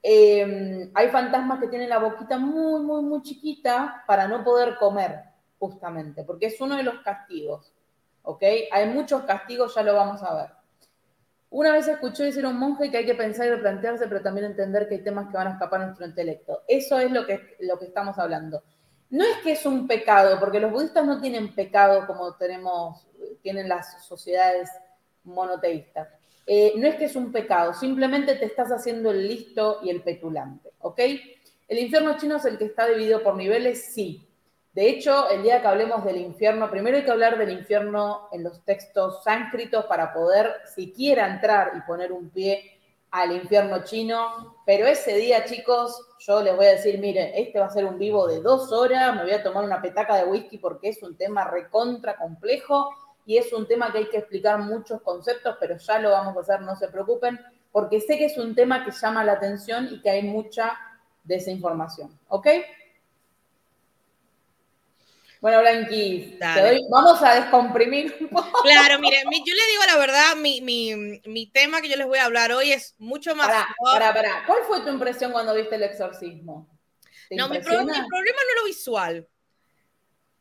Em, 0.06 0.90
hay 0.92 1.08
fantasmas 1.08 1.58
que 1.58 1.68
tienen 1.68 1.88
la 1.88 1.98
boquita 1.98 2.36
muy, 2.36 2.82
muy, 2.82 3.02
muy 3.02 3.22
chiquita 3.22 4.04
para 4.06 4.28
no 4.28 4.44
poder 4.44 4.76
comer, 4.76 5.18
justamente, 5.58 6.24
porque 6.24 6.46
es 6.46 6.60
uno 6.60 6.76
de 6.76 6.82
los 6.82 6.98
castigos. 7.00 7.72
¿Ok? 8.24 8.42
Hay 8.70 8.88
muchos 8.88 9.22
castigos, 9.22 9.74
ya 9.74 9.82
lo 9.82 9.94
vamos 9.94 10.22
a 10.22 10.34
ver. 10.34 10.50
Una 11.50 11.72
vez 11.72 11.86
escuché 11.86 12.24
decir 12.24 12.44
a 12.44 12.48
un 12.48 12.58
monje 12.58 12.90
que 12.90 12.96
hay 12.96 13.06
que 13.06 13.14
pensar 13.14 13.46
y 13.46 13.50
replantearse, 13.50 14.08
pero 14.08 14.22
también 14.22 14.46
entender 14.46 14.88
que 14.88 14.96
hay 14.96 15.04
temas 15.04 15.30
que 15.30 15.36
van 15.36 15.46
a 15.46 15.52
escapar 15.52 15.80
a 15.80 15.84
nuestro 15.86 16.04
intelecto. 16.04 16.62
Eso 16.66 16.98
es 16.98 17.10
lo 17.12 17.24
que, 17.26 17.56
lo 17.60 17.78
que 17.78 17.84
estamos 17.84 18.18
hablando. 18.18 18.64
No 19.10 19.24
es 19.24 19.36
que 19.44 19.52
es 19.52 19.64
un 19.64 19.86
pecado, 19.86 20.40
porque 20.40 20.58
los 20.58 20.72
budistas 20.72 21.06
no 21.06 21.20
tienen 21.20 21.54
pecado 21.54 22.06
como 22.06 22.34
tenemos, 22.34 23.06
tienen 23.42 23.68
las 23.68 24.04
sociedades 24.04 24.68
monoteístas. 25.22 26.08
Eh, 26.46 26.72
no 26.76 26.88
es 26.88 26.96
que 26.96 27.04
es 27.04 27.14
un 27.14 27.30
pecado, 27.30 27.72
simplemente 27.72 28.34
te 28.34 28.46
estás 28.46 28.72
haciendo 28.72 29.12
el 29.12 29.26
listo 29.28 29.78
y 29.82 29.90
el 29.90 30.02
petulante, 30.02 30.72
¿ok? 30.80 31.00
¿El 31.68 31.78
infierno 31.78 32.18
chino 32.18 32.36
es 32.36 32.44
el 32.44 32.58
que 32.58 32.66
está 32.66 32.86
dividido 32.86 33.22
por 33.22 33.36
niveles? 33.36 33.94
Sí. 33.94 34.28
De 34.74 34.88
hecho, 34.88 35.30
el 35.30 35.44
día 35.44 35.60
que 35.60 35.68
hablemos 35.68 36.04
del 36.04 36.16
infierno, 36.16 36.68
primero 36.68 36.96
hay 36.96 37.04
que 37.04 37.10
hablar 37.12 37.38
del 37.38 37.50
infierno 37.50 38.28
en 38.32 38.42
los 38.42 38.64
textos 38.64 39.22
sánscritos 39.22 39.84
para 39.84 40.12
poder 40.12 40.52
siquiera 40.74 41.32
entrar 41.32 41.72
y 41.76 41.80
poner 41.82 42.10
un 42.10 42.28
pie 42.30 42.72
al 43.12 43.30
infierno 43.30 43.84
chino. 43.84 44.56
Pero 44.66 44.88
ese 44.88 45.14
día, 45.14 45.44
chicos, 45.44 45.96
yo 46.18 46.42
les 46.42 46.56
voy 46.56 46.66
a 46.66 46.72
decir, 46.72 46.98
miren, 46.98 47.30
este 47.36 47.60
va 47.60 47.66
a 47.66 47.70
ser 47.70 47.84
un 47.84 48.00
vivo 48.00 48.26
de 48.26 48.40
dos 48.40 48.72
horas, 48.72 49.14
me 49.14 49.22
voy 49.22 49.30
a 49.30 49.44
tomar 49.44 49.62
una 49.62 49.80
petaca 49.80 50.16
de 50.16 50.24
whisky 50.24 50.58
porque 50.58 50.88
es 50.88 51.00
un 51.04 51.16
tema 51.16 51.44
recontra 51.44 52.16
complejo 52.16 52.90
y 53.24 53.38
es 53.38 53.52
un 53.52 53.68
tema 53.68 53.92
que 53.92 53.98
hay 53.98 54.08
que 54.08 54.18
explicar 54.18 54.58
muchos 54.58 55.00
conceptos, 55.02 55.56
pero 55.60 55.76
ya 55.76 56.00
lo 56.00 56.10
vamos 56.10 56.36
a 56.36 56.40
hacer, 56.40 56.62
no 56.62 56.74
se 56.74 56.88
preocupen, 56.88 57.38
porque 57.70 58.00
sé 58.00 58.18
que 58.18 58.24
es 58.24 58.36
un 58.36 58.56
tema 58.56 58.84
que 58.84 58.90
llama 58.90 59.22
la 59.22 59.34
atención 59.34 59.88
y 59.92 60.02
que 60.02 60.10
hay 60.10 60.24
mucha 60.24 60.76
desinformación. 61.22 62.18
¿Ok? 62.26 62.48
Bueno, 65.44 65.60
Blanqui, 65.60 66.38
vamos 66.88 67.20
a 67.22 67.34
descomprimir 67.34 68.16
un 68.18 68.28
poco. 68.28 68.62
Claro, 68.62 68.98
mire, 68.98 69.18
yo 69.24 69.54
le 69.54 69.66
digo 69.66 69.82
la 69.86 69.98
verdad, 69.98 70.36
mi, 70.36 71.50
tema 71.52 71.82
que 71.82 71.90
yo 71.90 71.96
les 71.96 72.06
voy 72.06 72.16
a 72.16 72.24
hablar 72.24 72.50
hoy 72.52 72.72
es 72.72 72.94
mucho 72.96 73.36
más... 73.36 73.48
Para, 73.48 74.14
para, 74.14 74.46
¿Cuál 74.46 74.60
fue 74.66 74.80
tu 74.80 74.88
impresión 74.88 75.32
cuando 75.32 75.54
viste 75.54 75.74
el 75.74 75.82
exorcismo? 75.82 76.66
No, 77.30 77.50
mi, 77.50 77.58
problema 77.58 77.92
no 77.92 77.98
es 77.98 78.56
lo 78.58 78.64
visual 78.64 79.28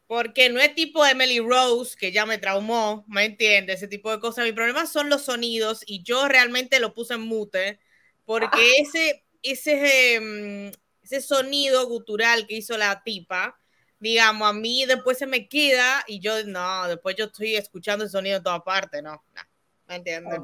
porque 0.07 0.49
no 0.49 0.61
es 0.61 0.73
tipo 0.73 1.05
Emily 1.05 1.41
Rose, 1.41 1.97
que 1.97 2.13
ya 2.13 2.25
me 2.25 2.37
traumó, 2.37 3.03
¿me 3.09 3.25
entiendes? 3.25 3.79
Ese 3.79 3.89
tipo 3.89 4.09
de 4.09 4.21
cosas. 4.21 4.45
Mi 4.45 4.53
problema 4.53 4.85
son 4.85 5.09
los 5.09 5.23
sonidos 5.23 5.83
y 5.85 6.01
yo 6.03 6.29
realmente 6.29 6.79
lo 6.79 6.93
puse 6.93 7.15
en 7.15 7.27
mute, 7.27 7.77
porque 8.23 8.47
ah. 8.53 8.79
ese, 8.79 9.25
ese, 9.41 10.15
em, 10.15 10.71
ese 11.01 11.19
sonido 11.19 11.87
gutural 11.87 12.47
que 12.47 12.55
hizo 12.55 12.77
la 12.77 13.03
tipa, 13.03 13.59
digamos, 14.03 14.49
a 14.49 14.51
mí 14.51 14.85
después 14.85 15.17
se 15.17 15.25
me 15.25 15.47
queda 15.47 16.03
y 16.07 16.19
yo, 16.19 16.43
no, 16.43 16.89
después 16.89 17.15
yo 17.15 17.25
estoy 17.25 17.55
escuchando 17.55 18.03
el 18.03 18.11
sonido 18.11 18.35
en 18.35 18.43
toda 18.43 18.61
parte, 18.61 19.01
no, 19.01 19.13
no, 19.13 19.41
¿me 19.87 19.95
entiendes? 19.95 20.39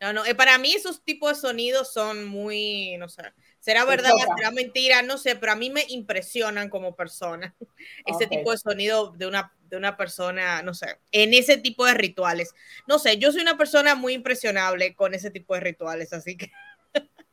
No, 0.00 0.12
no, 0.14 0.24
eh, 0.24 0.34
para 0.34 0.56
mí 0.56 0.72
esos 0.72 1.04
tipos 1.04 1.34
de 1.34 1.48
sonidos 1.48 1.92
son 1.92 2.24
muy, 2.24 2.96
no 2.96 3.10
sé, 3.10 3.24
será 3.60 3.84
verdad, 3.84 4.12
será 4.36 4.50
mentira, 4.52 5.02
no 5.02 5.18
sé, 5.18 5.36
pero 5.36 5.52
a 5.52 5.56
mí 5.56 5.68
me 5.68 5.84
impresionan 5.88 6.70
como 6.70 6.96
persona 6.96 7.54
ese 8.06 8.26
tipo 8.26 8.52
de 8.52 8.58
sonido 8.58 9.10
de 9.10 9.26
una, 9.26 9.52
de 9.68 9.76
una 9.76 9.98
persona, 9.98 10.62
no 10.62 10.72
sé, 10.72 10.98
en 11.12 11.34
ese 11.34 11.58
tipo 11.58 11.84
de 11.84 11.92
rituales. 11.92 12.54
No 12.86 12.98
sé, 12.98 13.18
yo 13.18 13.32
soy 13.32 13.42
una 13.42 13.58
persona 13.58 13.96
muy 13.96 14.14
impresionable 14.14 14.94
con 14.94 15.12
ese 15.12 15.30
tipo 15.30 15.52
de 15.52 15.60
rituales, 15.60 16.14
así 16.14 16.38
que... 16.38 16.50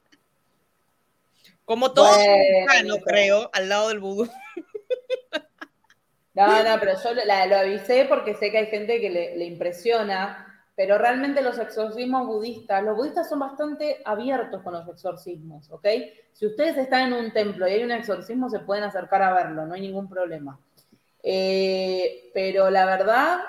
como 1.64 1.94
todo 1.94 2.14
no 2.84 2.98
creo, 2.98 3.50
al 3.54 3.70
lado 3.70 3.88
del 3.88 4.00
vudú. 4.00 4.30
No, 6.36 6.64
no, 6.64 6.80
pero 6.80 6.94
yo 7.02 7.14
lo 7.14 7.58
avisé 7.58 8.06
porque 8.08 8.36
sé 8.36 8.52
que 8.52 8.58
hay 8.58 8.68
gente 8.68 9.00
que 9.00 9.10
le, 9.10 9.38
le 9.38 9.46
impresiona 9.46 10.46
pero 10.76 10.98
realmente 10.98 11.42
los 11.42 11.58
exorcismos 11.58 12.28
budistas, 12.28 12.84
los 12.84 12.98
budistas 12.98 13.30
son 13.30 13.40
bastante 13.40 14.02
abiertos 14.04 14.62
con 14.62 14.74
los 14.74 14.88
exorcismos, 14.88 15.72
¿ok? 15.72 15.88
Si 16.34 16.46
ustedes 16.46 16.78
están 16.78 17.14
en 17.14 17.26
un 17.26 17.32
templo 17.32 17.66
y 17.66 17.72
hay 17.72 17.84
un 17.84 17.92
exorcismo, 17.92 18.50
se 18.50 18.60
pueden 18.60 18.84
acercar 18.84 19.22
a 19.24 19.34
verlo, 19.34 19.66
no 19.66 19.74
hay 19.74 19.82
ningún 19.82 20.10
problema. 20.10 20.60
Eh, 21.24 22.30
pero 22.34 22.70
la 22.70 22.86
verdad, 22.86 23.40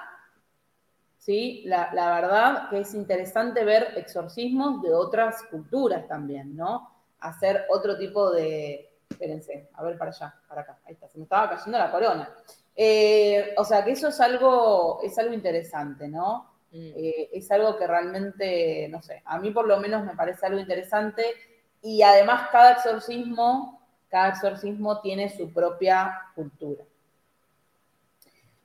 sí, 1.18 1.64
la, 1.66 1.90
verdad 1.92 2.70
que 2.70 2.80
es 2.80 2.94
interesante 2.94 3.64
ver 3.64 3.94
exorcismos 3.96 4.80
de 4.82 4.94
otras 4.94 5.42
culturas 5.50 6.06
también, 6.06 6.56
¿no? 6.56 6.92
Hacer 7.18 7.64
otro 7.70 7.98
tipo 7.98 8.30
de... 8.30 8.92
Espérense, 9.10 9.68
a 9.74 9.82
ver 9.82 9.98
para 9.98 10.10
allá, 10.10 10.34
para 10.48 10.60
acá, 10.62 10.78
ahí 10.84 10.94
está, 10.94 11.08
se 11.08 11.18
me 11.18 11.24
estaba 11.24 11.50
cayendo 11.50 11.78
la 11.78 11.90
corona. 11.90 12.30
Eh, 12.76 13.54
o 13.56 13.64
sea 13.64 13.82
que 13.84 13.92
eso 13.92 14.08
es 14.08 14.20
algo, 14.20 15.00
es 15.02 15.18
algo 15.18 15.32
interesante, 15.32 16.08
¿no? 16.08 16.50
Mm. 16.72 16.92
Eh, 16.94 17.30
es 17.32 17.50
algo 17.50 17.78
que 17.78 17.86
realmente, 17.86 18.88
no 18.90 19.00
sé, 19.02 19.22
a 19.24 19.38
mí 19.38 19.50
por 19.50 19.66
lo 19.66 19.80
menos 19.80 20.04
me 20.04 20.14
parece 20.14 20.44
algo 20.44 20.60
interesante 20.60 21.24
y 21.80 22.02
además 22.02 22.48
cada 22.52 22.72
exorcismo, 22.72 23.80
cada 24.08 24.28
exorcismo 24.28 25.00
tiene 25.00 25.34
su 25.34 25.52
propia 25.52 26.20
cultura. 26.34 26.84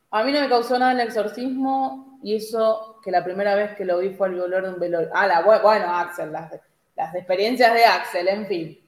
A 0.09 0.23
mí 0.23 0.33
no 0.33 0.41
me 0.41 0.49
causó 0.49 0.77
nada 0.77 0.91
el 0.91 0.99
exorcismo 0.99 2.19
y 2.21 2.35
eso 2.35 2.99
que 3.01 3.11
la 3.11 3.23
primera 3.23 3.55
vez 3.55 3.75
que 3.77 3.85
lo 3.85 3.99
vi 3.99 4.09
fue 4.09 4.27
el 4.27 4.37
dolor 4.37 4.63
de 4.63 4.73
un 4.73 4.79
velorio. 4.79 5.09
Ah, 5.13 5.25
la, 5.25 5.41
bueno, 5.41 5.95
Axel, 5.95 6.33
las, 6.33 6.51
las 6.97 7.15
experiencias 7.15 7.73
de 7.73 7.85
Axel, 7.85 8.27
en 8.27 8.45
fin. 8.45 8.80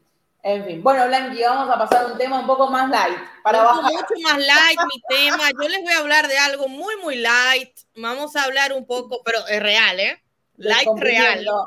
En 0.46 0.66
fin, 0.66 0.84
bueno, 0.84 1.08
Blanqui, 1.08 1.42
vamos 1.42 1.74
a 1.74 1.80
pasar 1.80 2.04
a 2.04 2.08
un 2.08 2.18
tema 2.18 2.42
un 2.42 2.46
poco 2.46 2.68
más 2.68 2.90
light. 2.90 3.18
Para 3.44 3.64
bajar. 3.64 3.94
Mucho 3.94 4.14
más 4.24 4.38
light 4.38 4.80
mi 4.94 5.02
tema. 5.08 5.50
Yo 5.52 5.70
les 5.70 5.82
voy 5.82 5.94
a 5.94 6.00
hablar 6.00 6.28
de 6.28 6.38
algo 6.38 6.68
muy, 6.68 6.98
muy 6.98 7.16
light. 7.16 7.72
Vamos 7.96 8.36
a 8.36 8.44
hablar 8.44 8.74
un 8.74 8.86
poco, 8.86 9.22
pero 9.24 9.40
es 9.48 9.64
real, 9.64 10.02
¿eh? 10.02 10.22
Light 10.58 10.90
real. 10.98 11.46
No, 11.46 11.66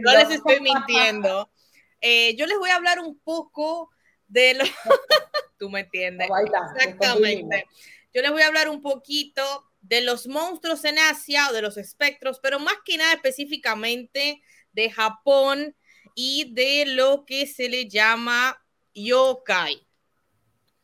no 0.00 0.12
les 0.18 0.30
estoy 0.30 0.60
mintiendo. 0.60 1.48
Eh, 2.00 2.34
yo 2.36 2.46
les 2.46 2.58
voy 2.58 2.70
a 2.70 2.76
hablar 2.76 2.98
un 2.98 3.16
poco 3.20 3.90
de 4.26 4.54
lo. 4.54 4.64
Tú 5.58 5.70
me 5.70 5.80
entiendes. 5.80 6.28
Exactamente. 6.76 7.68
Yo 8.12 8.22
les 8.22 8.32
voy 8.32 8.42
a 8.42 8.48
hablar 8.48 8.68
un 8.68 8.82
poquito 8.82 9.70
de 9.80 10.00
los 10.00 10.26
monstruos 10.26 10.84
en 10.84 10.98
Asia 10.98 11.48
o 11.48 11.52
de 11.52 11.62
los 11.62 11.76
espectros, 11.76 12.40
pero 12.42 12.58
más 12.58 12.74
que 12.84 12.96
nada 12.96 13.12
específicamente 13.12 14.42
de 14.72 14.90
Japón 14.90 15.76
y 16.14 16.52
de 16.54 16.86
lo 16.86 17.24
que 17.24 17.46
se 17.46 17.68
le 17.68 17.88
llama 17.88 18.64
yokai. 18.94 19.86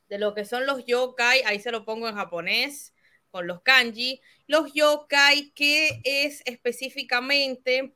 De 0.08 0.18
lo 0.18 0.34
que 0.34 0.44
son 0.44 0.66
los 0.66 0.84
yokai, 0.86 1.42
ahí 1.42 1.60
se 1.60 1.70
lo 1.70 1.84
pongo 1.84 2.08
en 2.08 2.16
japonés 2.16 2.94
con 3.30 3.46
los 3.46 3.62
kanji. 3.62 4.20
Los 4.46 4.72
yokai 4.74 5.52
que 5.52 6.00
es 6.04 6.42
específicamente 6.44 7.94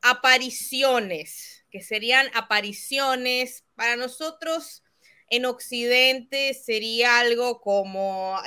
apariciones, 0.00 1.64
que 1.70 1.82
serían 1.82 2.28
apariciones 2.34 3.64
para 3.74 3.96
nosotros 3.96 4.84
en 5.30 5.44
Occidente 5.44 6.54
sería 6.54 7.18
algo 7.18 7.60
como 7.60 8.38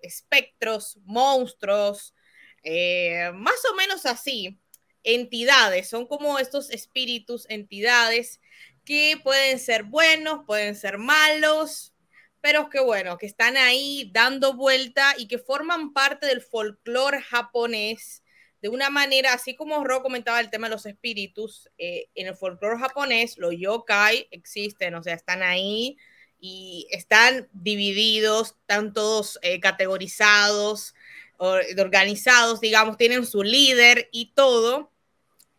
espectros, 0.00 0.98
monstruos, 1.04 2.14
eh, 2.62 3.30
más 3.34 3.60
o 3.70 3.74
menos 3.74 4.06
así 4.06 4.58
entidades, 5.04 5.88
son 5.88 6.06
como 6.06 6.38
estos 6.38 6.70
espíritus, 6.70 7.46
entidades 7.48 8.40
que 8.84 9.20
pueden 9.22 9.58
ser 9.58 9.84
buenos, 9.84 10.44
pueden 10.46 10.74
ser 10.74 10.98
malos, 10.98 11.94
pero 12.40 12.70
que 12.70 12.80
bueno, 12.80 13.18
que 13.18 13.26
están 13.26 13.56
ahí 13.56 14.10
dando 14.12 14.54
vuelta 14.54 15.14
y 15.18 15.28
que 15.28 15.38
forman 15.38 15.92
parte 15.92 16.26
del 16.26 16.40
folclore 16.40 17.20
japonés 17.20 18.22
de 18.62 18.68
una 18.68 18.90
manera, 18.90 19.32
así 19.32 19.54
como 19.54 19.84
Ro 19.84 20.02
comentaba 20.02 20.40
el 20.40 20.50
tema 20.50 20.68
de 20.68 20.74
los 20.74 20.86
espíritus, 20.86 21.70
eh, 21.78 22.08
en 22.14 22.26
el 22.26 22.36
folclore 22.36 22.78
japonés 22.78 23.38
los 23.38 23.54
yokai 23.56 24.28
existen, 24.30 24.94
o 24.94 25.02
sea, 25.02 25.14
están 25.14 25.42
ahí 25.42 25.96
y 26.38 26.86
están 26.90 27.48
divididos, 27.52 28.56
están 28.60 28.92
todos 28.92 29.38
eh, 29.42 29.60
categorizados, 29.60 30.94
organizados, 31.40 32.60
digamos, 32.60 32.96
tienen 32.96 33.26
su 33.26 33.42
líder 33.42 34.08
y 34.12 34.32
todo. 34.34 34.92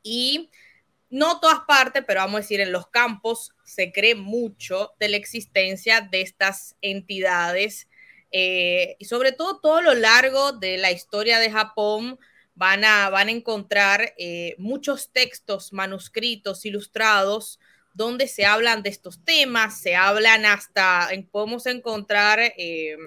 Y 0.04 0.50
no 1.10 1.40
todas 1.40 1.62
partes, 1.68 2.04
pero 2.08 2.22
vamos 2.22 2.36
a 2.36 2.42
decir 2.42 2.62
en 2.62 2.72
los 2.72 2.88
campos, 2.88 3.54
se 3.66 3.92
cree 3.92 4.16
mucho 4.16 4.94
de 5.00 5.10
la 5.10 5.18
existencia 5.18 6.02
de 6.02 6.22
estas 6.22 6.76
entidades. 6.82 7.88
Eh, 8.32 8.96
y 9.00 9.06
sobre 9.06 9.32
todo, 9.32 9.60
todo 9.60 9.82
lo 9.82 9.94
largo 9.94 10.54
de 10.54 10.78
la 10.78 10.92
historia 10.92 11.40
de 11.40 11.52
Japón, 11.52 12.18
van 12.56 12.84
a, 12.86 13.10
van 13.10 13.28
a 13.28 13.32
encontrar 13.32 14.14
eh, 14.18 14.56
muchos 14.58 15.12
textos 15.12 15.74
manuscritos, 15.74 16.66
ilustrados, 16.66 17.60
donde 17.94 18.28
se 18.28 18.46
hablan 18.46 18.84
de 18.84 18.90
estos 18.90 19.24
temas, 19.24 19.82
se 19.82 19.96
hablan 19.96 20.46
hasta, 20.46 21.10
podemos 21.32 21.66
encontrar 21.66 22.40
eh, 22.40 22.98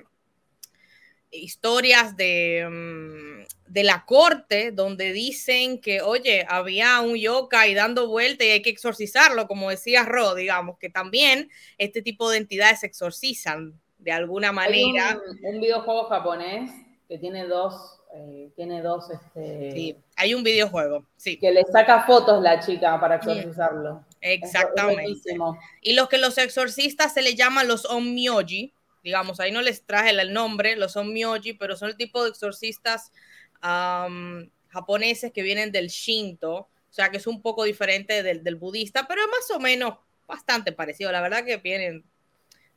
historias 1.34 2.16
de, 2.16 2.66
mm, 2.70 3.72
de, 3.72 3.84
la 3.84 4.04
corte 4.04 4.72
donde 4.72 5.12
dicen 5.12 5.80
que, 5.80 6.00
oye, 6.00 6.46
había 6.48 7.00
un 7.00 7.16
yokai 7.16 7.74
dando 7.74 8.08
vuelta 8.08 8.44
y 8.44 8.50
hay 8.50 8.62
que 8.62 8.70
exorcizarlo, 8.70 9.46
como 9.46 9.70
decía 9.70 10.04
Ro, 10.04 10.34
digamos, 10.34 10.78
que 10.78 10.90
también 10.90 11.50
este 11.78 12.02
tipo 12.02 12.30
de 12.30 12.38
entidades 12.38 12.84
exorcizan 12.84 13.80
de 13.98 14.12
alguna 14.12 14.52
manera. 14.52 15.20
un, 15.42 15.60
videojuego 15.60 16.04
japonés 16.04 16.70
que 17.08 17.18
tiene 17.18 17.46
dos 17.46 17.94
eh, 18.16 18.52
tiene 18.54 18.80
dos, 18.80 19.10
este, 19.10 19.72
Sí, 19.72 19.96
hay 20.16 20.34
un 20.34 20.44
videojuego, 20.44 21.04
sí. 21.16 21.36
que 21.36 21.50
le 21.50 21.64
saca 21.64 22.04
fotos 22.04 22.40
la 22.42 22.60
chica 22.60 23.00
para 23.00 23.16
exorcizarlo. 23.16 24.04
Es 24.20 24.38
Exactamente. 24.38 25.36
Y 25.80 25.94
los 25.94 26.08
que 26.08 26.18
los 26.18 26.38
exorcistas 26.38 27.12
se 27.12 27.22
les 27.22 27.34
llaman 27.34 27.66
los 27.66 27.84
onmyoji, 27.86 28.72
digamos, 29.04 29.38
ahí 29.38 29.52
no 29.52 29.62
les 29.62 29.84
traje 29.84 30.10
el 30.10 30.32
nombre, 30.32 30.76
los 30.76 30.96
onmyoji, 30.96 31.52
pero 31.52 31.76
son 31.76 31.90
el 31.90 31.96
tipo 31.96 32.24
de 32.24 32.30
exorcistas 32.30 33.12
am, 33.60 34.50
japoneses 34.68 35.30
que 35.32 35.42
vienen 35.42 35.70
del 35.70 35.88
Shinto, 35.88 36.54
o 36.54 36.68
sea 36.90 37.10
que 37.10 37.18
es 37.18 37.26
un 37.26 37.42
poco 37.42 37.64
diferente 37.64 38.22
del, 38.22 38.42
del 38.42 38.56
budista, 38.56 39.06
pero 39.06 39.20
es 39.20 39.28
más 39.28 39.50
o 39.56 39.60
menos 39.60 39.98
bastante 40.26 40.72
parecido. 40.72 41.12
La 41.12 41.20
verdad 41.20 41.44
que 41.44 41.58
vienen, 41.58 42.04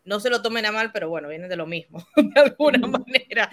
no 0.08 0.22
se 0.22 0.30
lo 0.30 0.42
tomen 0.42 0.66
a 0.66 0.72
mal, 0.72 0.92
pero 0.94 1.10
bueno, 1.10 1.28
vienen 1.28 1.50
de 1.50 1.58
lo 1.58 1.68
mismo, 1.68 2.08
de 2.16 2.40
alguna 2.40 2.88
manera. 2.88 3.50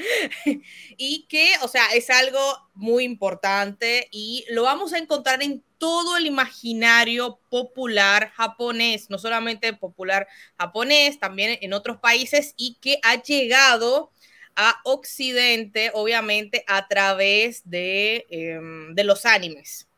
Y 0.96 1.26
que, 1.28 1.50
o 1.62 1.68
sea, 1.68 1.86
es 1.94 2.08
algo 2.10 2.40
muy 2.74 3.04
importante 3.04 4.08
y 4.12 4.44
lo 4.48 4.62
vamos 4.62 4.92
a 4.92 4.98
encontrar 4.98 5.42
en 5.42 5.62
todo 5.78 6.16
el 6.16 6.26
imaginario 6.26 7.40
popular 7.50 8.30
japonés, 8.34 9.10
no 9.10 9.18
solamente 9.18 9.72
popular 9.72 10.28
japonés, 10.56 11.18
también 11.18 11.58
en 11.60 11.72
otros 11.72 11.98
países 11.98 12.54
y 12.56 12.76
que 12.80 13.00
ha 13.02 13.20
llegado 13.20 14.12
a 14.54 14.80
Occidente, 14.84 15.90
obviamente, 15.92 16.64
a 16.68 16.86
través 16.86 17.68
de, 17.68 18.26
em, 18.30 18.94
de 18.94 19.02
los 19.02 19.26
animes. 19.26 19.88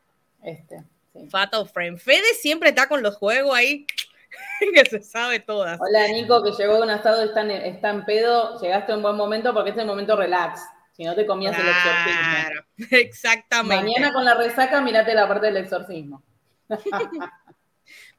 Este, 0.43 0.83
sí. 1.13 1.27
Fatal 1.29 1.69
Frame. 1.69 1.99
Fede 1.99 2.33
siempre 2.33 2.69
está 2.69 2.89
con 2.89 3.03
los 3.03 3.15
juegos 3.15 3.55
ahí, 3.55 3.85
que 4.73 4.85
se 4.85 5.01
sabe 5.01 5.39
todas. 5.39 5.79
Hola 5.79 6.07
Nico, 6.07 6.43
que 6.43 6.51
llegó 6.51 6.75
de 6.75 6.81
un 6.83 6.89
asado 6.89 7.23
está 7.23 7.41
en, 7.41 7.51
está 7.51 7.89
en 7.89 8.05
pedo. 8.05 8.59
Llegaste 8.59 8.91
en 8.93 9.01
buen 9.01 9.15
momento 9.15 9.53
porque 9.53 9.69
este 9.69 9.81
es 9.81 9.83
el 9.83 9.89
momento 9.89 10.15
relax. 10.15 10.61
Si 10.93 11.03
no 11.03 11.15
te 11.15 11.25
comías 11.25 11.55
el 11.57 11.67
exorcismo. 11.67 12.65
Exactamente. 12.97 13.83
Mañana 13.83 14.13
con 14.13 14.25
la 14.25 14.33
resaca, 14.33 14.81
mirate 14.81 15.13
la 15.13 15.27
parte 15.27 15.47
del 15.47 15.57
exorcismo. 15.57 16.23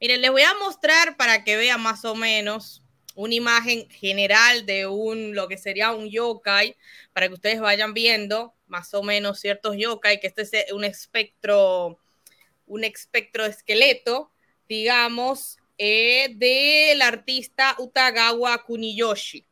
Miren, 0.01 0.21
les 0.21 0.31
voy 0.31 0.41
a 0.43 0.53
mostrar 0.55 1.17
para 1.17 1.43
que 1.43 1.57
vean 1.57 1.81
más 1.81 2.05
o 2.05 2.15
menos 2.15 2.81
una 3.15 3.35
imagen 3.35 3.89
general 3.89 4.65
de 4.65 4.87
un 4.87 5.35
lo 5.35 5.49
que 5.49 5.57
sería 5.57 5.91
un 5.91 6.09
yokai 6.09 6.77
para 7.11 7.27
que 7.27 7.33
ustedes 7.33 7.59
vayan 7.59 7.93
viendo 7.93 8.53
más 8.67 8.93
o 8.93 9.03
menos 9.03 9.41
ciertos 9.41 9.75
yokai 9.75 10.21
que 10.21 10.27
este 10.27 10.43
es 10.43 10.71
un 10.71 10.85
espectro 10.85 11.99
un 12.65 12.85
espectro 12.85 13.45
esqueleto 13.45 14.31
digamos 14.69 15.58
eh, 15.79 16.35
del 16.35 17.01
artista 17.01 17.75
Utagawa 17.79 18.63
Kuniyoshi 18.63 19.49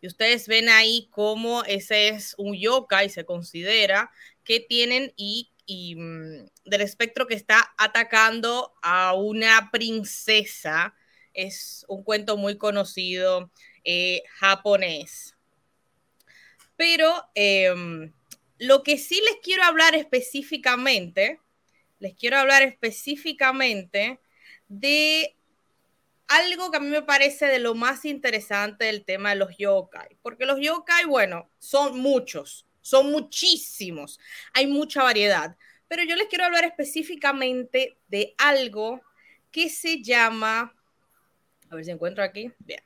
y 0.00 0.06
ustedes 0.06 0.48
ven 0.48 0.68
ahí 0.68 1.08
cómo 1.10 1.62
ese 1.64 2.08
es 2.08 2.34
un 2.38 2.54
yokai 2.56 3.10
se 3.10 3.24
considera 3.24 4.10
que 4.44 4.60
tienen 4.60 5.12
y 5.16 5.50
mm, 5.96 6.46
del 6.64 6.80
espectro 6.80 7.26
que 7.26 7.34
está 7.34 7.74
atacando 7.76 8.72
a 8.82 9.14
una 9.14 9.70
princesa. 9.70 10.94
Es 11.34 11.84
un 11.88 12.02
cuento 12.02 12.36
muy 12.36 12.56
conocido 12.56 13.50
eh, 13.84 14.22
japonés. 14.38 15.36
Pero 16.76 17.28
eh, 17.34 17.72
lo 18.58 18.82
que 18.82 18.96
sí 18.96 19.20
les 19.24 19.36
quiero 19.42 19.62
hablar 19.64 19.94
específicamente, 19.94 21.40
les 21.98 22.14
quiero 22.14 22.38
hablar 22.38 22.62
específicamente 22.62 24.18
de 24.68 25.36
algo 26.30 26.70
que 26.70 26.76
a 26.76 26.80
mí 26.80 26.86
me 26.86 27.02
parece 27.02 27.46
de 27.46 27.58
lo 27.58 27.74
más 27.74 28.04
interesante 28.04 28.84
del 28.84 29.04
tema 29.04 29.30
de 29.30 29.36
los 29.36 29.56
yokai, 29.58 30.16
porque 30.22 30.46
los 30.46 30.60
yokai, 30.60 31.04
bueno, 31.04 31.50
son 31.58 31.98
muchos, 31.98 32.68
son 32.80 33.10
muchísimos, 33.10 34.20
hay 34.54 34.68
mucha 34.68 35.02
variedad, 35.02 35.56
pero 35.88 36.04
yo 36.04 36.14
les 36.14 36.28
quiero 36.28 36.44
hablar 36.44 36.64
específicamente 36.64 37.98
de 38.06 38.34
algo 38.38 39.00
que 39.50 39.68
se 39.68 40.02
llama, 40.02 40.72
a 41.68 41.74
ver 41.74 41.84
si 41.84 41.90
encuentro 41.90 42.22
aquí, 42.22 42.52
bien, 42.60 42.84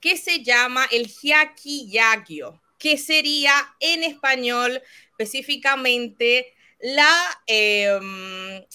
que 0.00 0.16
se 0.16 0.42
llama 0.42 0.86
el 0.90 1.08
hyakiyagyo, 1.08 2.62
que 2.78 2.96
sería 2.96 3.52
en 3.80 4.02
español 4.02 4.80
específicamente 5.10 6.54
la, 6.80 7.42
eh, 7.46 8.66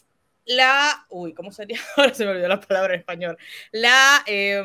la, 0.45 1.05
uy, 1.09 1.33
¿cómo 1.33 1.51
sería? 1.51 1.79
Ahora 1.97 2.13
se 2.13 2.25
me 2.25 2.31
olvidó 2.31 2.47
la 2.47 2.59
palabra 2.61 2.93
en 2.93 2.99
español. 2.99 3.37
La, 3.71 4.23
eh, 4.27 4.61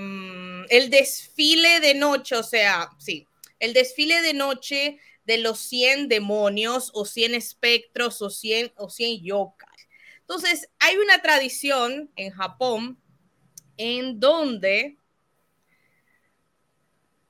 el 0.71 0.91
desfile 0.91 1.81
de 1.81 1.95
noche, 1.95 2.37
o 2.37 2.43
sea, 2.43 2.91
sí, 2.99 3.27
el 3.59 3.73
desfile 3.73 4.21
de 4.23 4.35
noche 4.35 4.99
de 5.25 5.39
los 5.39 5.59
100 5.61 6.09
demonios 6.09 6.91
o 6.95 7.05
100 7.05 7.35
espectros 7.35 8.23
o 8.23 8.31
100, 8.31 8.73
o 8.77 8.89
100 8.91 9.23
yokai. 9.23 9.69
Entonces, 10.21 10.69
hay 10.79 10.97
una 10.97 11.21
tradición 11.23 12.11
en 12.17 12.31
Japón 12.33 12.99
en 13.77 14.19
donde 14.21 14.97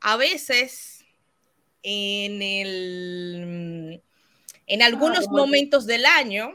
a 0.01 0.17
veces 0.17 1.05
en, 1.83 2.43
el, 2.43 4.03
en 4.67 4.83
algunos 4.83 5.27
como- 5.27 5.39
momentos 5.39 5.87
del 5.87 6.07
año 6.07 6.53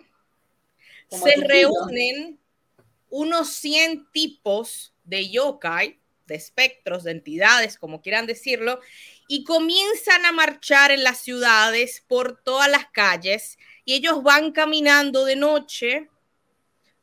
se 1.14 1.36
reúnen 1.36 2.39
unos 3.09 3.49
100 3.49 4.11
tipos 4.11 4.93
de 5.03 5.30
yokai, 5.30 5.99
de 6.26 6.36
espectros, 6.36 7.03
de 7.03 7.11
entidades, 7.11 7.78
como 7.78 8.01
quieran 8.01 8.26
decirlo, 8.26 8.80
y 9.28 9.43
comienzan 9.43 10.26
a 10.26 10.32
marchar 10.32 10.91
en 10.91 11.03
las 11.03 11.20
ciudades 11.20 12.03
por 12.07 12.41
todas 12.43 12.70
las 12.70 12.88
calles 12.88 13.57
y 13.86 13.93
ellos 13.93 14.24
van 14.24 14.51
caminando 14.51 15.26
de 15.26 15.36
noche 15.36 16.09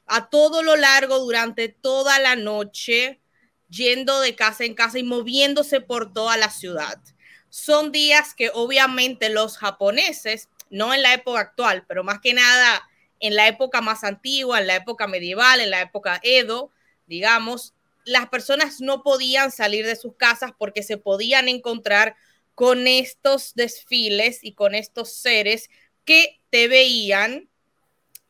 a 0.06 0.28
todo 0.28 0.62
lo 0.62 0.76
largo 0.76 1.18
durante 1.20 1.68
toda 1.68 2.18
la 2.18 2.34
noche, 2.34 3.20
yendo 3.68 4.20
de 4.20 4.34
casa 4.34 4.64
en 4.64 4.74
casa 4.74 4.98
y 4.98 5.04
moviéndose 5.04 5.80
por 5.80 6.12
toda 6.12 6.36
la 6.36 6.50
ciudad. 6.50 7.00
Son 7.48 7.92
días 7.92 8.34
que 8.34 8.50
obviamente 8.52 9.28
los 9.28 9.58
japoneses, 9.58 10.48
no 10.70 10.92
en 10.94 11.02
la 11.02 11.14
época 11.14 11.40
actual, 11.40 11.84
pero 11.86 12.02
más 12.02 12.20
que 12.20 12.34
nada 12.34 12.89
en 13.20 13.36
la 13.36 13.48
época 13.48 13.80
más 13.80 14.02
antigua, 14.04 14.60
en 14.60 14.66
la 14.66 14.76
época 14.76 15.06
medieval, 15.06 15.60
en 15.60 15.70
la 15.70 15.82
época 15.82 16.20
Edo, 16.22 16.70
digamos, 17.06 17.74
las 18.04 18.28
personas 18.28 18.80
no 18.80 19.02
podían 19.02 19.50
salir 19.50 19.86
de 19.86 19.96
sus 19.96 20.16
casas 20.16 20.52
porque 20.58 20.82
se 20.82 20.96
podían 20.96 21.48
encontrar 21.48 22.16
con 22.54 22.86
estos 22.86 23.54
desfiles 23.54 24.40
y 24.42 24.52
con 24.52 24.74
estos 24.74 25.12
seres 25.12 25.70
que 26.04 26.40
te 26.50 26.66
veían 26.68 27.48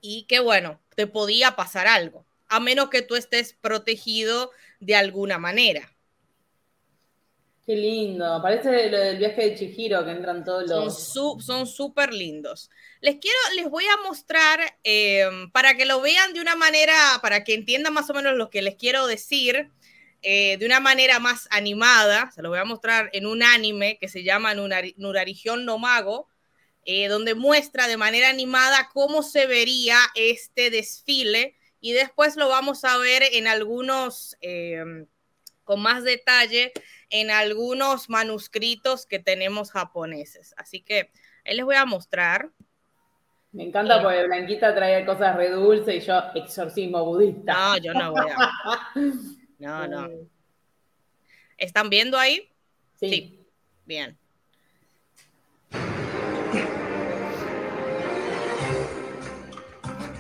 y 0.00 0.24
que, 0.24 0.40
bueno, 0.40 0.80
te 0.96 1.06
podía 1.06 1.56
pasar 1.56 1.86
algo, 1.86 2.26
a 2.48 2.60
menos 2.60 2.90
que 2.90 3.02
tú 3.02 3.16
estés 3.16 3.54
protegido 3.60 4.50
de 4.80 4.96
alguna 4.96 5.38
manera. 5.38 5.92
Qué 7.70 7.76
lindo. 7.76 8.40
Parece 8.42 8.90
lo 8.90 8.98
del 8.98 9.18
viaje 9.18 9.42
de 9.42 9.54
Chihiro 9.54 10.04
que 10.04 10.10
entran 10.10 10.42
todos 10.42 10.68
los. 10.68 11.14
son 11.14 11.68
súper 11.68 12.12
lindos. 12.12 12.68
Les 13.00 13.18
quiero, 13.20 13.38
les 13.54 13.70
voy 13.70 13.84
a 13.84 14.08
mostrar 14.08 14.58
eh, 14.82 15.24
para 15.52 15.76
que 15.76 15.84
lo 15.84 16.00
vean 16.00 16.32
de 16.32 16.40
una 16.40 16.56
manera, 16.56 16.96
para 17.22 17.44
que 17.44 17.54
entiendan 17.54 17.94
más 17.94 18.10
o 18.10 18.14
menos 18.14 18.34
lo 18.34 18.50
que 18.50 18.60
les 18.60 18.74
quiero 18.74 19.06
decir, 19.06 19.70
eh, 20.20 20.56
de 20.58 20.66
una 20.66 20.80
manera 20.80 21.20
más 21.20 21.46
animada. 21.52 22.32
Se 22.32 22.42
lo 22.42 22.48
voy 22.48 22.58
a 22.58 22.64
mostrar 22.64 23.08
en 23.12 23.24
un 23.24 23.40
anime 23.40 23.98
que 24.00 24.08
se 24.08 24.24
llama 24.24 24.52
Nurarigion 24.52 25.64
no 25.64 25.78
Mago, 25.78 26.26
eh, 26.84 27.06
donde 27.06 27.36
muestra 27.36 27.86
de 27.86 27.96
manera 27.96 28.30
animada 28.30 28.90
cómo 28.92 29.22
se 29.22 29.46
vería 29.46 29.96
este 30.16 30.70
desfile 30.70 31.54
y 31.80 31.92
después 31.92 32.34
lo 32.34 32.48
vamos 32.48 32.82
a 32.82 32.98
ver 32.98 33.22
en 33.30 33.46
algunos, 33.46 34.36
eh, 34.40 35.06
con 35.62 35.80
más 35.80 36.02
detalle, 36.02 36.72
en 37.10 37.30
algunos 37.30 38.08
manuscritos 38.08 39.06
que 39.06 39.18
tenemos 39.18 39.72
japoneses. 39.72 40.54
Así 40.56 40.80
que 40.80 41.10
ahí 41.44 41.56
les 41.56 41.64
voy 41.64 41.76
a 41.76 41.84
mostrar. 41.84 42.50
Me 43.52 43.64
encanta 43.64 44.00
porque 44.00 44.24
Blanquita 44.24 44.74
trae 44.74 45.04
cosas 45.04 45.36
re 45.36 45.50
dulces 45.50 46.02
y 46.02 46.06
yo 46.06 46.20
exorcismo 46.34 47.04
budista. 47.04 47.52
No, 47.52 47.76
yo 47.78 47.92
no 47.92 48.12
voy 48.12 48.30
a. 48.30 48.92
No, 49.58 49.86
no. 49.86 50.08
¿Están 51.58 51.90
viendo 51.90 52.16
ahí? 52.16 52.48
Sí. 52.98 53.10
Sí. 53.10 53.46
Bien. 53.84 54.18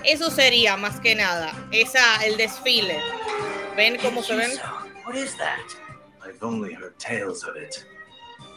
Eso 0.04 0.30
sería 0.30 0.76
más 0.76 1.00
que 1.00 1.14
nada, 1.14 1.52
esa, 1.72 2.24
el 2.26 2.36
desfile. 2.36 2.98
¿Ven 3.76 3.96
cómo 4.02 4.22
se 4.22 4.34
ven? 4.34 4.50
What 5.06 5.14
is 5.14 5.36
that? 5.38 5.89
I've 6.24 6.42
only 6.42 6.72
heard 6.74 6.98
tales 6.98 7.44
of 7.44 7.56
it. 7.56 7.84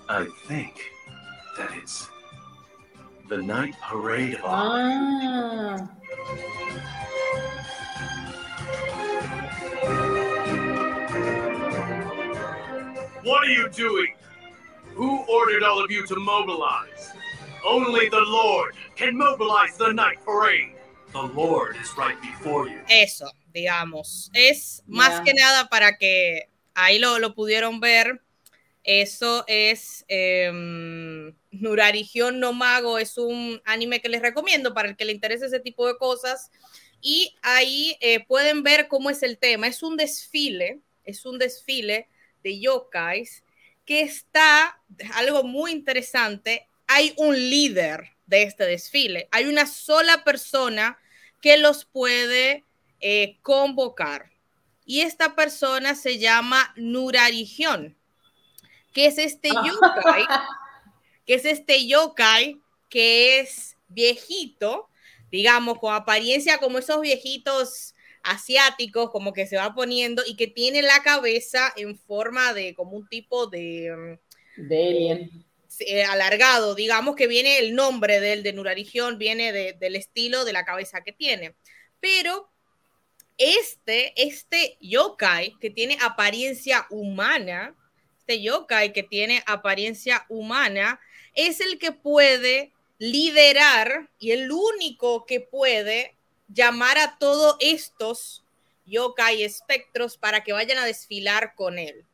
I 0.09 0.26
think 0.47 0.91
that 1.57 1.72
it's 1.76 2.09
the 3.30 3.38
night 3.41 3.76
parade 3.82 4.36
of 4.36 4.41
Ah, 4.45 5.78
What 13.24 13.47
are 13.47 13.51
you 13.51 13.70
doing? 13.70 14.14
Who 14.95 15.24
ordered 15.24 15.64
all 15.64 15.84
of 15.84 15.89
you 15.89 16.05
to 16.07 16.16
mobilize? 16.18 17.11
Only 17.66 18.09
the 18.09 18.20
Lord 18.22 18.74
can 18.95 19.18
mobilize 19.18 19.78
the 19.78 19.91
night 19.93 20.18
parade. 20.26 20.76
The 21.14 21.22
Lord 21.22 21.78
is 21.82 21.89
right 21.97 22.20
before 22.22 22.68
you. 22.68 22.80
Eso, 22.89 23.28
digamos. 23.55 24.30
Es 24.34 24.84
más 24.88 25.09
Ya. 25.20 25.24
que 25.24 25.34
nada 25.34 25.70
para 25.70 25.97
que 25.97 26.49
ahí 26.74 26.99
lo, 26.99 27.19
lo 27.19 27.34
pudieron 27.36 27.80
ver. 27.80 28.21
Eso 28.84 29.45
es 29.47 30.03
em, 30.09 31.34
Nurarigión 31.51 32.39
no 32.39 32.51
Mago, 32.51 32.99
es 32.99 33.17
un 33.17 33.61
anime 33.63 34.01
que 34.01 34.09
les 34.09 34.21
recomiendo 34.21 34.74
para 34.74 34.89
el 34.89 34.97
que 34.97 35.05
le 35.05 35.13
interese 35.13 35.45
ese 35.45 35.61
tipo 35.61 35.88
de 35.88 35.97
cosas. 35.97 36.51
Y 37.01 37.36
ahí 37.41 37.97
eh, 38.01 38.26
pueden 38.26 38.63
ver 38.63 38.88
cómo 38.88 39.09
es 39.09 39.24
el 39.24 39.38
tema. 39.38 39.67
Es 39.67 39.84
un 39.84 39.97
desfile, 39.97 40.82
es 41.03 41.26
un 41.26 41.39
desfile 41.39 42.09
de 42.43 42.59
yokais 42.59 43.43
que 43.86 44.01
está, 44.01 44.82
algo 45.13 45.43
muy 45.43 45.71
interesante, 45.71 46.67
hay 46.88 47.13
un 47.17 47.36
líder 47.36 48.11
de 48.26 48.43
este 48.43 48.65
desfile. 48.65 49.28
Hay 49.32 49.45
una 49.45 49.65
sola 49.65 50.24
persona 50.24 50.97
que 51.41 51.57
los 51.57 51.86
puede 51.86 52.63
eh, 52.99 53.38
convocar. 53.41 54.32
Y 54.86 55.01
esta 55.01 55.36
persona 55.36 55.95
se 55.95 56.17
llama 56.19 56.73
Nurarigión, 56.75 57.97
que 58.93 59.05
es 59.07 59.17
este 59.17 59.49
yokai, 59.49 60.25
que 61.25 61.36
es 61.36 61.45
este 61.45 61.88
yokai 61.88 62.59
que 62.89 63.39
es 63.39 63.77
viejito, 63.88 64.89
digamos, 65.31 65.79
con 65.79 65.93
apariencia 65.95 66.59
como 66.59 66.77
esos 66.77 67.01
viejitos 67.01 67.95
asiáticos, 68.23 69.09
como 69.09 69.34
que 69.34 69.47
se 69.47 69.57
va 69.57 69.73
poniendo 69.73 70.21
y 70.25 70.36
que 70.36 70.47
tiene 70.47 70.81
la 70.81 71.01
cabeza 71.03 71.73
en 71.75 71.97
forma 71.97 72.53
de 72.53 72.73
como 72.75 72.91
un 72.91 73.07
tipo 73.07 73.47
de 73.47 74.19
mm, 74.57 74.67
De 74.67 74.88
Alien. 74.88 75.45
eh, 75.79 76.03
alargado, 76.03 76.75
digamos 76.75 77.15
que 77.15 77.27
viene 77.27 77.57
el 77.57 77.73
nombre 77.75 78.19
del 78.19 78.43
de 78.43 78.53
Nurarigión, 78.53 79.17
viene 79.17 79.51
de- 79.51 79.73
del 79.73 79.95
estilo 79.95 80.45
de 80.45 80.53
la 80.53 80.65
cabeza 80.65 81.01
que 81.03 81.11
tiene. 81.13 81.55
Pero 81.99 82.53
este, 83.38 84.13
este 84.21 84.77
yokai 84.81 85.57
que 85.59 85.69
tiene 85.69 85.97
apariencia 86.01 86.86
humana, 86.89 87.75
este 88.19 88.41
yokai 88.41 88.93
que 88.93 89.03
tiene 89.03 89.43
apariencia 89.45 90.25
humana, 90.29 90.99
es 91.34 91.59
el 91.59 91.79
que 91.79 91.91
puede 91.91 92.73
liderar 92.99 94.09
y 94.19 94.31
el 94.31 94.51
único 94.51 95.25
que 95.25 95.41
puede 95.41 96.15
llamar 96.47 96.97
a 96.97 97.17
todos 97.17 97.57
estos 97.59 98.43
yokai 98.86 99.43
espectros 99.43 100.17
para 100.17 100.43
que 100.43 100.53
vayan 100.53 100.77
a 100.77 100.86
desfilar 100.86 101.55
con 101.55 101.79
él. 101.79 102.05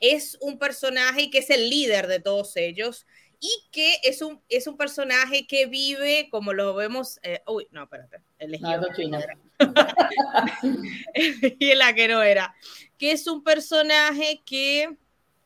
Es 0.00 0.36
un 0.40 0.58
personaje 0.58 1.30
que 1.30 1.38
es 1.38 1.50
el 1.50 1.70
líder 1.70 2.08
de 2.08 2.20
todos 2.20 2.56
ellos 2.56 3.06
y 3.40 3.50
que 3.70 4.00
es 4.02 4.22
un, 4.22 4.42
es 4.48 4.66
un 4.66 4.76
personaje 4.76 5.46
que 5.46 5.66
vive, 5.66 6.28
como 6.30 6.52
lo 6.52 6.74
vemos, 6.74 7.20
eh, 7.22 7.42
uy, 7.46 7.68
no, 7.70 7.84
espérate, 7.84 8.20
elegí 8.38 8.64
No, 8.64 9.18
Elegí 11.14 11.74
la 11.74 11.94
que 11.94 12.08
no 12.08 12.22
era, 12.22 12.54
que 12.98 13.12
es 13.12 13.26
un 13.26 13.42
personaje 13.42 14.42
que, 14.44 14.96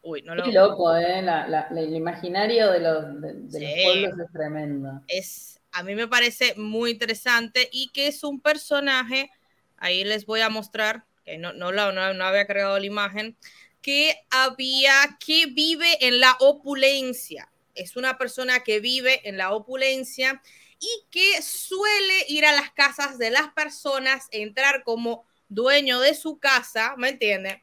uy, 0.03 0.23
no 0.23 0.35
lo, 0.35 0.45
Qué 0.45 0.53
loco, 0.53 0.97
¿eh? 0.97 1.23
La- 1.23 1.47
la- 1.49 1.69
la- 1.71 1.81
el 1.81 1.95
imaginario 1.95 2.71
de 2.71 2.81
los, 2.81 3.21
de, 3.21 3.35
de 3.35 3.61
los 3.61 3.71
pueblos 3.83 4.21
es 4.27 4.33
tremendo. 4.33 5.03
es, 5.09 5.61
a 5.73 5.83
mí 5.83 5.95
me 5.95 6.09
parece 6.09 6.55
muy 6.57 6.91
interesante 6.93 7.69
y 7.73 7.89
que 7.91 8.09
es 8.09 8.25
un 8.25 8.41
personaje, 8.41 9.31
ahí 9.77 10.05
les 10.05 10.27
voy 10.27 10.41
a 10.41 10.49
mostrar, 10.49 11.05
que 11.25 11.39
no, 11.39 11.53
no, 11.53 11.73
la- 11.73 11.93
no, 11.93 12.15
no 12.15 12.25
había 12.25 12.47
cargado 12.47 12.79
la 12.79 12.87
imagen, 12.87 13.37
que 13.83 14.17
había, 14.31 14.93
que 15.25 15.47
vive 15.47 16.07
en 16.07 16.21
la 16.21 16.37
opulencia. 16.41 17.51
Es 17.75 17.97
una 17.97 18.19
persona 18.19 18.61
que 18.61 18.81
vive 18.81 19.27
en 19.29 19.37
la 19.39 19.53
opulencia 19.53 20.43
y 20.81 20.89
que 21.11 21.43
suele 21.43 22.25
ir 22.29 22.45
a 22.47 22.53
las 22.53 22.71
casas 22.73 23.19
de 23.19 23.31
las 23.31 23.53
personas, 23.53 24.29
entrar 24.31 24.85
como 24.85 25.25
dueño 25.49 26.01
de 26.01 26.15
su 26.15 26.39
casa, 26.39 26.95
¿me 26.97 27.09
entiende? 27.09 27.63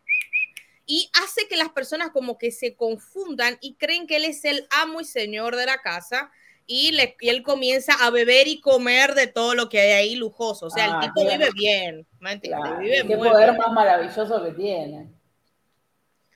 Y 0.86 1.10
hace 1.24 1.48
que 1.48 1.56
las 1.58 1.70
personas 1.70 2.10
como 2.12 2.38
que 2.38 2.52
se 2.52 2.76
confundan 2.76 3.58
y 3.62 3.76
creen 3.76 4.06
que 4.08 4.18
él 4.18 4.26
es 4.26 4.46
el 4.46 4.68
amo 4.70 5.02
y 5.02 5.06
señor 5.06 5.56
de 5.56 5.66
la 5.66 5.80
casa 5.82 6.32
y, 6.68 6.92
le- 6.92 7.16
y 7.20 7.30
él 7.30 7.42
comienza 7.44 7.94
a 7.94 8.10
beber 8.10 8.48
y 8.48 8.60
comer 8.60 9.14
de 9.16 9.28
todo 9.28 9.56
lo 9.56 9.70
que 9.70 9.80
hay 9.80 9.92
ahí 9.92 10.16
lujoso. 10.16 10.66
O 10.68 10.70
sea, 10.70 10.86
Ah, 10.86 11.00
el 11.02 11.08
tipo 11.08 11.28
qué- 11.28 11.38
vive 11.38 11.50
bien, 11.56 12.08
¿me 12.20 12.34
entiende? 12.34 12.60
Claro, 12.62 12.80
Vive 12.80 13.04
Qué 13.08 13.16
muy 13.18 13.30
poder 13.30 13.52
bien. 13.52 13.58
más 13.58 13.72
maravilloso 13.72 14.44
que 14.44 14.52
tiene. 14.52 15.10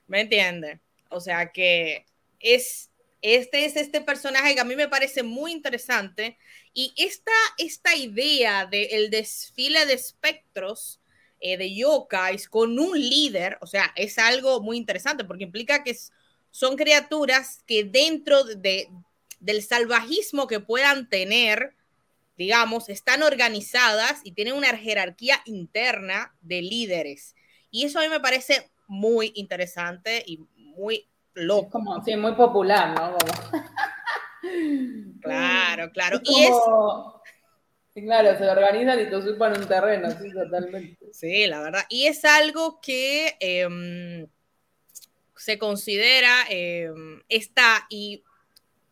¿Me 0.07 0.21
entiende? 0.21 0.79
O 1.09 1.19
sea 1.19 1.51
que 1.51 2.05
es, 2.39 2.88
este 3.21 3.65
es 3.65 3.75
este 3.75 4.01
personaje 4.01 4.55
que 4.55 4.61
a 4.61 4.65
mí 4.65 4.75
me 4.75 4.87
parece 4.87 5.23
muy 5.23 5.51
interesante 5.51 6.37
y 6.73 6.93
esta, 6.95 7.31
esta 7.57 7.95
idea 7.95 8.65
del 8.65 9.09
desfile 9.09 9.85
de 9.85 9.93
espectros 9.93 10.99
eh, 11.41 11.57
de 11.57 11.73
yokais 11.73 12.49
con 12.49 12.77
un 12.79 12.99
líder, 12.99 13.57
o 13.61 13.67
sea, 13.67 13.91
es 13.95 14.17
algo 14.17 14.61
muy 14.61 14.77
interesante 14.77 15.23
porque 15.23 15.45
implica 15.45 15.83
que 15.83 15.97
son 16.51 16.75
criaturas 16.75 17.63
que 17.65 17.83
dentro 17.83 18.43
de, 18.43 18.89
del 19.39 19.63
salvajismo 19.63 20.47
que 20.47 20.59
puedan 20.59 21.09
tener, 21.09 21.75
digamos, 22.37 22.89
están 22.89 23.23
organizadas 23.23 24.21
y 24.23 24.33
tienen 24.33 24.55
una 24.55 24.75
jerarquía 24.77 25.41
interna 25.45 26.35
de 26.41 26.61
líderes. 26.61 27.35
Y 27.71 27.85
eso 27.85 27.99
a 27.99 28.03
mí 28.03 28.09
me 28.09 28.19
parece 28.19 28.69
muy 28.87 29.31
interesante 29.35 30.23
y 30.25 30.39
muy 30.55 31.07
loco. 31.45 31.69
como, 31.71 32.03
sí, 32.03 32.15
muy 32.15 32.33
popular, 32.33 32.95
¿no? 32.95 33.17
Claro, 35.21 35.91
claro. 35.91 36.19
Es 36.23 36.29
Y 36.31 36.43
es, 36.43 36.55
claro, 37.93 38.37
se 38.37 38.49
organizan 38.49 38.99
y 39.01 39.09
te 39.09 39.15
usurpan 39.15 39.59
un 39.59 39.67
terreno, 39.67 40.09
sí, 40.11 40.31
totalmente. 40.31 40.97
sí, 41.11 41.47
la 41.47 41.61
verdad. 41.61 41.83
Y 41.89 42.07
es 42.07 42.23
algo 42.25 42.79
que 42.81 43.35
em, 43.39 44.27
se 45.35 45.57
considera, 45.57 46.45
em, 46.49 47.21
está, 47.29 47.85
y 47.89 48.23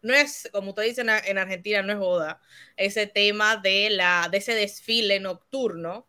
no 0.01 0.15
es, 0.15 0.49
como 0.53 0.71
ustedes 0.71 0.91
dicen 0.91 1.09
en 1.09 1.25
en 1.25 1.39
Argentina, 1.39 1.83
no 1.83 1.93
es 1.93 1.99
boda, 1.99 2.41
ese 2.77 3.07
tema 3.07 3.57
de, 3.57 3.91
la, 3.91 4.29
de 4.31 4.39
ese 4.39 4.55
desfile 4.55 5.19
nocturno 5.19 6.07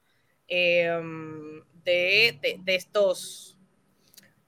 em, 0.49 1.65
de, 1.85 2.39
de- 2.43 2.61
de 2.63 2.77
estos, 2.77 3.58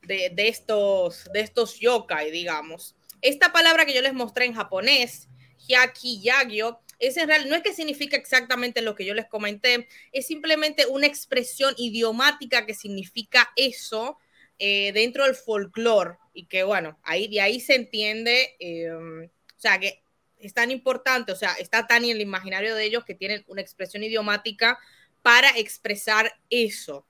de, 0.02 0.32
estos, 0.48 1.28
de 1.32 1.40
estos 1.40 1.78
yokai, 1.78 2.30
digamos. 2.30 2.96
Esta 3.22 3.52
palabra 3.52 3.84
que 3.84 3.94
yo 3.94 4.02
les 4.02 4.14
mostré 4.14 4.46
en 4.46 4.54
japonés, 4.54 5.28
hyaki 5.66 6.20
yagyo, 6.22 6.80
es 6.98 7.16
en 7.16 7.28
real, 7.28 7.48
no 7.48 7.56
es 7.56 7.62
que 7.62 7.72
significa 7.72 8.16
exactamente 8.16 8.82
lo 8.82 8.94
que 8.94 9.04
yo 9.04 9.14
les 9.14 9.26
comenté, 9.26 9.88
es 10.12 10.26
simplemente 10.26 10.86
una 10.86 11.06
expresión 11.06 11.74
idiomática 11.78 12.66
que 12.66 12.74
significa 12.74 13.50
eso 13.56 14.18
eh, 14.58 14.92
dentro 14.92 15.24
del 15.24 15.34
folclore 15.34 16.18
y 16.34 16.46
que 16.46 16.62
bueno, 16.62 16.98
ahí 17.02 17.28
de 17.28 17.40
ahí 17.40 17.60
se 17.60 17.74
entiende, 17.74 18.54
eh, 18.60 18.92
o 18.92 19.30
sea, 19.56 19.80
que 19.80 20.02
es 20.38 20.52
tan 20.52 20.70
importante, 20.70 21.32
o 21.32 21.36
sea, 21.36 21.54
está 21.54 21.86
tan 21.86 22.04
en 22.04 22.10
el 22.10 22.20
imaginario 22.20 22.74
de 22.74 22.84
ellos 22.84 23.04
que 23.04 23.14
tienen 23.14 23.44
una 23.46 23.62
expresión 23.62 24.02
idiomática 24.02 24.78
para 25.22 25.50
expresar 25.50 26.32
eso. 26.48 27.06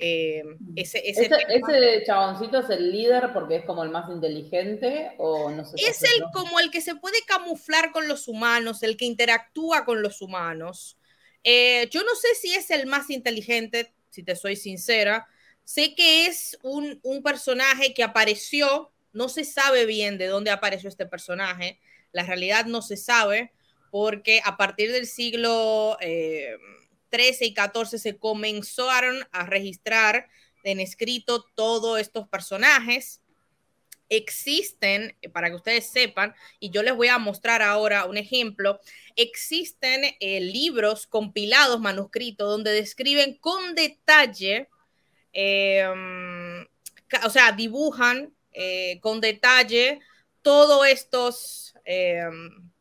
Eh, 0.00 0.44
ese, 0.76 1.02
ese 1.04 1.28
¿Ese, 1.48 2.04
chaboncito 2.06 2.60
es 2.60 2.70
el 2.70 2.92
líder 2.92 3.32
porque 3.32 3.56
es 3.56 3.64
como 3.64 3.82
el 3.82 3.90
más 3.90 4.08
inteligente 4.08 5.10
o 5.18 5.50
no 5.50 5.64
sé? 5.64 5.76
si 5.76 5.84
es 5.84 6.02
el 6.04 6.22
como 6.32 6.60
el 6.60 6.70
que 6.70 6.80
se 6.80 6.94
puede 6.94 7.18
camuflar 7.26 7.90
con 7.90 8.06
los 8.06 8.28
humanos, 8.28 8.84
el 8.84 8.96
que 8.96 9.06
interactúa 9.06 9.84
con 9.84 10.00
los 10.00 10.22
humanos. 10.22 10.96
Eh, 11.42 11.88
yo 11.90 12.02
no 12.02 12.14
sé 12.14 12.28
si 12.40 12.54
es 12.54 12.70
el 12.70 12.86
más 12.86 13.10
inteligente, 13.10 13.92
si 14.10 14.22
te 14.22 14.36
soy 14.36 14.54
sincera. 14.54 15.26
Sé 15.64 15.94
que 15.96 16.26
es 16.26 16.58
un, 16.62 17.00
un 17.02 17.22
personaje 17.22 17.92
que 17.92 18.04
apareció, 18.04 18.92
no 19.12 19.28
se 19.28 19.44
sabe 19.44 19.84
bien 19.84 20.16
de 20.16 20.26
dónde 20.26 20.52
apareció 20.52 20.88
este 20.88 21.06
personaje. 21.06 21.80
La 22.12 22.22
realidad 22.22 22.66
no 22.66 22.82
se 22.82 22.96
sabe 22.96 23.52
porque 23.90 24.40
a 24.44 24.56
partir 24.56 24.92
del 24.92 25.06
siglo 25.06 25.96
eh, 26.00 26.56
13 27.10 27.46
y 27.46 27.54
14 27.54 27.98
se 27.98 28.18
comenzaron 28.18 29.16
a 29.32 29.46
registrar 29.46 30.28
en 30.64 30.80
escrito 30.80 31.44
todos 31.54 31.98
estos 32.00 32.28
personajes. 32.28 33.20
Existen, 34.10 35.14
eh, 35.20 35.28
para 35.28 35.50
que 35.50 35.56
ustedes 35.56 35.86
sepan, 35.90 36.34
y 36.60 36.70
yo 36.70 36.82
les 36.82 36.94
voy 36.96 37.08
a 37.08 37.18
mostrar 37.18 37.60
ahora 37.62 38.06
un 38.06 38.16
ejemplo, 38.16 38.80
existen 39.16 40.02
eh, 40.20 40.40
libros 40.40 41.06
compilados, 41.06 41.78
manuscritos, 41.80 42.48
donde 42.48 42.70
describen 42.72 43.34
con 43.38 43.74
detalle, 43.74 44.68
ca- 47.08 47.26
o 47.26 47.30
sea, 47.30 47.52
dibujan 47.52 48.34
eh, 48.52 48.98
con 49.00 49.20
detalle 49.20 50.00
todos 50.42 50.86
estos, 50.86 51.74
eh, 51.84 52.24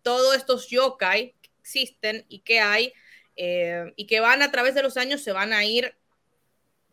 todos 0.01 0.35
estos 0.35 0.69
yokai 0.69 1.35
que 1.41 1.49
existen 1.59 2.25
y 2.29 2.39
que 2.39 2.59
hay, 2.59 2.93
eh, 3.37 3.93
y 3.95 4.07
que 4.07 4.19
van 4.19 4.41
a 4.41 4.51
través 4.51 4.75
de 4.75 4.83
los 4.83 4.97
años, 4.97 5.23
se 5.23 5.31
van 5.31 5.53
a 5.53 5.63
ir 5.63 5.95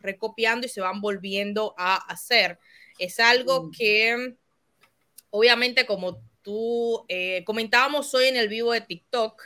recopiando 0.00 0.66
y 0.66 0.70
se 0.70 0.80
van 0.82 1.00
volviendo 1.00 1.74
a 1.78 1.96
hacer. 1.96 2.58
Es 2.98 3.18
algo 3.18 3.64
Mm. 3.64 3.70
que, 3.72 4.36
obviamente, 5.30 5.86
como 5.86 6.22
tú 6.42 7.04
eh, 7.08 7.42
comentábamos 7.44 8.14
hoy 8.14 8.26
en 8.26 8.36
el 8.36 8.48
vivo 8.48 8.72
de 8.72 8.82
TikTok 8.82 9.42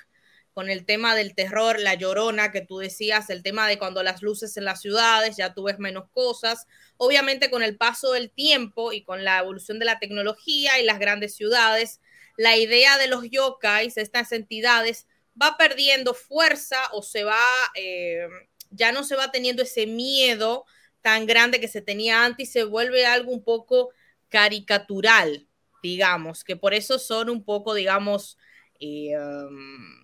con 0.53 0.69
el 0.69 0.85
tema 0.85 1.15
del 1.15 1.37
terror, 1.37 1.79
la 1.79 1.95
llorona 1.95 2.51
que 2.51 2.61
tú 2.61 2.79
decías, 2.79 3.31
el 3.31 3.45
tema 3.45 3.69
de 3.69 3.79
cuando 3.79 4.03
las 4.03 4.23
luces 4.23 4.57
en 4.57 4.65
las 4.65 4.81
ciudades, 4.81 5.37
ya 5.37 5.55
tú 5.55 5.63
ves 5.63 5.79
menos 5.79 6.11
cosas. 6.11 6.67
Obviamente 6.97 7.49
con 7.49 7.63
el 7.63 7.77
paso 7.77 8.11
del 8.11 8.33
tiempo 8.33 8.93
y 8.93 9.05
con 9.05 9.23
la 9.23 9.39
evolución 9.39 9.79
de 9.79 9.85
la 9.85 10.01
tecnología 10.01 10.81
y 10.81 10.85
las 10.85 10.99
grandes 10.99 11.37
ciudades, 11.37 12.01
la 12.37 12.57
idea 12.57 12.99
de 12.99 13.07
los 13.07 13.31
yokais, 13.31 13.97
estas 13.97 14.33
entidades, 14.33 15.07
va 15.41 15.57
perdiendo 15.57 16.15
fuerza 16.15 16.79
o 16.93 17.03
se 17.03 17.25
va, 17.25 17.45
eh, 17.75 18.27
ya 18.71 18.93
no 18.93 19.05
se 19.05 19.17
va 19.17 19.31
teniendo 19.31 19.63
ese 19.63 19.87
miedo 19.87 20.65
tan 21.03 21.27
grande 21.27 21.61
que 21.61 21.69
se 21.69 21.81
tenía 21.81 22.25
antes 22.25 22.49
y 22.49 22.53
se 22.53 22.65
vuelve 22.65 23.07
algo 23.07 23.33
un 23.33 23.43
poco 23.43 23.91
caricatural, 24.29 25.47
digamos, 25.83 26.45
que 26.45 26.57
por 26.57 26.75
eso 26.75 26.99
son 26.99 27.31
un 27.31 27.45
poco, 27.45 27.75
digamos, 27.75 28.37
eh, 28.81 29.15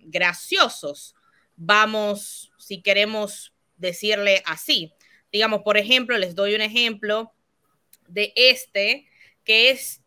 graciosos, 0.05 1.14
vamos, 1.57 2.53
si 2.59 2.82
queremos 2.82 3.53
decirle 3.76 4.43
así. 4.47 4.93
Digamos, 5.32 5.62
por 5.62 5.76
ejemplo, 5.76 6.16
les 6.16 6.35
doy 6.35 6.55
un 6.55 6.61
ejemplo 6.61 7.32
de 8.09 8.32
este, 8.37 9.09
que 9.45 9.70
es 9.70 10.03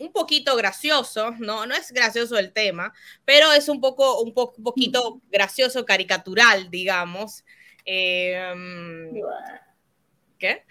un 0.00 0.12
poquito 0.12 0.56
gracioso, 0.56 1.32
no, 1.38 1.66
no 1.66 1.74
es 1.74 1.92
gracioso 1.92 2.38
el 2.38 2.52
tema, 2.52 2.92
pero 3.24 3.52
es 3.52 3.68
un 3.68 3.80
poco, 3.80 4.22
un, 4.22 4.32
poquito 4.32 5.20
gracioso, 5.30 5.84
caricatural, 5.84 6.70
digamos. 6.70 7.44
Eh, 7.84 8.50
um, 8.52 9.14
¿Qué? 10.38 10.64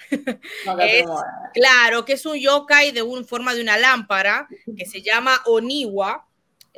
claro, 1.54 2.04
que 2.04 2.14
es 2.14 2.26
un 2.26 2.38
yokai 2.38 2.92
de 2.92 3.04
un, 3.04 3.24
forma 3.24 3.54
de 3.54 3.62
una 3.62 3.78
lámpara 3.78 4.48
que 4.76 4.88
se 4.88 5.04
llama 5.04 5.40
Oniwa 5.46 6.28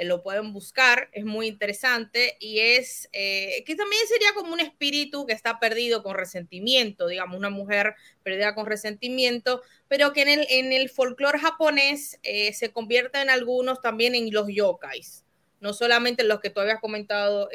lo 0.06 0.24
pueden 0.24 0.54
buscar, 0.54 1.10
es 1.12 1.26
muy 1.26 1.48
interesante 1.48 2.38
y 2.40 2.60
es 2.60 3.10
eh, 3.14 3.64
que 3.66 3.76
también 3.76 4.02
sería 4.08 4.34
como 4.34 4.54
un 4.54 4.60
espíritu 4.60 5.26
que 5.26 5.34
está 5.34 5.60
perdido 5.60 6.04
con 6.04 6.16
resentimiento, 6.16 7.08
digamos, 7.08 7.38
una 7.38 7.50
mujer 7.50 7.96
perdida 8.24 8.56
con 8.56 8.66
resentimiento, 8.66 9.62
pero 9.88 10.14
que 10.14 10.22
en 10.24 10.30
el, 10.30 10.48
en 10.50 10.72
el 10.72 10.90
folclore 10.90 11.40
japonés 11.40 12.20
eh, 12.24 12.54
se 12.54 12.72
convierte 12.72 13.22
en 13.22 13.30
algunos 13.30 13.82
también 13.82 14.16
en 14.16 14.32
los 14.34 14.48
yokais, 14.48 15.26
no 15.60 15.74
solamente 15.74 16.24
en 16.24 16.30
los 16.30 16.40
que 16.40 16.50
tú 16.50 16.60
habías 16.60 16.80
comentado 16.80 17.50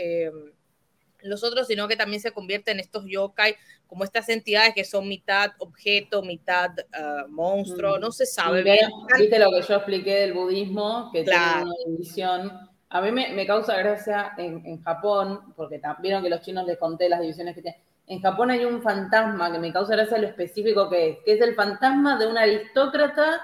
los 1.26 1.44
otros, 1.44 1.66
sino 1.66 1.88
que 1.88 1.96
también 1.96 2.20
se 2.20 2.32
convierte 2.32 2.70
en 2.70 2.80
estos 2.80 3.04
yokai, 3.06 3.56
como 3.86 4.04
estas 4.04 4.28
entidades 4.28 4.74
que 4.74 4.84
son 4.84 5.08
mitad 5.08 5.52
objeto, 5.58 6.22
mitad 6.22 6.70
uh, 6.70 7.28
monstruo, 7.28 7.96
mm. 7.96 8.00
no 8.00 8.10
se 8.10 8.26
sabe 8.26 8.62
bien. 8.62 8.90
Viste 9.18 9.38
lo 9.38 9.50
que 9.50 9.62
yo 9.62 9.74
expliqué 9.76 10.14
del 10.16 10.34
budismo, 10.34 11.10
que 11.12 11.24
tiene 11.24 11.62
una 11.62 11.74
división. 11.86 12.70
A 12.88 13.00
mí 13.00 13.10
me, 13.12 13.46
causa 13.46 13.76
gracia 13.76 14.32
en, 14.38 14.82
Japón, 14.82 15.54
porque 15.56 15.80
vieron 16.00 16.22
que 16.22 16.30
los 16.30 16.40
chinos 16.40 16.66
les 16.66 16.78
conté 16.78 17.08
las 17.08 17.20
divisiones 17.20 17.54
que 17.54 17.62
tienen. 17.62 17.80
En 18.06 18.20
Japón 18.20 18.50
hay 18.50 18.64
un 18.64 18.82
fantasma 18.82 19.50
que 19.50 19.58
me 19.58 19.72
causa 19.72 19.96
gracia 19.96 20.18
lo 20.18 20.28
específico 20.28 20.88
que 20.88 21.10
es, 21.10 21.18
que 21.24 21.32
es 21.34 21.40
el 21.40 21.54
fantasma 21.54 22.16
de 22.16 22.28
un 22.28 22.38
aristócrata 22.38 23.42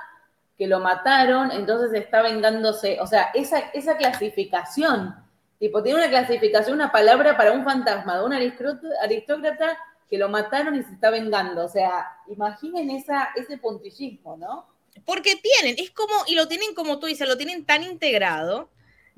que 0.57 0.69
lo 0.69 0.79
mataron, 0.79 1.51
entonces 1.51 1.93
está 1.93 2.23
vengándose. 2.23 3.01
O 3.01 3.07
sea, 3.07 3.31
esa, 3.35 3.59
esa 3.75 3.97
clasificación 3.97 5.17
Tipo, 5.63 5.81
tiene 5.81 6.01
una 6.01 6.09
clasificación, 6.09 6.75
una 6.75 6.91
palabra 6.91 7.37
para 7.37 7.53
un 7.53 7.63
fantasma 7.63 8.19
de 8.19 8.25
un 8.25 8.33
aristócrata 8.33 9.79
que 10.13 10.19
lo 10.19 10.29
mataron 10.29 10.79
y 10.79 10.83
se 10.83 10.93
está 10.93 11.09
vengando. 11.09 11.65
O 11.65 11.69
sea, 11.71 12.07
imaginen 12.29 12.91
esa, 12.91 13.31
ese 13.35 13.57
puntillismo, 13.57 14.37
¿no? 14.37 14.69
Porque 15.07 15.37
tienen, 15.37 15.83
es 15.83 15.91
como, 15.91 16.13
y 16.27 16.35
lo 16.35 16.49
tienen 16.49 16.75
como 16.75 16.99
tú 16.99 17.07
dices, 17.07 17.27
lo 17.27 17.39
tienen 17.39 17.65
tan 17.65 17.83
integrado 17.83 18.71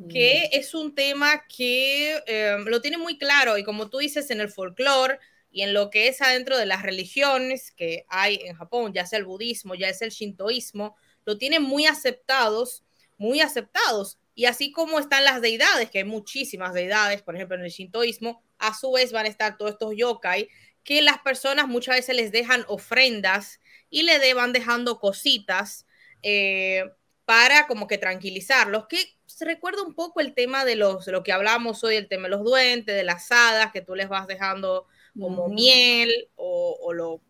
que 0.09 0.49
mm. 0.53 0.57
es 0.57 0.73
un 0.73 0.95
tema 0.95 1.43
que 1.49 2.23
em, 2.29 2.65
lo 2.67 2.81
tienen 2.81 3.01
muy 3.01 3.19
claro 3.19 3.59
y 3.59 3.65
como 3.65 3.91
tú 3.91 3.99
dices 3.99 4.31
en 4.31 4.41
el 4.41 4.49
folclore 4.49 5.19
y 5.51 5.63
en 5.63 5.75
lo 5.75 5.91
que 5.91 6.07
es 6.07 6.23
adentro 6.23 6.57
de 6.57 6.67
las 6.67 6.83
religiones 6.83 7.73
que 7.73 8.07
hay 8.09 8.37
en 8.45 8.55
Japón, 8.55 8.93
ya 8.93 9.05
sea 9.05 9.19
el 9.19 9.25
budismo, 9.25 9.75
ya 9.75 9.93
sea 9.93 10.07
el 10.07 10.13
shintoísmo, 10.13 10.95
lo 11.25 11.39
tienen 11.39 11.65
muy 11.65 11.87
aceptados, 11.87 12.85
muy 13.19 13.41
aceptados. 13.41 14.21
Y 14.37 14.45
así 14.45 14.71
como 14.71 15.01
están 15.01 15.25
las 15.25 15.41
deidades, 15.41 15.91
que 15.91 15.99
hay 15.99 16.05
muchísimas 16.05 16.73
deidades, 16.73 17.23
por 17.23 17.35
ejemplo, 17.35 17.57
en 17.57 17.65
el 17.65 17.71
shintoísmo, 17.71 18.45
a 18.59 18.75
su 18.75 18.93
vez 18.93 19.11
van 19.11 19.27
a 19.27 19.29
estar 19.29 19.57
todos 19.57 19.73
estos 19.73 19.95
yokai, 19.97 20.49
que 20.85 21.03
las 21.03 21.19
personas 21.19 21.67
muchas 21.67 21.97
veces 21.97 22.15
les 22.15 22.31
dejan 22.31 22.65
ofrendas 22.69 23.61
y 23.91 24.03
le 24.03 24.35
van 24.35 24.53
dejando 24.53 25.01
cositas 25.01 25.87
eh, 26.23 26.85
para 27.25 27.67
como 27.67 27.87
que 27.87 27.99
tranquilizarlos, 27.99 28.87
que 28.87 28.99
se 29.27 29.45
recuerda 29.45 29.83
un 29.83 29.95
poco 29.95 30.21
el 30.21 30.35
tema 30.35 30.65
de 30.65 30.77
los, 30.77 31.07
lo 31.07 31.23
que 31.23 31.33
hablamos 31.33 31.83
hoy, 31.83 31.97
el 31.97 32.09
tema 32.09 32.25
de 32.25 32.31
los 32.31 32.45
duendes, 32.45 32.95
de 32.95 33.05
las 33.05 33.33
hadas, 33.33 33.73
que 33.73 33.81
tú 33.81 33.95
les 33.95 34.09
vas 34.09 34.27
dejando 34.27 34.87
como 35.19 35.49
miel 35.49 36.29
o, 36.37 36.93
lo, 36.93 37.21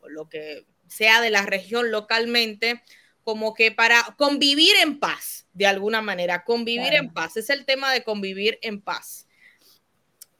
o 0.00 0.08
lo 0.08 0.28
que 0.28 0.66
sea 0.86 1.20
de 1.20 1.30
la 1.30 1.42
región 1.42 1.90
localmente, 1.90 2.82
como 3.24 3.54
que 3.54 3.72
para 3.72 4.02
convivir 4.16 4.74
en 4.82 4.98
paz, 4.98 5.46
de 5.52 5.66
alguna 5.66 6.02
manera, 6.02 6.44
convivir 6.44 6.94
en 6.94 7.12
paz. 7.12 7.36
Es 7.36 7.50
el 7.50 7.64
tema 7.64 7.92
de 7.92 8.04
convivir 8.04 8.58
en 8.62 8.80
paz. 8.80 9.26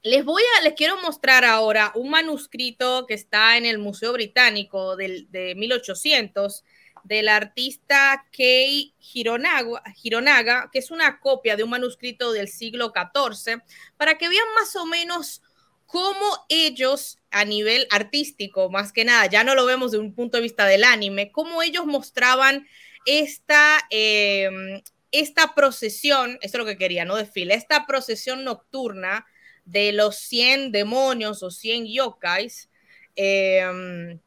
Les 0.04 0.24
voy 0.24 0.42
a, 0.58 0.62
les 0.62 0.74
quiero 0.74 1.00
mostrar 1.00 1.44
ahora 1.44 1.92
un 1.94 2.10
manuscrito 2.10 3.06
que 3.06 3.14
está 3.14 3.56
en 3.56 3.64
el 3.64 3.78
Museo 3.78 4.12
Británico 4.12 4.96
del, 4.96 5.30
de 5.30 5.54
1800 5.54 6.64
del 7.04 7.28
artista 7.28 8.26
Kei 8.32 8.94
Hironaga, 9.14 10.70
que 10.72 10.80
es 10.80 10.90
una 10.90 11.20
copia 11.20 11.56
de 11.56 11.62
un 11.62 11.70
manuscrito 11.70 12.32
del 12.32 12.48
siglo 12.48 12.92
XIV, 12.92 13.62
para 13.96 14.18
que 14.18 14.28
vean 14.28 14.46
más 14.56 14.74
o 14.74 14.86
menos 14.86 15.40
cómo 15.86 16.46
ellos 16.48 17.18
a 17.30 17.44
nivel 17.44 17.86
artístico, 17.90 18.70
más 18.70 18.92
que 18.92 19.04
nada, 19.04 19.26
ya 19.26 19.44
no 19.44 19.54
lo 19.54 19.66
vemos 19.66 19.92
de 19.92 19.98
un 19.98 20.14
punto 20.14 20.36
de 20.36 20.42
vista 20.42 20.66
del 20.66 20.82
anime, 20.82 21.30
cómo 21.30 21.62
ellos 21.62 21.86
mostraban 21.86 22.66
esta, 23.06 23.78
em, 23.90 24.82
esta 25.12 25.54
procesión, 25.54 26.38
esto 26.40 26.58
es 26.58 26.64
lo 26.64 26.66
que 26.66 26.78
quería, 26.78 27.04
no 27.04 27.14
desfile, 27.14 27.54
esta 27.54 27.86
procesión 27.86 28.42
nocturna 28.42 29.26
de 29.64 29.92
los 29.92 30.16
100 30.16 30.72
demonios 30.72 31.42
o 31.42 31.50
100 31.50 31.86
yokais, 31.86 32.70
em, 33.16 34.18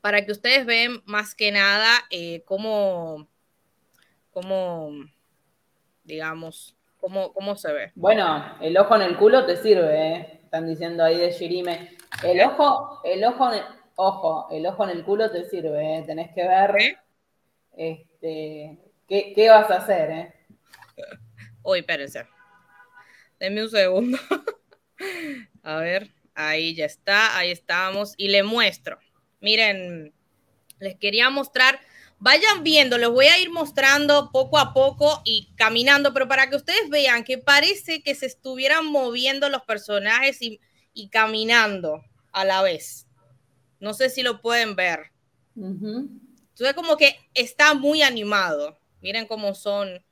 para 0.00 0.24
que 0.24 0.32
ustedes 0.32 0.64
vean 0.66 1.02
más 1.04 1.34
que 1.34 1.52
nada 1.52 1.88
eh, 2.10 2.42
cómo, 2.44 3.28
cómo, 4.30 4.90
digamos, 6.04 6.76
cómo, 6.98 7.32
cómo 7.32 7.56
se 7.56 7.72
ve. 7.72 7.92
Bueno, 7.94 8.56
el 8.60 8.76
ojo 8.76 8.96
en 8.96 9.02
el 9.02 9.16
culo 9.16 9.44
te 9.46 9.56
sirve, 9.56 10.14
¿eh? 10.14 10.40
están 10.44 10.66
diciendo 10.66 11.04
ahí 11.04 11.18
de 11.18 11.32
Shirime. 11.32 11.96
El 12.24 12.40
ojo, 12.40 13.00
el 13.04 13.22
ojo, 13.24 13.50
ojo, 13.96 14.48
el 14.50 14.66
ojo 14.66 14.84
en 14.84 14.90
el 14.90 15.04
culo 15.04 15.30
te 15.30 15.44
sirve, 15.44 15.98
¿eh? 15.98 16.02
tenés 16.06 16.34
que 16.34 16.42
ver 16.46 16.74
este, 17.76 18.78
¿qué, 19.08 19.48
vas 19.48 19.70
a 19.70 19.76
hacer, 19.76 20.10
eh. 20.10 20.34
Uy, 21.62 21.80
espérense. 21.80 22.26
Denme 23.38 23.62
un 23.62 23.70
segundo. 23.70 24.18
a 25.62 25.76
ver, 25.76 26.10
ahí 26.34 26.74
ya 26.74 26.86
está, 26.86 27.36
ahí 27.36 27.50
estamos. 27.50 28.14
Y 28.16 28.28
le 28.28 28.42
muestro. 28.42 28.98
Miren, 29.40 30.12
les 30.78 30.96
quería 30.96 31.30
mostrar 31.30 31.80
vayan 32.20 32.62
viendo, 32.62 32.98
les 32.98 33.08
voy 33.08 33.26
a 33.26 33.38
ir 33.38 33.50
mostrando 33.50 34.30
poco 34.30 34.58
a 34.58 34.72
poco 34.72 35.22
y 35.24 35.48
caminando, 35.56 36.12
pero 36.12 36.28
para 36.28 36.48
que 36.48 36.56
ustedes 36.56 36.88
vean 36.88 37.24
que 37.24 37.38
parece 37.38 38.02
que 38.02 38.14
se 38.14 38.26
estuvieran 38.26 38.86
moviendo 38.86 39.48
los 39.48 39.62
personajes 39.62 40.38
y, 40.40 40.60
caminando 41.10 42.04
a 42.30 42.44
la 42.44 42.60
vez. 42.62 43.06
No 43.80 43.94
sé 43.94 44.10
si 44.10 44.22
lo 44.22 44.42
pueden 44.42 44.76
ver. 44.76 45.12
Entonces 45.56 46.74
como 46.74 46.98
que 46.98 47.16
está 47.32 47.72
muy 47.72 48.02
animado. 48.02 48.78
Miren 49.00 49.26
cómo 49.26 49.54
son 49.54 50.04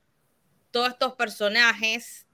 todos 0.71 0.89
estos 0.89 1.13
personajes 1.13 2.25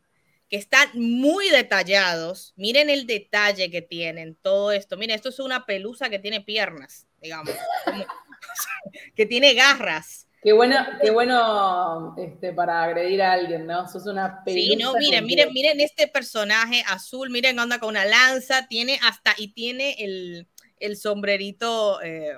que 0.56 0.60
están 0.62 0.88
muy 0.94 1.50
detallados. 1.50 2.54
Miren 2.56 2.90
el 2.90 3.06
detalle 3.06 3.70
que 3.70 3.82
tienen, 3.82 4.38
todo 4.42 4.72
esto. 4.72 4.96
Miren, 4.96 5.18
esto 5.18 5.28
es 5.28 5.40
una 5.40 5.66
pelusa 5.66 6.10
que 6.10 6.18
tiene 6.18 6.40
piernas, 6.40 7.08
digamos. 7.22 7.54
que 9.18 9.26
tiene 9.26 9.54
garras. 9.54 10.30
Qué 10.42 10.54
bueno, 10.54 10.78
qué 11.02 11.12
bueno 11.12 12.16
este, 12.18 12.54
para 12.54 12.84
agredir 12.84 13.22
a 13.22 13.34
alguien, 13.34 13.68
¿no? 13.68 13.86
Sos 13.90 14.06
una 14.06 14.44
Sí, 14.46 14.78
no, 14.78 14.94
miren, 14.94 15.26
miren, 15.26 15.52
miren 15.52 15.82
este 15.82 16.08
personaje 16.08 16.86
azul, 16.88 17.30
miren, 17.32 17.60
anda 17.60 17.80
con 17.80 17.90
una 17.90 18.06
lanza, 18.06 18.66
tiene 18.70 18.98
hasta, 19.04 19.34
y 19.38 19.50
tiene 19.50 19.98
el, 20.00 20.96
sombrerito, 20.96 22.02
eh, 22.02 22.38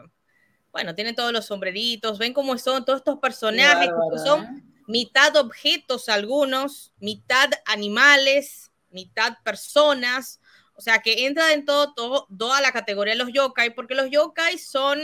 bueno, 0.72 0.96
tiene 0.96 1.14
todos 1.14 1.32
los 1.32 1.46
sombreritos, 1.46 2.18
ven 2.18 2.34
cómo 2.34 2.58
son 2.58 2.84
todos 2.84 3.02
estos 3.02 3.20
personajes, 3.20 3.92
son 4.26 4.44
¿eh? 4.44 4.64
Mitad 4.88 5.36
objetos 5.36 6.10
algunos, 6.10 6.94
mitad 7.00 7.50
animales, 7.66 8.72
mitad 8.90 9.38
personas, 9.44 10.40
o 10.74 10.82
sea 10.82 11.00
que 11.00 11.28
entra 11.28 11.54
en 11.54 11.66
todo, 11.66 11.94
todo, 11.94 12.28
toda 12.36 12.62
la 12.62 12.72
categoría 12.72 13.14
de 13.14 13.20
los 13.20 13.32
yokai, 13.32 13.76
porque 13.76 13.96
los 13.96 14.10
yokai 14.10 14.58
son 14.58 15.00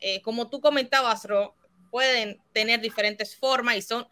eh, 0.00 0.22
como 0.22 0.48
tú 0.48 0.60
comentabas, 0.60 1.24
Ro, 1.26 1.54
pueden 1.90 2.40
tener 2.52 2.80
diferentes 2.80 3.36
formas 3.36 3.76
y 3.76 3.82
son 3.82 4.06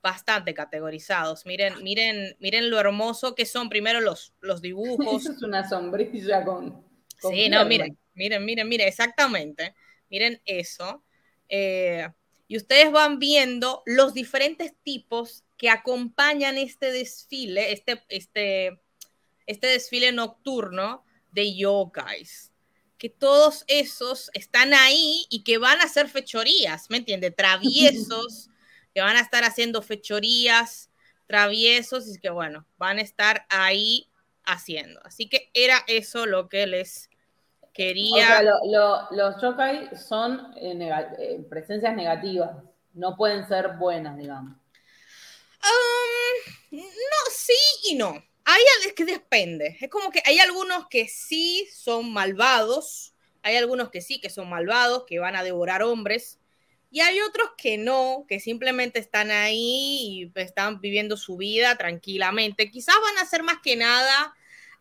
bastante 0.00 0.54
categorizados. 0.54 1.46
Miren, 1.46 1.82
miren, 1.82 2.36
miren 2.38 2.70
lo 2.70 2.78
hermoso 2.78 3.34
que 3.34 3.46
son 3.46 3.68
primero 3.68 4.00
los, 4.00 4.34
los 4.40 4.62
dibujos. 4.62 5.22
Eso 5.22 5.32
es 5.32 5.42
una 5.42 5.68
sombrilla 5.68 6.44
con. 6.44 6.84
con 7.20 7.32
Sí, 7.32 7.48
no, 7.48 7.64
miren, 7.64 7.98
miren, 8.14 8.44
miren, 8.44 8.68
miren, 8.68 8.88
exactamente. 8.88 9.74
Miren 10.10 10.40
eso. 10.44 11.02
Eh, 11.48 12.06
y 12.52 12.58
ustedes 12.58 12.92
van 12.92 13.18
viendo 13.18 13.82
los 13.86 14.12
diferentes 14.12 14.74
tipos 14.82 15.42
que 15.56 15.70
acompañan 15.70 16.58
este 16.58 16.92
desfile, 16.92 17.72
este, 17.72 18.04
este, 18.10 18.78
este 19.46 19.68
desfile 19.68 20.12
nocturno 20.12 21.02
de 21.30 21.56
yokais. 21.56 22.52
Que 22.98 23.08
todos 23.08 23.64
esos 23.68 24.30
están 24.34 24.74
ahí 24.74 25.24
y 25.30 25.44
que 25.44 25.56
van 25.56 25.80
a 25.80 25.84
hacer 25.84 26.10
fechorías, 26.10 26.90
¿me 26.90 26.98
entiende? 26.98 27.30
Traviesos, 27.30 28.50
que 28.92 29.00
van 29.00 29.16
a 29.16 29.20
estar 29.20 29.44
haciendo 29.44 29.80
fechorías, 29.80 30.90
traviesos, 31.26 32.06
y 32.06 32.20
que 32.20 32.28
bueno, 32.28 32.66
van 32.76 32.98
a 32.98 33.00
estar 33.00 33.46
ahí 33.48 34.10
haciendo. 34.44 35.00
Así 35.04 35.26
que 35.26 35.50
era 35.54 35.82
eso 35.86 36.26
lo 36.26 36.50
que 36.50 36.66
les 36.66 37.08
O 37.72 37.74
quería. 37.74 38.26
sea, 38.26 38.42
lo- 38.42 38.60
lo- 38.70 39.08
los 39.12 39.40
yokai 39.42 39.96
son 39.96 40.52
eh, 40.56 40.74
nega- 40.74 41.16
eh, 41.18 41.44
presencias 41.48 41.94
negativas. 41.96 42.50
No 42.94 43.16
pueden 43.16 43.46
ser 43.48 43.76
buenas, 43.78 44.18
digamos. 44.18 44.52
Um, 45.62 46.78
no, 46.78 47.30
sí 47.30 47.52
y 47.90 47.94
no. 47.94 48.22
Hay 48.44 48.62
es 48.86 48.92
que 48.94 49.04
depende. 49.04 49.78
Es 49.80 49.88
como 49.88 50.10
que 50.10 50.20
hay 50.24 50.38
algunos 50.40 50.88
que 50.88 51.08
sí 51.08 51.68
son 51.72 52.12
malvados, 52.12 53.14
hay 53.42 53.56
algunos 53.56 53.90
que 53.90 54.00
sí 54.00 54.20
que 54.20 54.30
son 54.30 54.48
malvados, 54.48 55.04
que 55.06 55.18
van 55.20 55.36
a 55.36 55.44
devorar 55.44 55.82
hombres, 55.82 56.38
y 56.90 57.00
hay 57.00 57.20
otros 57.20 57.50
que 57.56 57.78
no, 57.78 58.26
que 58.28 58.40
simplemente 58.40 58.98
están 58.98 59.30
ahí 59.30 60.30
y 60.34 60.40
están 60.40 60.80
viviendo 60.80 61.16
su 61.16 61.36
vida 61.36 61.76
tranquilamente. 61.78 62.70
Quizás 62.70 62.96
van 63.02 63.18
a 63.18 63.22
hacer 63.22 63.42
más 63.44 63.58
que 63.62 63.76
nada, 63.76 64.34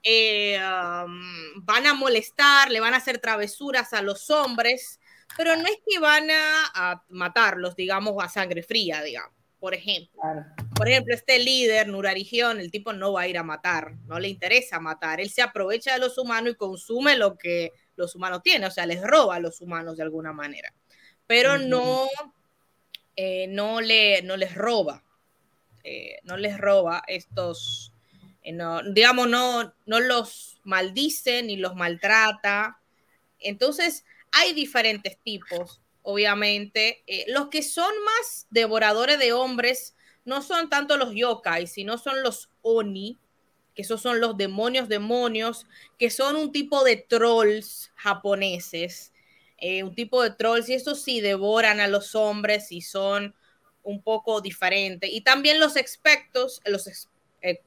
eh, 0.04 0.60
um, 0.60 1.64
van 1.64 1.86
a 1.86 1.94
molestar, 1.94 2.72
le 2.72 2.80
van 2.80 2.94
a 2.94 2.98
hacer 2.98 3.20
travesuras 3.20 3.94
a 3.94 4.02
los 4.02 4.30
hombres, 4.30 5.00
pero 5.38 5.56
no 5.56 5.66
es 5.66 5.78
que 5.88 6.00
van 6.00 6.30
a, 6.30 6.72
a 6.74 7.04
matarlos, 7.10 7.76
digamos, 7.76 8.16
a 8.24 8.30
sangre 8.30 8.64
fría, 8.64 9.02
digamos, 9.02 9.36
por 9.60 9.74
ejemplo. 9.74 10.22
Claro. 10.22 10.46
Por 10.76 10.90
ejemplo, 10.90 11.14
este 11.14 11.38
líder, 11.38 11.88
Nurarigión, 11.88 12.60
el 12.60 12.72
tipo 12.72 12.92
no 12.92 13.14
va 13.14 13.22
a 13.22 13.28
ir 13.28 13.38
a 13.38 13.44
matar, 13.44 13.94
no 14.08 14.20
le 14.20 14.30
interesa 14.30 14.80
matar. 14.80 15.22
Él 15.22 15.30
se 15.30 15.44
aprovecha 15.44 15.94
de 15.94 16.00
los 16.00 16.18
humanos 16.18 16.54
y 16.54 16.56
consume 16.56 17.16
lo 17.16 17.38
que 17.38 17.72
los 17.96 18.16
humanos 18.16 18.42
tienen, 18.42 18.68
o 18.68 18.72
sea, 18.72 18.86
les 18.86 19.02
roba 19.02 19.36
a 19.36 19.40
los 19.40 19.62
humanos 19.62 19.98
de 19.98 20.04
alguna 20.04 20.34
manera. 20.34 20.74
Pero 21.28 21.60
no, 21.60 22.08
eh, 23.16 23.46
no, 23.48 23.80
le, 23.80 24.22
no 24.24 24.38
les 24.38 24.56
roba, 24.56 25.04
eh, 25.84 26.20
no 26.24 26.36
les 26.38 26.58
roba 26.58 27.04
estos, 27.08 27.91
no, 28.46 28.82
digamos, 28.84 29.28
no, 29.28 29.74
no 29.86 30.00
los 30.00 30.60
maldice 30.64 31.44
ni 31.44 31.58
los 31.58 31.76
maltrata. 31.76 32.80
Entonces, 33.40 34.06
hay 34.32 34.54
diferentes 34.54 35.18
tipos, 35.24 35.82
obviamente. 36.04 37.04
Eh, 37.08 37.26
los 37.30 37.50
que 37.50 37.64
son 37.64 37.92
más 38.06 38.48
devoradores 38.50 39.20
de 39.20 39.34
hombres 39.34 39.96
no 40.26 40.42
son 40.42 40.70
tanto 40.70 40.98
los 40.98 41.14
yokai, 41.14 41.68
sino 41.68 41.98
son 41.98 42.24
los 42.24 42.50
oni, 42.62 43.18
que 43.76 43.84
esos 43.84 44.02
son 44.02 44.20
los 44.20 44.38
demonios 44.38 44.90
demonios, 44.90 45.66
que 45.98 46.10
son 46.10 46.36
un 46.36 46.52
tipo 46.52 46.84
de 46.84 46.98
trolls 46.98 47.92
japoneses, 47.96 49.14
eh, 49.58 49.84
un 49.84 49.96
tipo 49.96 50.22
de 50.24 50.32
trolls, 50.32 50.68
y 50.70 50.74
estos 50.74 51.02
sí 51.04 51.22
devoran 51.22 51.80
a 51.80 51.88
los 51.88 52.16
hombres 52.16 52.72
y 52.72 52.82
son 52.82 53.36
un 53.84 54.02
poco 54.02 54.42
diferentes. 54.42 55.10
Y 55.12 55.22
también 55.22 55.60
los 55.60 55.76
espectros, 55.78 56.62
los 56.66 56.88
ex- 56.88 57.10
eh, 57.10 57.11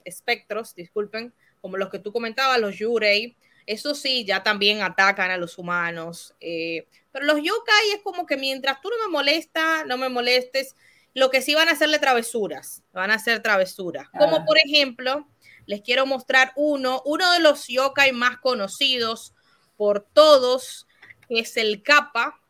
espectros, 0.05 0.75
disculpen, 0.75 1.33
como 1.61 1.77
los 1.77 1.91
que 1.91 1.99
tú 1.99 2.12
comentabas, 2.12 2.61
los 2.61 2.77
yurei, 2.79 3.37
eso 3.66 3.95
sí, 3.95 4.25
ya 4.27 4.43
también 4.43 4.83
atacan 4.83 5.31
a 5.31 5.37
los 5.39 5.57
humanos. 5.59 6.35
eh, 6.41 6.87
pero 7.12 7.27
los 7.27 7.37
yokai 7.37 7.91
es 7.95 8.03
como 8.03 8.27
que 8.27 8.37
mientras 8.37 8.81
tú 8.81 8.89
no 8.91 8.97
me 9.07 9.12
molestas, 9.12 9.87
no 9.87 9.97
me 9.97 10.09
molestes, 10.09 10.75
lo 11.14 11.31
que 11.31 11.41
sí 11.43 11.55
van 11.55 11.68
a 11.68 11.72
hacerle 11.72 12.01
travesuras, 12.01 12.83
van 12.93 13.12
a 13.12 13.14
hacer 13.14 13.41
travesuras. 13.41 14.09
Como 14.11 14.39
Ah. 14.39 14.45
por 14.45 14.59
ejemplo, 14.59 15.29
les 15.66 15.81
quiero 15.81 16.07
mostrar 16.07 16.53
uno, 16.57 17.01
uno 17.05 17.31
de 17.33 17.39
los 17.41 17.68
yokai 17.68 18.11
más 18.12 18.39
conocidos 18.39 19.33
por 19.77 20.05
todos, 20.12 20.87
que 21.29 21.39
es 21.39 21.57
el 21.57 21.83
Kappa, 21.83 22.41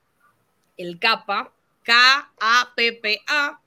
el 0.79 0.99
Kappa, 0.99 1.53
K-A-P-P-A, 1.85 3.61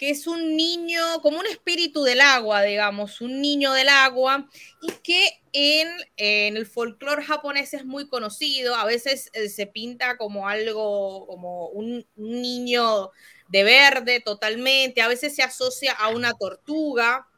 que 0.00 0.08
es 0.08 0.26
un 0.26 0.56
niño, 0.56 1.20
como 1.20 1.38
un 1.38 1.46
espíritu 1.46 2.02
del 2.02 2.22
agua, 2.22 2.62
digamos, 2.62 3.20
un 3.20 3.42
niño 3.42 3.74
del 3.74 3.90
agua, 3.90 4.48
y 4.80 4.90
que 5.02 5.42
en, 5.52 5.88
el 6.16 6.64
folclore 6.64 7.22
japonés 7.22 7.74
es 7.74 7.84
muy 7.84 8.08
conocido, 8.08 8.74
a 8.76 8.86
veces 8.86 9.28
eh, 9.34 9.50
se 9.50 9.66
pinta 9.66 10.16
como 10.16 10.48
algo, 10.48 11.26
como 11.26 11.66
un, 11.66 12.06
un 12.16 12.40
niño 12.40 13.10
de 13.48 13.62
verde 13.62 14.20
totalmente, 14.20 15.02
a 15.02 15.08
veces 15.08 15.36
se 15.36 15.42
asocia 15.42 15.92
a 15.92 16.08
una 16.08 16.32
tortuga, 16.32 17.28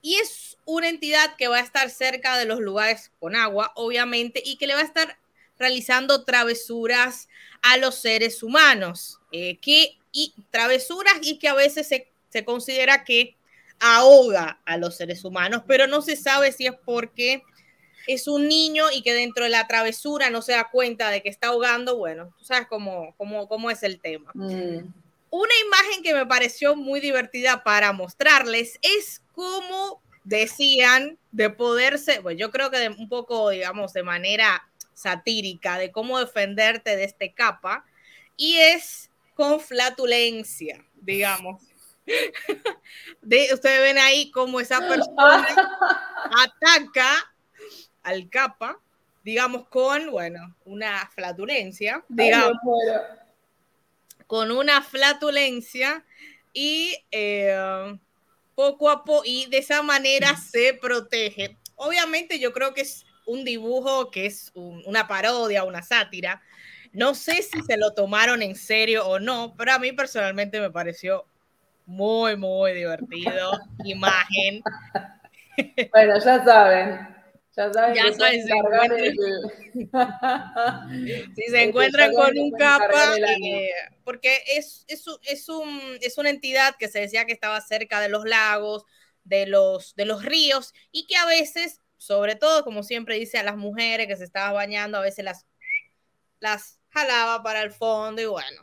y 0.00 0.14
es 0.18 0.58
una 0.66 0.88
entidad 0.88 1.34
que 1.34 1.48
va 1.48 1.56
a 1.56 1.62
estar 1.62 1.90
cerca 1.90 2.38
de 2.38 2.44
los 2.44 2.60
lugares 2.60 3.10
con 3.18 3.34
agua, 3.34 3.72
obviamente, 3.74 4.40
y 4.46 4.56
que 4.56 4.68
le 4.68 4.74
va 4.74 4.82
a 4.82 4.84
estar 4.84 5.18
realizando 5.58 6.24
travesuras 6.24 7.28
a 7.62 7.76
los 7.76 7.96
seres 7.96 8.44
humanos, 8.44 9.18
eh, 9.32 9.58
que, 9.58 9.98
y 10.16 10.32
travesuras 10.50 11.14
y 11.20 11.38
que 11.38 11.48
a 11.48 11.54
veces 11.54 11.86
se, 11.86 12.08
se 12.30 12.42
considera 12.42 13.04
que 13.04 13.36
ahoga 13.78 14.58
a 14.64 14.78
los 14.78 14.96
seres 14.96 15.22
humanos, 15.24 15.62
pero 15.66 15.86
no 15.86 16.00
se 16.00 16.16
sabe 16.16 16.52
si 16.52 16.66
es 16.66 16.72
porque 16.86 17.42
es 18.06 18.26
un 18.26 18.48
niño 18.48 18.86
y 18.90 19.02
que 19.02 19.12
dentro 19.12 19.44
de 19.44 19.50
la 19.50 19.66
travesura 19.66 20.30
no 20.30 20.40
se 20.40 20.52
da 20.52 20.70
cuenta 20.70 21.10
de 21.10 21.22
que 21.22 21.28
está 21.28 21.48
ahogando, 21.48 21.98
bueno, 21.98 22.32
tú 22.38 22.46
sabes 22.46 22.66
cómo, 22.66 23.14
cómo, 23.18 23.46
cómo 23.46 23.70
es 23.70 23.82
el 23.82 24.00
tema. 24.00 24.30
Mm. 24.32 24.78
Una 25.28 25.52
imagen 25.66 26.02
que 26.02 26.14
me 26.14 26.24
pareció 26.24 26.76
muy 26.76 27.00
divertida 27.00 27.62
para 27.62 27.92
mostrarles 27.92 28.78
es 28.80 29.20
cómo 29.34 30.00
decían 30.24 31.18
de 31.30 31.50
poderse, 31.50 32.22
pues 32.22 32.38
yo 32.38 32.50
creo 32.50 32.70
que 32.70 32.78
de 32.78 32.88
un 32.88 33.10
poco, 33.10 33.50
digamos, 33.50 33.92
de 33.92 34.02
manera 34.02 34.66
satírica, 34.94 35.76
de 35.76 35.92
cómo 35.92 36.18
defenderte 36.18 36.96
de 36.96 37.04
este 37.04 37.34
capa, 37.34 37.84
y 38.36 38.56
es 38.56 39.05
con 39.36 39.60
flatulencia, 39.60 40.84
digamos. 40.94 41.62
De, 43.20 43.50
ustedes 43.52 43.80
ven 43.80 43.98
ahí 43.98 44.30
cómo 44.30 44.58
esa 44.60 44.80
persona 44.80 45.46
ataca 46.44 47.12
al 48.02 48.28
capa, 48.30 48.78
digamos, 49.22 49.68
con, 49.68 50.10
bueno, 50.10 50.56
una 50.64 51.08
flatulencia, 51.14 52.04
digamos 52.08 52.52
con 54.26 54.50
una 54.50 54.82
flatulencia 54.82 56.04
y 56.52 56.96
eh, 57.12 57.96
poco 58.54 58.90
a 58.90 59.04
poco, 59.04 59.22
y 59.24 59.46
de 59.46 59.58
esa 59.58 59.82
manera 59.82 60.36
se 60.36 60.74
protege. 60.74 61.56
Obviamente 61.76 62.38
yo 62.40 62.52
creo 62.52 62.74
que 62.74 62.80
es 62.80 63.04
un 63.26 63.44
dibujo 63.44 64.10
que 64.10 64.26
es 64.26 64.50
un- 64.54 64.82
una 64.86 65.06
parodia, 65.06 65.64
una 65.64 65.82
sátira. 65.82 66.42
No 66.96 67.14
sé 67.14 67.42
si 67.42 67.60
se 67.60 67.76
lo 67.76 67.92
tomaron 67.92 68.40
en 68.40 68.56
serio 68.56 69.06
o 69.06 69.18
no, 69.18 69.54
pero 69.58 69.72
a 69.72 69.78
mí 69.78 69.92
personalmente 69.92 70.60
me 70.60 70.70
pareció 70.70 71.26
muy, 71.84 72.36
muy 72.36 72.72
divertido. 72.72 73.52
Imagen. 73.84 74.62
Bueno, 75.92 76.18
ya 76.18 76.44
saben. 76.44 77.08
Ya 77.56 77.72
saben 77.72 77.94
Ya 77.94 78.12
saben, 78.12 78.46
cargar 78.46 78.90
encuentran- 78.92 79.00
el- 79.00 79.16
Si 81.34 81.42
se 81.50 81.62
encuentran 81.62 82.12
con 82.12 82.38
un 82.38 82.50
capa, 82.52 83.14
eh, 83.16 83.70
porque 84.04 84.42
es, 84.54 84.84
es, 84.88 85.04
es, 85.22 85.48
un, 85.48 85.80
es 86.02 86.18
una 86.18 86.28
entidad 86.30 86.74
que 86.78 86.88
se 86.88 87.00
decía 87.00 87.24
que 87.24 87.32
estaba 87.32 87.58
cerca 87.62 88.00
de 88.00 88.10
los 88.10 88.24
lagos, 88.26 88.84
de 89.24 89.46
los, 89.46 89.94
de 89.96 90.04
los 90.04 90.24
ríos, 90.24 90.74
y 90.92 91.06
que 91.06 91.16
a 91.16 91.24
veces, 91.26 91.80
sobre 91.96 92.36
todo, 92.36 92.62
como 92.64 92.82
siempre 92.82 93.18
dice 93.18 93.38
a 93.38 93.42
las 93.42 93.56
mujeres 93.56 94.06
que 94.08 94.16
se 94.16 94.24
estaban 94.24 94.52
bañando, 94.54 94.98
a 94.98 95.02
veces 95.02 95.24
las, 95.24 95.46
las 96.40 96.75
jalaba 96.96 97.42
para 97.42 97.62
el 97.62 97.70
fondo 97.72 98.22
y 98.22 98.26
bueno. 98.26 98.62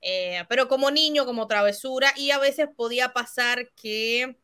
Eh, 0.00 0.44
pero 0.48 0.68
como 0.68 0.90
niño, 0.90 1.24
como 1.26 1.46
travesura, 1.46 2.08
y 2.16 2.30
a 2.30 2.38
veces 2.38 2.68
podía 2.74 3.12
pasar 3.12 3.70
que 3.74 4.36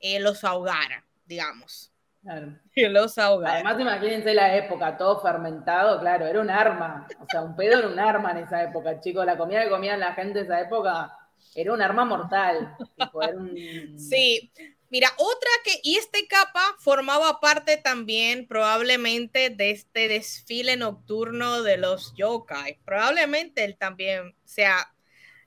eh, 0.00 0.20
los 0.20 0.42
ahogara, 0.44 1.04
digamos. 1.26 1.92
Claro. 2.22 2.58
Que 2.72 2.88
los 2.88 3.16
ahogara. 3.18 3.54
Además, 3.54 3.80
imagínense 3.80 4.34
la 4.34 4.54
época, 4.56 4.96
todo 4.98 5.20
fermentado, 5.20 5.98
claro, 6.00 6.26
era 6.26 6.40
un 6.40 6.50
arma. 6.50 7.06
O 7.20 7.26
sea, 7.30 7.40
un 7.42 7.56
pedo 7.56 7.78
era 7.78 7.88
un 7.88 7.98
arma 7.98 8.32
en 8.32 8.38
esa 8.38 8.62
época, 8.64 9.00
chicos. 9.00 9.24
La 9.24 9.38
comida 9.38 9.62
que 9.62 9.70
comían 9.70 9.98
la 10.00 10.12
gente 10.14 10.40
en 10.40 10.44
esa 10.46 10.60
época 10.60 11.16
era 11.54 11.72
un 11.72 11.80
arma 11.80 12.04
mortal. 12.04 12.76
tipo, 12.96 13.22
era 13.22 13.36
un- 13.36 13.98
Sí, 13.98 14.52
mira, 14.90 15.12
otra 15.16 15.50
que, 15.64 15.80
y 15.82 15.96
este 15.96 16.26
capa 16.26 16.76
formaba 16.78 17.40
parte 17.40 17.76
también 17.76 18.46
probablemente 18.46 19.50
de 19.50 19.70
este 19.70 20.08
desfile 20.08 20.76
nocturno 20.76 21.62
de 21.62 21.76
los 21.76 22.14
yokai. 22.16 22.78
Probablemente 22.84 23.64
él 23.64 23.76
también 23.76 24.34
sea 24.44 24.92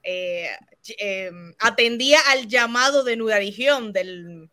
eh, 0.04 0.50
eh, 0.98 1.32
atendía 1.60 2.20
al 2.30 2.48
llamado 2.48 3.04
de 3.04 3.18
Nudarigión 3.18 3.92
del, 3.92 4.50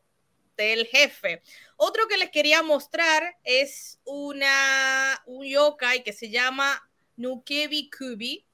del 0.56 0.86
jefe. 0.86 1.42
Otro 1.76 2.08
que 2.08 2.16
les 2.16 2.30
quería 2.30 2.62
mostrar 2.62 3.36
es 3.44 4.00
una, 4.04 5.22
un 5.26 5.46
yokai 5.46 6.02
que 6.02 6.12
se 6.12 6.30
llama 6.30 6.88
Nukebi 7.16 7.90
Kubi 7.90 8.44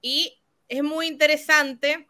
y 0.00 0.40
es 0.68 0.82
muy 0.82 1.06
interesante 1.06 2.06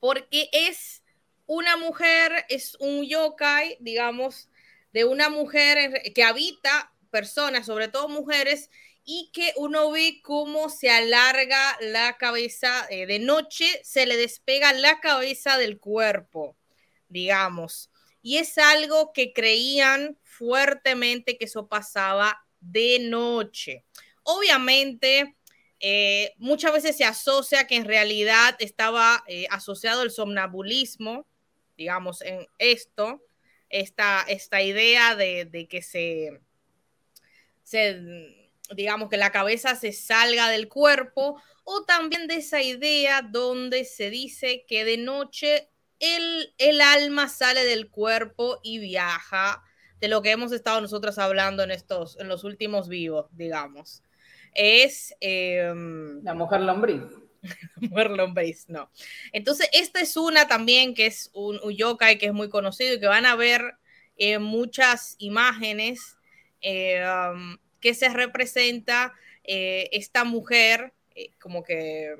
porque 0.00 0.48
es 0.52 1.02
una 1.46 1.76
mujer, 1.76 2.44
es 2.48 2.76
un 2.80 3.04
yokai, 3.04 3.76
digamos, 3.80 4.48
de 4.92 5.04
una 5.04 5.28
mujer 5.28 6.02
que 6.14 6.24
habita 6.24 6.92
personas, 7.10 7.66
sobre 7.66 7.88
todo 7.88 8.08
mujeres, 8.08 8.70
y 9.04 9.30
que 9.32 9.52
uno 9.56 9.90
ve 9.92 10.20
cómo 10.22 10.68
se 10.68 10.90
alarga 10.90 11.78
la 11.80 12.16
cabeza 12.18 12.86
eh, 12.90 13.06
de 13.06 13.20
noche, 13.20 13.80
se 13.84 14.04
le 14.04 14.16
despega 14.16 14.72
la 14.72 14.98
cabeza 15.00 15.56
del 15.58 15.78
cuerpo, 15.78 16.56
digamos. 17.08 17.90
Y 18.20 18.38
es 18.38 18.58
algo 18.58 19.12
que 19.12 19.32
creían 19.32 20.18
fuertemente 20.24 21.38
que 21.38 21.44
eso 21.44 21.68
pasaba 21.68 22.44
de 22.60 22.98
noche. 22.98 23.84
Obviamente, 24.24 25.36
eh, 25.78 26.34
muchas 26.38 26.72
veces 26.72 26.96
se 26.96 27.04
asocia 27.04 27.68
que 27.68 27.76
en 27.76 27.84
realidad 27.84 28.56
estaba 28.58 29.22
eh, 29.28 29.46
asociado 29.50 30.02
el 30.02 30.10
somnambulismo, 30.10 31.28
digamos, 31.76 32.22
en 32.22 32.46
esto, 32.58 33.22
esta, 33.68 34.22
esta 34.22 34.62
idea 34.62 35.14
de, 35.16 35.66
que 35.68 35.82
se, 35.82 36.40
se, 37.62 38.00
digamos, 38.74 39.08
que 39.08 39.16
la 39.16 39.32
cabeza 39.32 39.74
se 39.74 39.92
salga 39.92 40.48
del 40.48 40.68
cuerpo, 40.68 41.40
o 41.64 41.84
también 41.84 42.28
de 42.28 42.36
esa 42.36 42.62
idea 42.62 43.22
donde 43.22 43.84
se 43.84 44.10
dice 44.10 44.64
que 44.68 44.84
de 44.84 44.98
noche 44.98 45.68
el, 45.98 46.54
el 46.58 46.80
alma 46.80 47.28
sale 47.28 47.64
del 47.64 47.90
cuerpo 47.90 48.60
y 48.62 48.78
viaja, 48.78 49.62
de 50.00 50.08
lo 50.08 50.22
que 50.22 50.30
hemos 50.30 50.52
estado 50.52 50.80
nosotros 50.80 51.18
hablando 51.18 51.62
en 51.62 51.70
estos, 51.70 52.18
en 52.20 52.28
los 52.28 52.44
últimos 52.44 52.88
vivos, 52.88 53.26
digamos. 53.32 54.02
Es 54.54 55.14
em, 55.20 56.22
la 56.22 56.34
mujer 56.34 56.60
lombriz. 56.60 57.02
mujer 57.76 58.10
lombriz, 58.10 58.68
no. 58.68 58.90
Entonces, 59.32 59.68
esta 59.72 60.00
es 60.00 60.16
una 60.16 60.48
también 60.48 60.94
que 60.94 61.06
es 61.06 61.30
un, 61.32 61.60
un 61.62 61.76
que 61.98 62.26
es 62.26 62.32
muy 62.32 62.48
conocido 62.48 62.94
y 62.94 63.00
que 63.00 63.06
van 63.06 63.26
a 63.26 63.36
ver 63.36 63.76
eh, 64.16 64.38
muchas 64.38 65.14
imágenes 65.18 66.16
eh, 66.62 67.04
um, 67.06 67.58
que 67.80 67.94
se 67.94 68.08
representa 68.08 69.14
eh, 69.44 69.88
esta 69.92 70.24
mujer 70.24 70.92
como 71.40 71.62
que, 71.62 72.14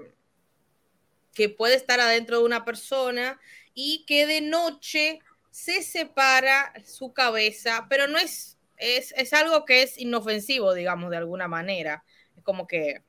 que 1.35 1.51
puede 1.51 1.75
estar 1.75 2.01
adentro 2.01 2.39
de 2.39 2.45
una 2.45 2.65
persona 2.65 3.39
y 3.75 4.07
que 4.07 4.27
de 4.27 4.41
noche 4.41 5.21
se 5.51 5.83
separa 5.83 6.73
su 6.85 7.13
cabeza, 7.13 7.87
pero 7.91 8.07
no 8.07 8.19
es, 8.19 8.59
es, 8.79 9.13
es 9.17 9.33
algo 9.35 9.65
que 9.65 9.83
es 9.83 9.99
inofensivo, 9.99 10.73
digamos, 10.73 11.11
de 11.11 11.19
alguna 11.19 11.49
manera. 11.49 12.05
Es 12.37 12.43
como 12.43 12.67
que 12.67 13.03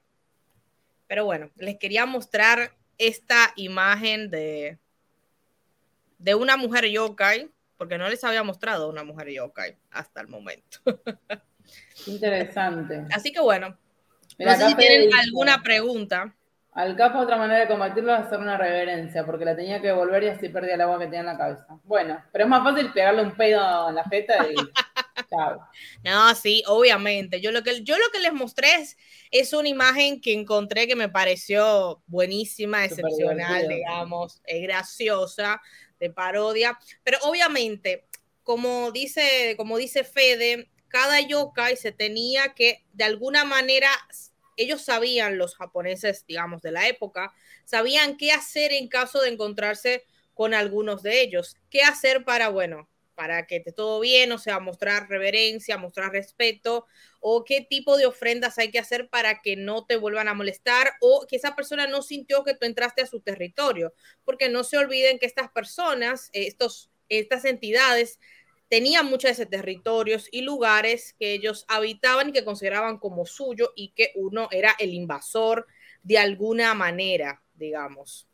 pero 1.07 1.25
bueno, 1.25 1.49
les 1.55 1.77
quería 1.77 2.05
mostrar 2.05 2.73
esta 2.97 3.53
imagen 3.55 4.29
de, 4.29 4.77
de 6.19 6.35
una 6.35 6.57
mujer 6.57 6.85
yokai, 6.85 7.49
porque 7.77 7.97
no 7.97 8.09
les 8.09 8.23
había 8.23 8.43
mostrado 8.43 8.89
una 8.89 9.03
mujer 9.03 9.29
yokai 9.29 9.77
hasta 9.91 10.21
el 10.21 10.27
momento. 10.27 10.79
Interesante. 12.07 13.05
Así 13.11 13.31
que 13.31 13.39
bueno, 13.39 13.77
no 14.37 14.55
sé 14.55 14.67
si 14.67 14.75
tienen 14.75 15.13
alguna 15.13 15.61
pregunta. 15.63 16.35
Al 16.77 16.95
capo 16.95 17.17
otra 17.17 17.37
manera 17.37 17.61
de 17.61 17.67
combatirlo 17.67 18.13
es 18.13 18.19
hacer 18.19 18.37
una 18.37 18.55
reverencia, 18.55 19.25
porque 19.25 19.45
la 19.45 19.55
tenía 19.55 19.81
que 19.81 19.87
devolver 19.87 20.23
y 20.23 20.27
así 20.27 20.47
perdía 20.49 20.75
el 20.75 20.81
agua 20.81 20.99
que 20.99 21.05
tenía 21.05 21.21
en 21.21 21.25
la 21.25 21.37
cabeza. 21.37 21.65
Bueno, 21.83 22.23
pero 22.31 22.43
es 22.43 22.49
más 22.51 22.63
fácil 22.63 22.93
pegarle 22.93 23.23
un 23.23 23.35
pedo 23.35 23.89
en 23.89 23.95
la 23.95 24.03
jeta 24.03 24.45
y 24.47 24.55
No, 26.03 26.35
sí, 26.35 26.61
obviamente. 26.67 27.41
Yo 27.41 27.51
lo 27.51 27.63
que, 27.63 27.83
yo 27.83 27.97
lo 27.97 28.03
que 28.13 28.19
les 28.19 28.31
mostré 28.31 28.69
es, 29.31 29.53
una 29.53 29.69
imagen 29.69 30.21
que 30.21 30.33
encontré 30.33 30.85
que 30.85 30.95
me 30.95 31.09
pareció 31.09 32.03
buenísima, 32.05 32.85
excepcional, 32.85 33.67
digamos, 33.67 34.39
es 34.45 34.61
graciosa, 34.61 35.59
de 35.99 36.11
parodia. 36.11 36.77
Pero 37.03 37.17
obviamente, 37.23 38.05
como 38.43 38.91
dice, 38.91 39.55
como 39.57 39.77
dice 39.77 40.03
Fede, 40.03 40.69
cada 40.89 41.21
yokai 41.21 41.75
se 41.75 41.91
tenía 41.91 42.53
que, 42.53 42.85
de 42.93 43.03
alguna 43.03 43.45
manera, 43.45 43.89
ellos 44.57 44.81
sabían, 44.81 45.37
los 45.37 45.55
japoneses, 45.55 46.25
digamos, 46.27 46.61
de 46.61 46.71
la 46.71 46.87
época, 46.87 47.33
sabían 47.63 48.17
qué 48.17 48.31
hacer 48.31 48.73
en 48.73 48.89
caso 48.89 49.21
de 49.21 49.29
encontrarse 49.29 50.03
con 50.33 50.53
algunos 50.53 51.03
de 51.03 51.21
ellos. 51.21 51.55
¿Qué 51.69 51.83
hacer 51.83 52.25
para, 52.25 52.49
bueno, 52.49 52.89
para 53.17 53.47
que 53.47 53.55
esté 53.55 53.71
todo 53.71 53.99
bien, 53.99 54.31
o 54.31 54.37
sea, 54.37 54.59
mostrar 54.59 55.09
reverencia, 55.09 55.79
mostrar 55.79 56.11
respeto, 56.11 56.85
o 57.19 57.43
qué 57.43 57.65
tipo 57.67 57.97
de 57.97 58.05
ofrendas 58.05 58.59
hay 58.59 58.69
que 58.69 58.77
hacer 58.77 59.09
para 59.09 59.41
que 59.41 59.55
no 59.55 59.87
te 59.87 59.95
vuelvan 59.95 60.27
a 60.27 60.35
molestar 60.35 60.93
o 61.01 61.25
que 61.27 61.37
esa 61.37 61.55
persona 61.55 61.87
no 61.87 62.03
sintió 62.03 62.43
que 62.43 62.53
tú 62.53 62.67
entraste 62.67 63.01
a 63.01 63.07
su 63.07 63.19
territorio, 63.21 63.95
porque 64.23 64.49
no 64.49 64.63
se 64.63 64.77
olviden 64.77 65.17
que 65.17 65.25
estas 65.25 65.49
personas, 65.49 66.29
estos, 66.31 66.91
estas 67.09 67.45
entidades, 67.45 68.19
tenían 68.69 69.05
muchos 69.05 69.23
de 69.29 69.31
esos 69.31 69.49
territorios 69.49 70.27
y 70.31 70.41
lugares 70.41 71.15
que 71.19 71.33
ellos 71.33 71.65
habitaban 71.67 72.29
y 72.29 72.31
que 72.33 72.45
consideraban 72.45 72.97
como 72.97 73.25
suyo 73.25 73.71
y 73.75 73.89
que 73.89 74.11
uno 74.15 74.47
era 74.51 74.75
el 74.79 74.93
invasor 74.93 75.67
de 76.03 76.17
alguna 76.17 76.73
manera, 76.73 77.41
digamos. 77.55 78.27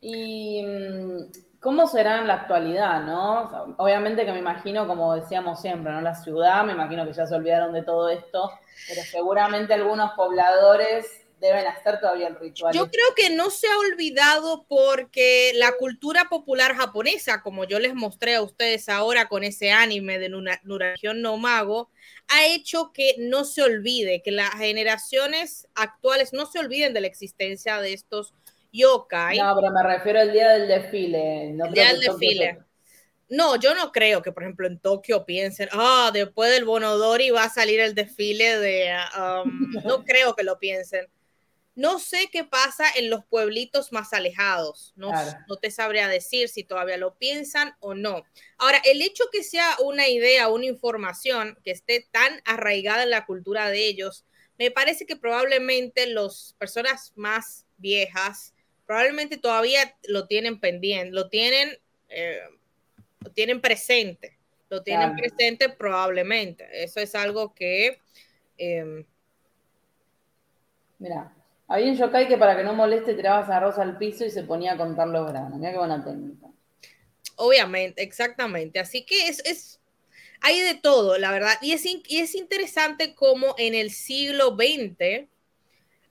Y 0.00 0.62
mm, 0.62 1.50
¿Cómo 1.60 1.86
será 1.86 2.20
en 2.20 2.26
la 2.26 2.34
actualidad, 2.34 3.02
no? 3.02 3.74
obviamente 3.76 4.24
que 4.24 4.32
me 4.32 4.38
imagino, 4.38 4.86
como 4.86 5.14
decíamos 5.14 5.60
siempre, 5.60 5.92
¿no? 5.92 6.00
La 6.00 6.14
ciudad, 6.14 6.64
me 6.64 6.72
imagino 6.72 7.04
que 7.04 7.12
ya 7.12 7.26
se 7.26 7.34
olvidaron 7.34 7.74
de 7.74 7.82
todo 7.82 8.08
esto, 8.08 8.50
pero 8.88 9.02
seguramente 9.02 9.74
algunos 9.74 10.12
pobladores 10.12 11.26
deben 11.40 11.66
hacer 11.66 11.98
todavía 12.00 12.28
el 12.28 12.36
ritual. 12.36 12.74
Yo 12.74 12.90
creo 12.90 13.14
que 13.16 13.30
no 13.30 13.50
se 13.50 13.66
ha 13.66 13.78
olvidado 13.78 14.66
porque 14.68 15.52
la 15.54 15.72
cultura 15.72 16.26
popular 16.28 16.74
japonesa, 16.74 17.42
como 17.42 17.64
yo 17.64 17.78
les 17.78 17.94
mostré 17.94 18.34
a 18.34 18.42
ustedes 18.42 18.88
ahora 18.88 19.28
con 19.28 19.42
ese 19.42 19.72
anime 19.72 20.18
de 20.18 20.28
Nuragión 20.28 21.22
no 21.22 21.38
Mago, 21.38 21.90
ha 22.28 22.46
hecho 22.46 22.92
que 22.92 23.14
no 23.18 23.44
se 23.44 23.62
olvide, 23.62 24.22
que 24.22 24.30
las 24.30 24.50
generaciones 24.50 25.66
actuales 25.74 26.32
no 26.32 26.46
se 26.46 26.58
olviden 26.58 26.94
de 26.94 27.00
la 27.00 27.06
existencia 27.06 27.80
de 27.80 27.94
estos 27.94 28.34
yokai. 28.72 29.38
No, 29.38 29.54
pero 29.56 29.72
me 29.72 29.82
refiero 29.82 30.20
al 30.20 30.32
día 30.32 30.50
del 30.50 30.68
desfile. 30.68 31.50
el 31.50 31.72
día 31.72 31.88
del 31.88 32.00
desfile. 32.00 32.58
No, 33.30 33.54
yo 33.54 33.76
no 33.76 33.92
creo 33.92 34.22
que, 34.22 34.32
por 34.32 34.42
ejemplo, 34.42 34.66
en 34.66 34.80
Tokio 34.80 35.24
piensen, 35.24 35.68
ah, 35.72 36.10
después 36.12 36.50
del 36.50 36.64
Bonodori 36.64 37.30
va 37.30 37.44
a 37.44 37.48
salir 37.48 37.78
el 37.78 37.94
desfile 37.94 38.58
de... 38.58 38.92
Um, 39.16 39.70
no 39.84 40.04
creo 40.04 40.34
que 40.34 40.42
lo 40.42 40.58
piensen. 40.58 41.06
No 41.80 41.98
sé 41.98 42.28
qué 42.30 42.44
pasa 42.44 42.84
en 42.94 43.08
los 43.08 43.24
pueblitos 43.24 43.90
más 43.90 44.12
alejados. 44.12 44.92
No, 44.96 45.12
no 45.48 45.56
te 45.56 45.70
sabría 45.70 46.08
decir 46.08 46.50
si 46.50 46.62
todavía 46.62 46.98
lo 46.98 47.14
piensan 47.14 47.74
o 47.80 47.94
no. 47.94 48.22
Ahora, 48.58 48.82
el 48.84 49.00
hecho 49.00 49.24
que 49.32 49.42
sea 49.42 49.76
una 49.82 50.06
idea, 50.06 50.50
una 50.50 50.66
información 50.66 51.58
que 51.64 51.70
esté 51.70 52.06
tan 52.10 52.42
arraigada 52.44 53.04
en 53.04 53.08
la 53.08 53.24
cultura 53.24 53.70
de 53.70 53.86
ellos, 53.86 54.26
me 54.58 54.70
parece 54.70 55.06
que 55.06 55.16
probablemente 55.16 56.06
las 56.06 56.54
personas 56.58 57.14
más 57.16 57.64
viejas 57.78 58.52
probablemente 58.84 59.38
todavía 59.38 59.96
lo 60.06 60.26
tienen 60.26 60.60
pendiente, 60.60 61.14
lo 61.14 61.30
tienen, 61.30 61.78
eh, 62.10 62.42
lo 63.20 63.30
tienen 63.32 63.62
presente, 63.62 64.36
lo 64.68 64.82
tienen 64.82 65.16
presente 65.16 65.70
probablemente. 65.70 66.68
Eso 66.74 67.00
es 67.00 67.14
algo 67.14 67.54
que... 67.54 68.02
Em, 68.58 69.06
Mira, 70.98 71.34
había 71.70 71.92
un 71.92 71.96
yokai 71.96 72.26
que 72.26 72.36
para 72.36 72.56
que 72.56 72.64
no 72.64 72.74
moleste 72.74 73.14
tirabas 73.14 73.48
arroz 73.48 73.78
al 73.78 73.96
piso 73.96 74.24
y 74.24 74.30
se 74.30 74.42
ponía 74.42 74.72
a 74.72 74.76
contar 74.76 75.06
los 75.06 75.26
granos. 75.30 75.56
Mira 75.56 75.70
qué 75.70 75.78
buena 75.78 76.04
técnica. 76.04 76.48
Obviamente, 77.36 78.02
exactamente. 78.02 78.80
Así 78.80 79.06
que 79.06 79.28
es, 79.28 79.38
es 79.46 79.80
hay 80.40 80.60
de 80.60 80.74
todo, 80.74 81.16
la 81.16 81.30
verdad. 81.30 81.54
Y 81.62 81.72
es, 81.72 81.86
y 81.86 82.18
es 82.18 82.34
interesante 82.34 83.14
cómo 83.14 83.54
en 83.56 83.74
el 83.74 83.92
siglo 83.92 84.56
XX, 84.56 85.28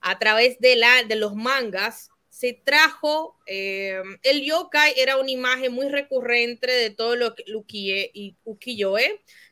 a 0.00 0.18
través 0.18 0.58
de, 0.60 0.76
la, 0.76 1.04
de 1.04 1.16
los 1.16 1.34
mangas, 1.34 2.10
se 2.30 2.54
trajo, 2.54 3.38
eh, 3.44 4.00
el 4.22 4.42
yokai 4.42 4.94
era 4.96 5.18
una 5.18 5.30
imagen 5.30 5.72
muy 5.72 5.90
recurrente 5.90 6.70
de 6.70 6.88
todo 6.88 7.16
lo 7.16 7.34
que 7.34 8.14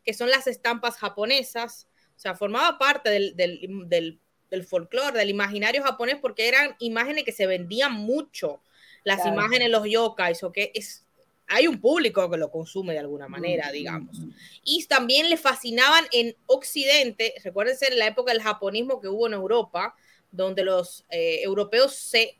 que 0.05 0.14
son 0.14 0.30
las 0.30 0.47
estampas 0.47 0.97
japonesas, 0.97 1.86
o 2.16 2.18
sea, 2.18 2.35
formaba 2.35 2.78
parte 2.78 3.10
del, 3.10 3.36
del, 3.36 4.20
folclore, 4.65 5.19
del 5.19 5.31
imaginario 5.31 5.83
japonés, 5.83 6.16
porque 6.20 6.49
eran 6.49 6.77
imágenes 6.79 7.25
que 7.25 7.33
se 7.33 7.47
vendían 7.47 7.93
mucho, 7.93 8.61
las 9.05 9.25
imágenes, 9.27 9.70
los 9.70 9.85
yokais, 9.89 10.43
o 10.43 10.53
que 10.53 10.70
es, 10.75 11.05
hay 11.47 11.66
un 11.66 11.81
público 11.81 12.31
que 12.31 12.37
lo 12.37 12.51
consume 12.51 12.93
de 12.93 12.99
alguna 12.99 13.29
manera, 13.29 13.70
digamos. 13.70 14.19
Y 14.65 14.85
también 14.87 15.31
le 15.31 15.37
fascinaban 15.37 16.05
en 16.12 16.37
Occidente, 16.47 17.35
recuérdense 17.43 17.87
en 17.89 17.99
la 17.99 18.07
época 18.07 18.33
del 18.33 18.43
japonismo 18.43 19.01
que 19.01 19.09
hubo 19.09 19.27
en 19.27 19.33
Europa, 19.33 19.95
donde 20.31 20.65
los 20.65 21.05
eh, 21.11 21.41
europeos 21.43 21.95
se 21.95 22.37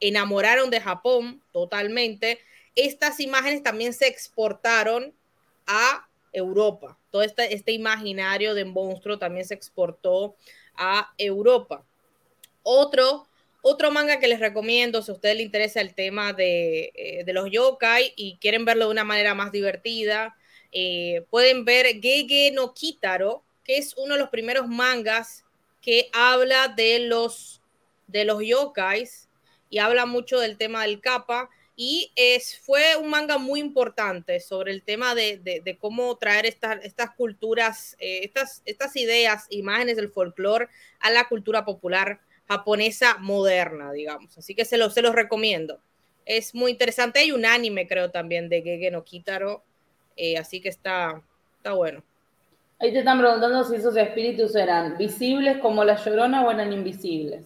enamoraron 0.00 0.70
de 0.70 0.80
Japón 0.80 1.42
totalmente. 1.52 2.38
Estas 2.74 3.20
imágenes 3.20 3.62
también 3.62 3.92
se 3.92 4.06
exportaron 4.06 5.12
a 5.66 6.08
Europa. 6.32 6.98
Todo 7.10 7.22
este, 7.22 7.54
este 7.54 7.72
imaginario 7.72 8.54
de 8.54 8.64
monstruo 8.64 9.18
también 9.18 9.44
se 9.44 9.54
exportó 9.54 10.36
a 10.78 11.12
Europa. 11.18 11.84
Otro, 12.62 13.26
otro 13.62 13.90
manga 13.90 14.18
que 14.18 14.28
les 14.28 14.40
recomiendo, 14.40 15.02
si 15.02 15.10
a 15.10 15.14
ustedes 15.14 15.36
les 15.36 15.46
interesa 15.46 15.80
el 15.80 15.94
tema 15.94 16.32
de, 16.32 16.92
eh, 16.94 17.24
de 17.24 17.32
los 17.32 17.50
yokai 17.50 18.14
y 18.16 18.36
quieren 18.36 18.64
verlo 18.64 18.86
de 18.86 18.92
una 18.92 19.04
manera 19.04 19.34
más 19.34 19.52
divertida, 19.52 20.36
eh, 20.72 21.24
pueden 21.30 21.64
ver 21.64 21.86
Gege 22.00 22.50
no 22.52 22.74
Kitaro, 22.74 23.42
que 23.64 23.78
es 23.78 23.94
uno 23.96 24.14
de 24.14 24.20
los 24.20 24.30
primeros 24.30 24.68
mangas 24.68 25.44
que 25.80 26.10
habla 26.12 26.68
de 26.68 27.00
los, 27.00 27.62
de 28.06 28.24
los 28.24 28.42
yokais 28.42 29.28
y 29.70 29.78
habla 29.78 30.06
mucho 30.06 30.38
del 30.38 30.56
tema 30.56 30.82
del 30.82 31.00
kappa. 31.00 31.50
Y 31.80 32.10
es, 32.16 32.58
fue 32.58 32.96
un 32.96 33.08
manga 33.08 33.38
muy 33.38 33.60
importante 33.60 34.40
sobre 34.40 34.72
el 34.72 34.82
tema 34.82 35.14
de, 35.14 35.38
de, 35.38 35.78
cómo 35.78 36.16
traer 36.16 36.44
estas, 36.44 36.84
estas 36.84 37.10
culturas, 37.12 37.96
eh, 38.00 38.22
estas, 38.24 38.62
estas 38.64 38.96
ideas, 38.96 39.46
imágenes 39.48 39.94
del 39.94 40.10
folclore 40.10 40.66
a 40.98 41.12
la 41.12 41.28
cultura 41.28 41.64
popular 41.64 42.18
japonesa 42.48 43.18
moderna, 43.18 43.92
digamos. 43.92 44.36
Así 44.36 44.56
que 44.56 44.64
se 44.64 44.76
los, 44.76 44.92
se 44.92 45.02
los 45.02 45.14
recomiendo. 45.14 45.80
Es 46.26 46.52
muy 46.52 46.72
interesante. 46.72 47.20
Hay 47.20 47.30
un 47.30 47.46
anime, 47.46 47.86
creo, 47.86 48.10
también 48.10 48.48
de 48.48 48.60
Gege 48.62 48.90
no 48.90 49.04
Kitaro. 49.04 49.62
Eh, 50.16 50.36
así 50.36 50.60
que 50.60 50.70
está, 50.70 51.22
está 51.58 51.74
bueno. 51.74 52.02
Ahí 52.80 52.92
te 52.92 52.98
están 52.98 53.20
preguntando 53.20 53.62
si 53.62 53.76
esos 53.76 53.96
espíritus 53.96 54.56
eran 54.56 54.98
visibles 54.98 55.58
como 55.58 55.84
la 55.84 55.94
llorona 55.94 56.44
o 56.44 56.50
eran 56.50 56.72
invisibles. 56.72 57.44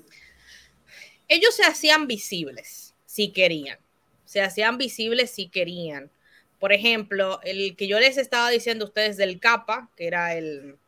Ellos 1.28 1.54
se 1.54 1.64
hacían 1.64 2.06
visibles 2.06 2.94
si 3.04 3.30
querían. 3.30 3.78
Se 4.32 4.40
hacían 4.40 4.78
visibles 4.78 5.30
si 5.30 5.48
querían. 5.48 6.10
Por 6.58 6.72
ejemplo, 6.72 7.38
el 7.42 7.76
que 7.76 7.86
yo 7.86 8.00
les 8.00 8.16
estaba 8.16 8.48
diciendo 8.48 8.86
a 8.86 8.88
ustedes 8.88 9.18
del 9.18 9.40
capa, 9.40 9.90
que 9.94 10.06
era 10.06 10.34
el, 10.34 10.78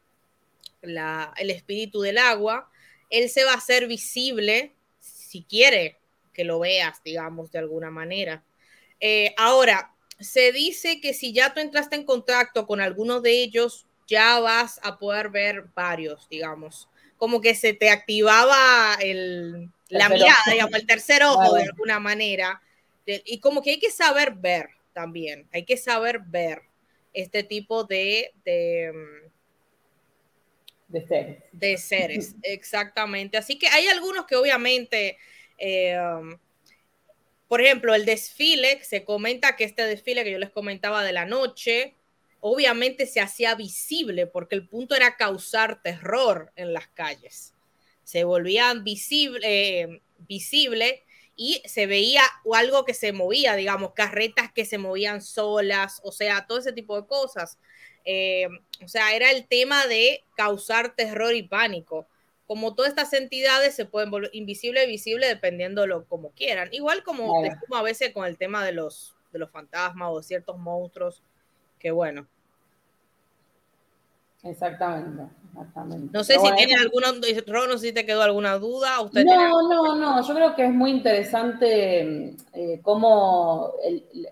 el 0.81 1.51
espíritu 1.51 2.01
del 2.01 2.17
agua, 2.17 2.71
él 3.11 3.29
se 3.29 3.45
va 3.45 3.53
a 3.53 3.57
hacer 3.57 3.87
visible 3.87 4.73
si 4.99 5.43
quiere 5.43 5.99
que 6.33 6.45
lo 6.45 6.59
veas, 6.59 7.03
digamos, 7.05 7.53
de 7.53 7.59
alguna 7.59 7.91
manera. 7.91 8.43
Eh, 8.99 9.35
ahora, 9.37 9.93
se 10.19 10.51
dice 10.51 11.03
que 11.03 11.13
si 11.13 11.35
ya 11.35 11.53
tú 11.53 11.61
entraste 11.61 11.97
en 11.97 12.05
contacto 12.05 12.67
con 12.67 12.81
alguno 12.81 13.21
de 13.21 13.43
ellos, 13.43 13.85
ya 14.07 14.41
vas 14.41 14.81
a 14.83 14.97
poder 14.99 15.29
ver 15.29 15.67
varios, 15.75 16.27
digamos. 16.31 16.89
Como 17.19 17.43
que 17.43 17.55
se 17.55 17.75
te 17.75 17.91
activaba 17.91 18.97
el, 19.03 19.69
la 19.91 20.09
mirada, 20.09 20.39
digamos, 20.51 20.75
el 20.77 20.87
tercer 20.87 21.23
ojo 21.25 21.53
de 21.57 21.65
alguna 21.65 22.01
manera. 22.01 22.63
Y 23.07 23.41
como 23.41 23.63
que 23.63 23.71
hay 23.71 23.79
que 23.79 23.91
saber 23.91 24.35
ver 24.35 24.69
también, 24.93 25.49
hay 25.53 25.65
que 25.65 25.77
saber 25.77 26.21
ver 26.21 26.63
este 27.13 27.43
tipo 27.43 27.85
de, 27.85 28.33
de, 28.45 28.93
de 30.89 31.07
seres. 31.07 31.43
De 31.53 31.77
seres, 31.77 32.37
exactamente. 32.43 33.37
Así 33.37 33.59
que 33.59 33.69
hay 33.69 33.89
algunos 33.89 34.27
que 34.27 34.37
obviamente 34.37 35.19
eh, 35.59 35.97
por 37.49 37.61
ejemplo, 37.61 37.95
el 37.95 38.05
desfile, 38.05 38.83
se 38.83 39.05
comenta 39.05 39.55
que 39.55 39.63
este 39.63 39.87
desfile 39.87 40.25
que 40.25 40.33
yo 40.33 40.39
les 40.39 40.51
comentaba 40.51 41.05
de 41.05 41.13
la 41.13 41.25
noche, 41.25 41.95
obviamente 42.41 43.07
se 43.07 43.21
hacía 43.21 43.55
visible 43.55 44.27
porque 44.27 44.57
el 44.57 44.67
punto 44.67 44.97
era 44.97 45.17
causar 45.17 45.81
terror 45.81 46.53
en 46.57 46.73
las 46.73 46.89
calles. 46.89 47.55
Se 48.03 48.25
volvían 48.25 48.83
visible, 48.83 49.39
eh, 49.43 50.01
visible 50.27 51.04
y 51.37 51.63
se 51.67 51.87
veía 51.87 52.23
algo 52.53 52.85
que 52.85 52.95
se 52.95 53.13
movía, 53.13 53.57
digamos, 53.57 53.93
carretas 53.93 54.53
que 54.53 54.65
se 54.65 54.79
movían 54.79 55.21
solas, 55.21 56.01
o 56.05 56.13
sea, 56.13 56.47
todo 56.47 56.59
ese 56.59 56.73
tipo 56.73 57.01
de 57.01 57.07
cosas. 57.07 57.59
Eh, 58.05 58.49
o 58.85 58.89
sea, 58.89 59.15
era 59.15 59.31
el 59.31 59.47
tema 59.47 59.87
de 59.87 60.23
causar 60.37 60.95
terror 60.95 61.35
y 61.35 61.43
pánico 61.43 62.07
como 62.47 62.75
todas 62.75 62.91
estas 62.91 63.13
entidades 63.15 63.75
se 63.75 63.87
pueden 63.87 64.11
volver 64.11 64.31
invisible 64.33 64.85
y 64.85 64.89
visible 64.89 65.27
dependiendo 65.27 65.87
lo 65.87 66.05
como 66.05 66.31
quieran. 66.31 66.69
Igual 66.73 67.03
como, 67.03 67.33
a 67.75 67.83
veces 67.83 68.13
con 68.13 68.27
el 68.27 68.37
tema 68.37 68.65
de 68.65 68.73
los, 68.73 69.17
de 69.33 69.39
los 69.39 69.51
fantasmas 69.51 70.11
o 70.11 70.23
ciertos 70.23 70.59
monstruos, 70.59 71.23
que 71.79 71.91
bueno. 71.91 72.27
Exactamente, 74.43 75.23
No 76.13 76.25
sé 76.25 76.35
si 76.39 76.53
tiene 76.57 76.75
alguna, 76.75 77.13
no 77.13 77.79
sé 77.79 77.89
si 77.89 77.93
te 77.93 78.05
quedó 78.05 78.23
alguna 78.23 78.59
duda. 78.59 79.01
¿Usted 79.01 79.25
no, 79.25 79.69
no, 79.69 79.95
no, 79.95 80.27
yo 80.27 80.35
creo 80.35 80.55
que 80.55 80.67
es 80.67 80.73
muy 80.73 80.91
interesante 80.91 82.35
eh, 82.53 82.81
cómo 82.83 83.73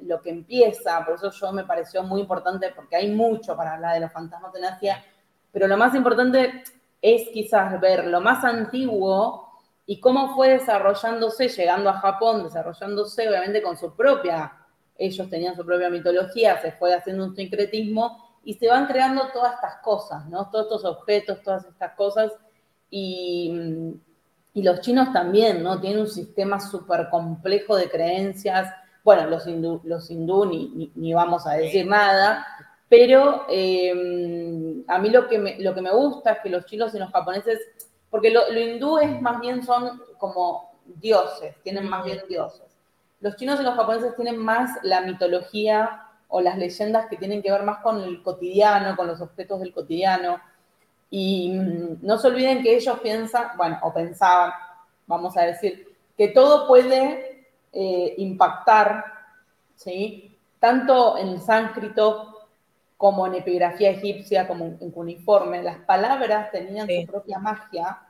lo 0.03 0.20
que 0.20 0.31
empieza, 0.31 1.05
por 1.05 1.15
eso 1.15 1.31
yo 1.31 1.53
me 1.53 1.65
pareció 1.65 2.03
muy 2.03 2.20
importante, 2.20 2.73
porque 2.74 2.97
hay 2.97 3.11
mucho 3.11 3.57
para 3.57 3.74
hablar 3.74 3.94
de 3.94 4.01
los 4.01 4.12
fantasmas 4.12 4.55
en 4.57 4.65
Asia, 4.65 5.05
pero 5.53 5.69
lo 5.69 5.77
más 5.77 5.94
importante 5.94 6.65
es 7.01 7.28
quizás 7.32 7.81
ver 7.81 8.07
lo 8.07 8.20
más 8.20 8.44
antiguo 8.44 9.49
y 9.86 10.01
cómo 10.01 10.35
fue 10.35 10.49
desarrollándose, 10.49 11.49
llegando 11.49 11.90
a 11.90 12.01
Japón, 12.01 12.44
desarrollándose 12.44 13.28
obviamente 13.28 13.62
con 13.62 13.77
su 13.77 13.94
propia, 13.94 14.53
ellos 14.97 15.28
tenían 15.28 15.57
su 15.57 15.65
propia 15.65 15.90
mitología, 15.90 16.61
se 16.61 16.73
fue 16.73 16.94
haciendo 16.94 17.24
un 17.24 17.35
sincretismo 17.35 18.32
y 18.44 18.55
se 18.55 18.69
van 18.69 18.86
creando 18.86 19.28
todas 19.32 19.55
estas 19.55 19.77
cosas, 19.77 20.27
¿no? 20.28 20.51
Todos 20.51 20.66
estos 20.66 20.85
objetos, 20.85 21.43
todas 21.43 21.64
estas 21.64 21.93
cosas 21.94 22.32
y, 22.90 23.94
los 24.55 24.81
chinos 24.82 25.12
también, 25.12 25.62
¿no? 25.62 25.81
Tienen 25.81 26.01
un 26.01 26.09
sistema 26.09 26.60
súper 26.60 27.09
complejo 27.09 27.77
de 27.77 27.89
creencias. 27.89 28.70
Bueno, 29.02 29.27
los 29.27 29.47
hindú, 29.47 29.81
los 29.85 30.10
hindú 30.10 30.44
ni, 30.44 30.93
ni 30.94 31.14
vamos 31.14 31.47
a 31.47 31.55
decir 31.55 31.86
nada, 31.86 32.47
pero 32.89 33.47
em, 33.48 34.85
a 34.86 34.98
mí 34.98 35.09
lo 35.09 35.27
que, 35.27 35.39
me, 35.39 35.59
lo 35.59 35.74
que 35.74 35.81
me 35.81 35.90
gusta 35.90 36.32
es 36.32 36.39
que 36.43 36.51
los 36.51 36.66
chinos 36.66 36.94
y 36.94 36.98
los 36.98 37.10
japoneses, 37.10 37.59
porque 38.10 38.31
lo, 38.31 38.51
lo 38.52 38.60
hindú 38.60 38.98
es 38.98 39.23
más 39.23 39.40
bien 39.40 39.62
son 39.62 40.02
como 40.19 40.78
dioses, 40.85 41.56
tienen 41.62 41.89
más 41.89 42.05
bien 42.05 42.20
dioses. 42.28 42.77
Los 43.20 43.36
chinos 43.36 43.59
y 43.60 43.62
los 43.62 43.74
japoneses 43.74 44.14
tienen 44.16 44.36
más 44.36 44.70
la 44.82 45.01
mitología 45.01 46.11
o 46.35 46.41
las 46.41 46.57
leyendas 46.57 47.07
que 47.07 47.19
tienen 47.19 47.43
que 47.43 47.53
ver 47.53 47.63
más 47.63 47.83
con 47.83 48.01
el 48.01 48.23
cotidiano, 48.23 48.97
con 48.97 49.07
los 49.07 49.21
objetos 49.21 49.61
del 49.61 49.73
cotidiano. 49.73 50.41
Y 51.11 51.51
mm, 51.51 51.99
no 52.01 52.17
se 52.17 52.29
olviden 52.29 52.63
que 52.63 52.75
ellos 52.75 52.99
piensan, 53.01 53.49
bueno, 53.59 53.79
o 53.83 53.93
pensaban, 53.93 54.51
vamos 55.07 55.37
a 55.37 55.43
decir, 55.43 55.95
que 56.17 56.29
todo 56.29 56.67
puede 56.67 57.49
eh, 57.71 58.15
impactar, 58.17 59.05
¿sí? 59.77 60.35
Tanto 60.59 61.19
en 61.19 61.29
el 61.29 61.41
sánscrito 61.43 62.49
como 62.97 63.27
en 63.27 63.35
epigrafía 63.35 63.91
egipcia, 63.91 64.49
como 64.49 64.65
en 64.65 64.91
cuneiforme, 64.91 65.63
las 65.63 65.81
palabras 65.81 66.51
tenían 66.51 66.89
su 66.89 67.07
propia 67.13 67.41
magia 67.41 68.01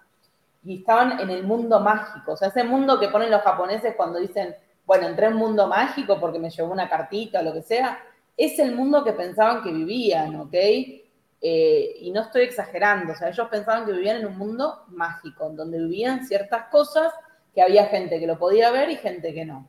y 0.64 0.78
estaban 0.78 1.18
en 1.18 1.30
el 1.30 1.42
mundo 1.42 1.80
mágico. 1.80 2.34
O 2.34 2.36
sea, 2.36 2.48
ese 2.48 2.62
mundo 2.62 3.00
que 3.00 3.08
ponen 3.08 3.32
los 3.32 3.42
japoneses 3.42 3.94
cuando 3.96 4.20
dicen, 4.20 4.54
bueno, 4.86 5.08
entré 5.08 5.26
en 5.26 5.32
un 5.32 5.40
mundo 5.40 5.66
mágico 5.66 6.20
porque 6.20 6.38
me 6.38 6.50
llevó 6.50 6.72
una 6.72 6.88
cartita 6.88 7.40
o 7.40 7.42
lo 7.42 7.52
que 7.52 7.62
sea, 7.62 7.98
es 8.36 8.58
el 8.58 8.74
mundo 8.74 9.04
que 9.04 9.12
pensaban 9.12 9.62
que 9.62 9.72
vivían, 9.72 10.36
¿ok? 10.36 10.54
Eh, 10.54 11.96
y 12.00 12.10
no 12.12 12.22
estoy 12.22 12.42
exagerando, 12.42 13.12
o 13.12 13.16
sea, 13.16 13.28
ellos 13.28 13.48
pensaban 13.50 13.84
que 13.84 13.92
vivían 13.92 14.18
en 14.18 14.26
un 14.26 14.38
mundo 14.38 14.84
mágico, 14.88 15.50
donde 15.50 15.78
vivían 15.78 16.26
ciertas 16.26 16.68
cosas 16.70 17.12
que 17.54 17.62
había 17.62 17.86
gente 17.86 18.20
que 18.20 18.26
lo 18.26 18.38
podía 18.38 18.70
ver 18.70 18.90
y 18.90 18.96
gente 18.96 19.34
que 19.34 19.44
no. 19.44 19.68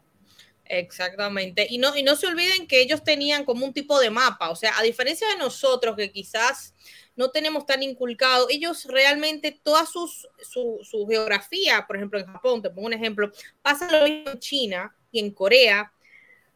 Exactamente. 0.65 1.67
Y 1.69 1.77
no, 1.77 1.95
y 1.95 2.03
no 2.03 2.15
se 2.15 2.27
olviden 2.27 2.67
que 2.67 2.81
ellos 2.81 3.03
tenían 3.03 3.43
como 3.43 3.65
un 3.65 3.73
tipo 3.73 3.99
de 3.99 4.09
mapa, 4.09 4.49
o 4.49 4.55
sea, 4.55 4.77
a 4.77 4.83
diferencia 4.83 5.27
de 5.27 5.37
nosotros 5.37 5.95
que 5.95 6.11
quizás 6.11 6.73
no 7.15 7.31
tenemos 7.31 7.65
tan 7.65 7.83
inculcado, 7.83 8.47
ellos 8.49 8.85
realmente 8.85 9.51
toda 9.51 9.85
sus, 9.85 10.27
su, 10.41 10.79
su, 10.83 11.05
geografía, 11.07 11.85
por 11.85 11.97
ejemplo 11.97 12.19
en 12.19 12.25
Japón, 12.25 12.61
te 12.61 12.69
pongo 12.69 12.87
un 12.87 12.93
ejemplo, 12.93 13.31
pasa 13.61 13.91
lo 13.91 14.05
mismo 14.05 14.31
en 14.31 14.39
China 14.39 14.95
y 15.11 15.19
en 15.19 15.31
Corea, 15.31 15.91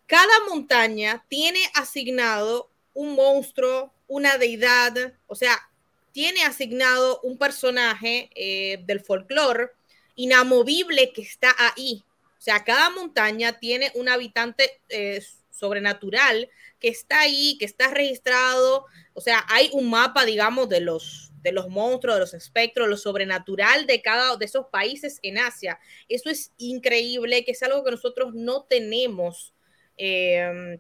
cada 0.08 0.40
montaña 0.50 1.24
tiene 1.28 1.60
asignado 1.76 2.72
un 2.94 3.14
monstruo, 3.14 3.94
una 4.08 4.38
deidad, 4.38 5.14
o 5.28 5.36
sea, 5.36 5.70
tiene 6.14 6.44
asignado 6.44 7.20
un 7.22 7.38
personaje 7.38 8.32
eh, 8.34 8.80
del 8.86 9.02
folclore 9.02 9.70
inamovible 10.16 11.12
que 11.12 11.22
está 11.22 11.54
ahí. 11.60 12.04
O 12.40 12.42
sea, 12.42 12.64
cada 12.64 12.90
montaña 12.90 13.60
tiene 13.60 13.92
un 13.94 14.10
habitante 14.10 14.82
eh, 14.90 15.24
sobrenatural 15.52 16.50
que 16.80 16.88
está 16.88 17.20
ahí, 17.20 17.58
que 17.60 17.66
está 17.66 17.90
registrado. 17.90 18.86
O 19.14 19.22
sea, 19.22 19.46
hay 19.50 19.70
un 19.74 19.90
mapa, 19.90 20.26
digamos, 20.26 20.70
de 20.70 20.80
los, 20.80 21.32
de 21.44 21.52
los 21.52 21.68
monstruos, 21.68 22.16
de 22.16 22.22
los 22.22 22.34
espectros, 22.34 22.88
lo 22.88 22.98
sobrenatural 22.98 23.86
de 23.86 24.02
cada 24.02 24.38
de 24.38 24.46
esos 24.46 24.68
países 24.68 25.20
en 25.22 25.38
Asia. 25.38 25.80
Eso 26.08 26.30
es 26.30 26.52
increíble, 26.58 27.44
que 27.44 27.52
es 27.52 27.62
algo 27.62 27.84
que 27.84 27.92
nosotros 27.92 28.34
no 28.34 28.64
tenemos 28.64 29.54
em, 29.98 30.80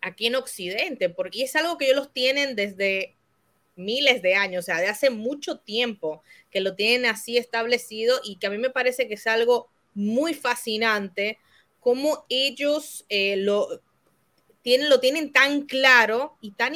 aquí 0.00 0.26
en 0.26 0.36
Occidente, 0.36 1.08
porque 1.08 1.42
es 1.42 1.56
algo 1.56 1.78
que 1.78 1.86
ellos 1.86 1.96
los 1.96 2.12
tienen 2.12 2.56
desde 2.56 3.14
miles 3.76 4.22
de 4.22 4.34
años, 4.34 4.64
o 4.64 4.66
sea, 4.66 4.80
de 4.80 4.86
hace 4.86 5.10
mucho 5.10 5.58
tiempo 5.58 6.22
que 6.50 6.60
lo 6.60 6.74
tienen 6.74 7.10
así 7.10 7.36
establecido 7.36 8.20
y 8.22 8.36
que 8.36 8.46
a 8.46 8.50
mí 8.50 8.58
me 8.58 8.70
parece 8.70 9.08
que 9.08 9.14
es 9.14 9.26
algo 9.26 9.68
muy 9.94 10.34
fascinante 10.34 11.38
cómo 11.80 12.24
ellos 12.28 13.04
eh, 13.08 13.36
lo, 13.36 13.82
tienen, 14.62 14.88
lo 14.88 15.00
tienen 15.00 15.32
tan 15.32 15.62
claro 15.62 16.38
y 16.40 16.52
tan, 16.52 16.74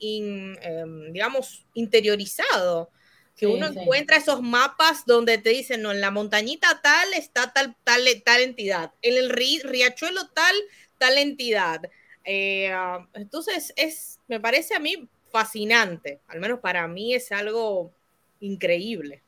em, 0.00 1.12
digamos, 1.12 1.66
interiorizado 1.74 2.90
que 3.36 3.46
uno 3.46 3.66
encuentra 3.66 4.16
esos 4.16 4.40
mapas 4.40 5.04
donde 5.04 5.36
te 5.38 5.50
dicen, 5.50 5.82
no, 5.82 5.90
en 5.90 6.00
la 6.00 6.10
montañita 6.10 6.80
tal 6.82 7.12
está 7.14 7.52
tal, 7.52 7.76
tal, 7.82 8.06
tal 8.24 8.40
entidad, 8.40 8.92
en 9.02 9.16
el 9.16 9.30
riachuelo 9.30 10.28
tal, 10.28 10.54
tal 11.02 11.18
entidad. 11.18 11.80
Eh, 12.24 12.70
ah, 12.72 13.04
entonces, 13.14 13.72
es, 13.76 14.20
me 14.28 14.38
parece 14.38 14.76
a 14.76 14.78
mí 14.78 15.08
fascinante, 15.32 16.20
al 16.28 16.38
menos 16.38 16.60
para 16.60 16.86
mí 16.86 17.12
es 17.12 17.32
algo 17.32 17.90
increíble. 18.38 19.20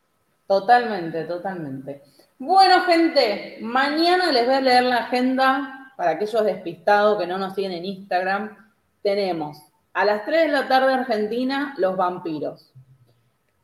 Totalmente, 0.46 1.24
totalmente. 1.24 2.02
Bueno, 2.38 2.82
gente, 2.82 3.59
mañana 3.60 4.30
les 4.30 4.46
voy 4.46 4.55
a 4.55 4.60
leer 4.60 4.84
la 4.84 4.98
agenda 5.06 5.92
para 5.96 6.12
aquellos 6.12 6.44
despistados 6.44 7.18
que 7.18 7.26
no 7.26 7.38
nos 7.38 7.56
siguen 7.56 7.72
en 7.72 7.84
Instagram. 7.84 8.56
Tenemos 9.02 9.59
a 9.94 10.05
las 10.05 10.24
3 10.24 10.42
de 10.42 10.52
la 10.52 10.68
tarde 10.68 10.92
Argentina, 10.92 11.74
los 11.78 11.96
vampiros. 11.96 12.72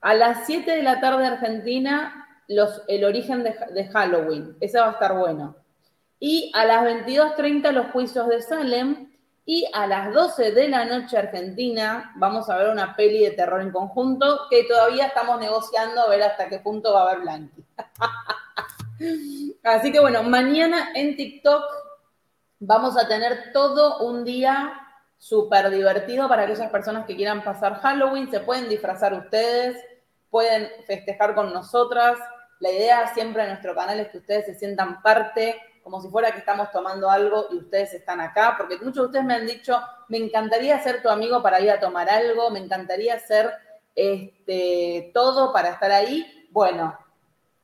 A 0.01 0.15
las 0.15 0.47
7 0.47 0.69
de 0.69 0.83
la 0.83 1.01
tarde 1.01 1.27
Argentina, 1.27 2.27
los, 2.49 2.83
el 2.89 3.05
origen 3.05 3.45
de, 3.45 3.55
de 3.73 3.87
Halloween. 3.87 4.57
Ese 4.59 4.81
va 4.81 4.89
a 4.89 4.93
estar 4.93 5.17
bueno. 5.17 5.55
Y 6.21 6.53
a 6.55 6.67
las 6.67 6.85
22.30 6.85 7.73
los 7.73 7.87
juicios 7.87 8.29
de 8.29 8.43
Salem. 8.43 9.11
Y 9.47 9.67
a 9.73 9.87
las 9.87 10.13
12 10.15 10.53
de 10.53 10.69
la 10.69 10.85
noche 10.85 11.17
Argentina 11.17 12.13
vamos 12.17 12.49
a 12.49 12.57
ver 12.57 12.69
una 12.69 12.95
peli 12.95 13.25
de 13.25 13.33
terror 13.33 13.63
en 13.63 13.73
conjunto 13.73 14.43
que 14.49 14.65
todavía 14.65 15.07
estamos 15.07 15.41
negociando 15.41 16.03
a 16.03 16.09
ver 16.09 16.23
hasta 16.23 16.49
qué 16.49 16.61
punto 16.61 16.93
va 16.93 17.01
a 17.01 17.11
haber 17.11 17.21
Blanqui. 17.23 17.65
Así 19.65 19.91
que 19.91 19.99
bueno, 19.99 20.23
mañana 20.23 20.91
en 20.95 21.17
TikTok 21.17 21.65
vamos 22.61 22.97
a 22.97 23.09
tener 23.09 23.51
todo 23.53 24.07
un 24.07 24.25
día 24.25 24.73
súper 25.19 25.71
divertido 25.71 26.29
para 26.29 26.43
aquellas 26.43 26.71
personas 26.71 27.07
que 27.07 27.17
quieran 27.17 27.43
pasar 27.43 27.81
Halloween. 27.81 28.31
Se 28.31 28.41
pueden 28.41 28.69
disfrazar 28.69 29.15
ustedes, 29.15 29.83
pueden 30.29 30.69
festejar 30.87 31.35
con 31.35 31.53
nosotras. 31.53 32.19
La 32.61 32.71
idea 32.71 33.13
siempre 33.15 33.43
en 33.43 33.49
nuestro 33.49 33.75
canal 33.75 33.99
es 33.99 34.09
que 34.11 34.19
ustedes 34.19 34.47
se 34.47 34.55
sientan 34.55 35.03
parte 35.03 35.61
como 35.83 36.01
si 36.01 36.09
fuera 36.09 36.33
que 36.33 36.39
estamos 36.39 36.71
tomando 36.71 37.11
algo 37.11 37.47
y 37.51 37.57
ustedes 37.57 37.95
están 37.95 38.21
acá, 38.21 38.55
porque 38.57 38.77
muchos 38.77 38.95
de 38.95 39.07
ustedes 39.07 39.25
me 39.25 39.35
han 39.35 39.47
dicho, 39.47 39.81
me 40.09 40.19
encantaría 40.19 40.83
ser 40.83 41.03
tu 41.03 41.09
amigo 41.09 41.43
para 41.43 41.61
ir 41.61 41.71
a 41.71 41.81
tomar 41.81 42.09
algo, 42.11 42.51
me 42.51 42.59
encantaría 42.59 43.15
hacer 43.15 43.51
este, 43.95 45.11
todo 45.15 45.53
para 45.53 45.71
estar 45.71 45.91
ahí. 45.91 46.49
Bueno, 46.51 46.97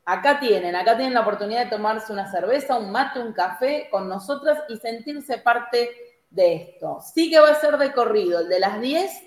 acá 0.05 0.39
tienen, 0.41 0.75
acá 0.77 0.97
tienen 0.97 1.15
la 1.15 1.21
oportunidad 1.21 1.65
de 1.65 1.71
tomarse 1.71 2.13
una 2.13 2.31
cerveza, 2.31 2.79
un 2.79 2.91
mate, 2.91 3.21
un 3.21 3.33
café 3.33 3.89
con 3.91 4.09
nosotras 4.09 4.59
y 4.69 4.77
sentirse 4.77 5.39
parte 5.39 5.91
de 6.31 6.55
esto. 6.55 7.01
Sí 7.01 7.31
que 7.31 7.41
va 7.41 7.51
a 7.51 7.61
ser 7.61 7.77
de 7.79 7.93
corrido, 7.93 8.41
el 8.41 8.49
de 8.49 8.61
las 8.61 8.81
10, 8.81 9.23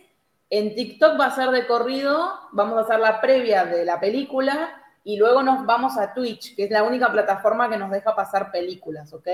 en 0.49 0.75
TikTok 0.75 1.19
va 1.19 1.27
a 1.27 1.35
ser 1.35 1.51
de 1.51 1.67
corrido, 1.67 2.33
vamos 2.51 2.77
a 2.77 2.81
hacer 2.81 2.99
la 2.99 3.21
previa 3.21 3.65
de 3.65 3.85
la 3.85 3.99
película 3.99 4.75
y 5.03 5.17
luego 5.17 5.43
nos 5.43 5.65
vamos 5.65 5.97
a 5.97 6.13
Twitch, 6.13 6.55
que 6.55 6.65
es 6.65 6.71
la 6.71 6.83
única 6.83 7.11
plataforma 7.11 7.69
que 7.69 7.77
nos 7.77 7.91
deja 7.91 8.15
pasar 8.15 8.51
películas, 8.51 9.13
¿ok? 9.13 9.27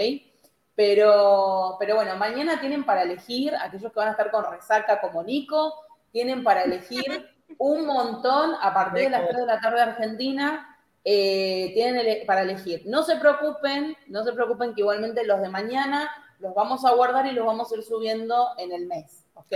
Pero, 0.76 1.78
pero 1.80 1.96
bueno, 1.96 2.16
mañana 2.18 2.60
tienen 2.60 2.84
para 2.84 3.04
elegir, 3.04 3.54
aquellos 3.56 3.92
que 3.92 4.00
van 4.00 4.10
a 4.10 4.12
estar 4.12 4.32
con 4.32 4.46
resaca 4.52 5.00
como 5.00 5.24
Nico, 5.24 5.74
tienen 6.12 6.44
para 6.44 6.64
elegir 6.64 7.30
un 7.58 7.86
montón 7.86 8.56
a 8.62 8.74
partir 8.74 9.04
de 9.06 9.10
las 9.10 9.28
3 9.28 9.38
de 9.38 9.46
la 9.46 9.60
tarde 9.60 9.82
Argentina, 9.82 10.78
eh, 11.04 11.72
tienen 11.74 12.26
para 12.26 12.42
elegir. 12.42 12.82
No 12.86 13.04
se 13.04 13.16
preocupen, 13.18 13.96
no 14.08 14.24
se 14.24 14.34
preocupen 14.34 14.74
que 14.74 14.82
igualmente 14.82 15.26
los 15.26 15.40
de 15.40 15.50
mañana 15.50 16.10
los 16.40 16.54
vamos 16.54 16.84
a 16.84 16.94
guardar 16.94 17.28
y 17.28 17.32
los 17.32 17.46
vamos 17.46 17.72
a 17.72 17.76
ir 17.76 17.84
subiendo 17.84 18.50
en 18.58 18.72
el 18.72 18.88
mes, 18.88 19.26
¿ok? 19.36 19.54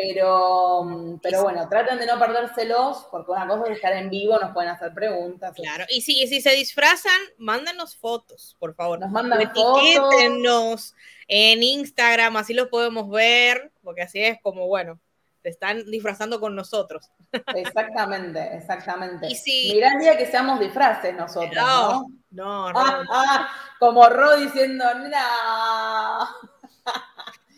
Pero, 0.00 1.18
pero 1.20 1.42
bueno, 1.42 1.68
traten 1.68 1.98
de 1.98 2.06
no 2.06 2.20
perdérselos, 2.20 3.08
porque 3.10 3.32
una 3.32 3.48
cosa 3.48 3.64
es 3.66 3.76
estar 3.78 3.92
en 3.94 4.08
vivo, 4.08 4.38
nos 4.38 4.52
pueden 4.52 4.70
hacer 4.70 4.94
preguntas. 4.94 5.52
Claro, 5.56 5.86
y 5.88 6.02
si, 6.02 6.24
si 6.28 6.40
se 6.40 6.50
disfrazan, 6.50 7.18
mándenos 7.36 7.96
fotos, 7.96 8.54
por 8.60 8.76
favor. 8.76 9.00
Nos 9.00 9.10
mandan 9.10 9.40
Etiquétenos 9.40 10.94
en 11.26 11.64
Instagram, 11.64 12.36
así 12.36 12.54
los 12.54 12.68
podemos 12.68 13.10
ver, 13.10 13.72
porque 13.82 14.02
así 14.02 14.22
es 14.22 14.38
como, 14.40 14.68
bueno, 14.68 15.00
te 15.42 15.48
están 15.48 15.84
disfrazando 15.90 16.38
con 16.38 16.54
nosotros. 16.54 17.10
Exactamente, 17.56 18.56
exactamente. 18.56 19.26
Y 19.26 19.34
si... 19.34 19.72
Mirá 19.74 19.94
el 19.94 19.98
día 19.98 20.16
que 20.16 20.26
seamos 20.26 20.60
disfraces 20.60 21.12
nosotros, 21.16 21.56
¿no? 21.56 22.06
No, 22.30 22.72
no. 22.72 22.78
Ah, 22.78 23.04
ah, 23.10 23.48
como 23.80 24.08
Ro 24.08 24.36
diciendo, 24.36 24.84
no. 24.94 26.47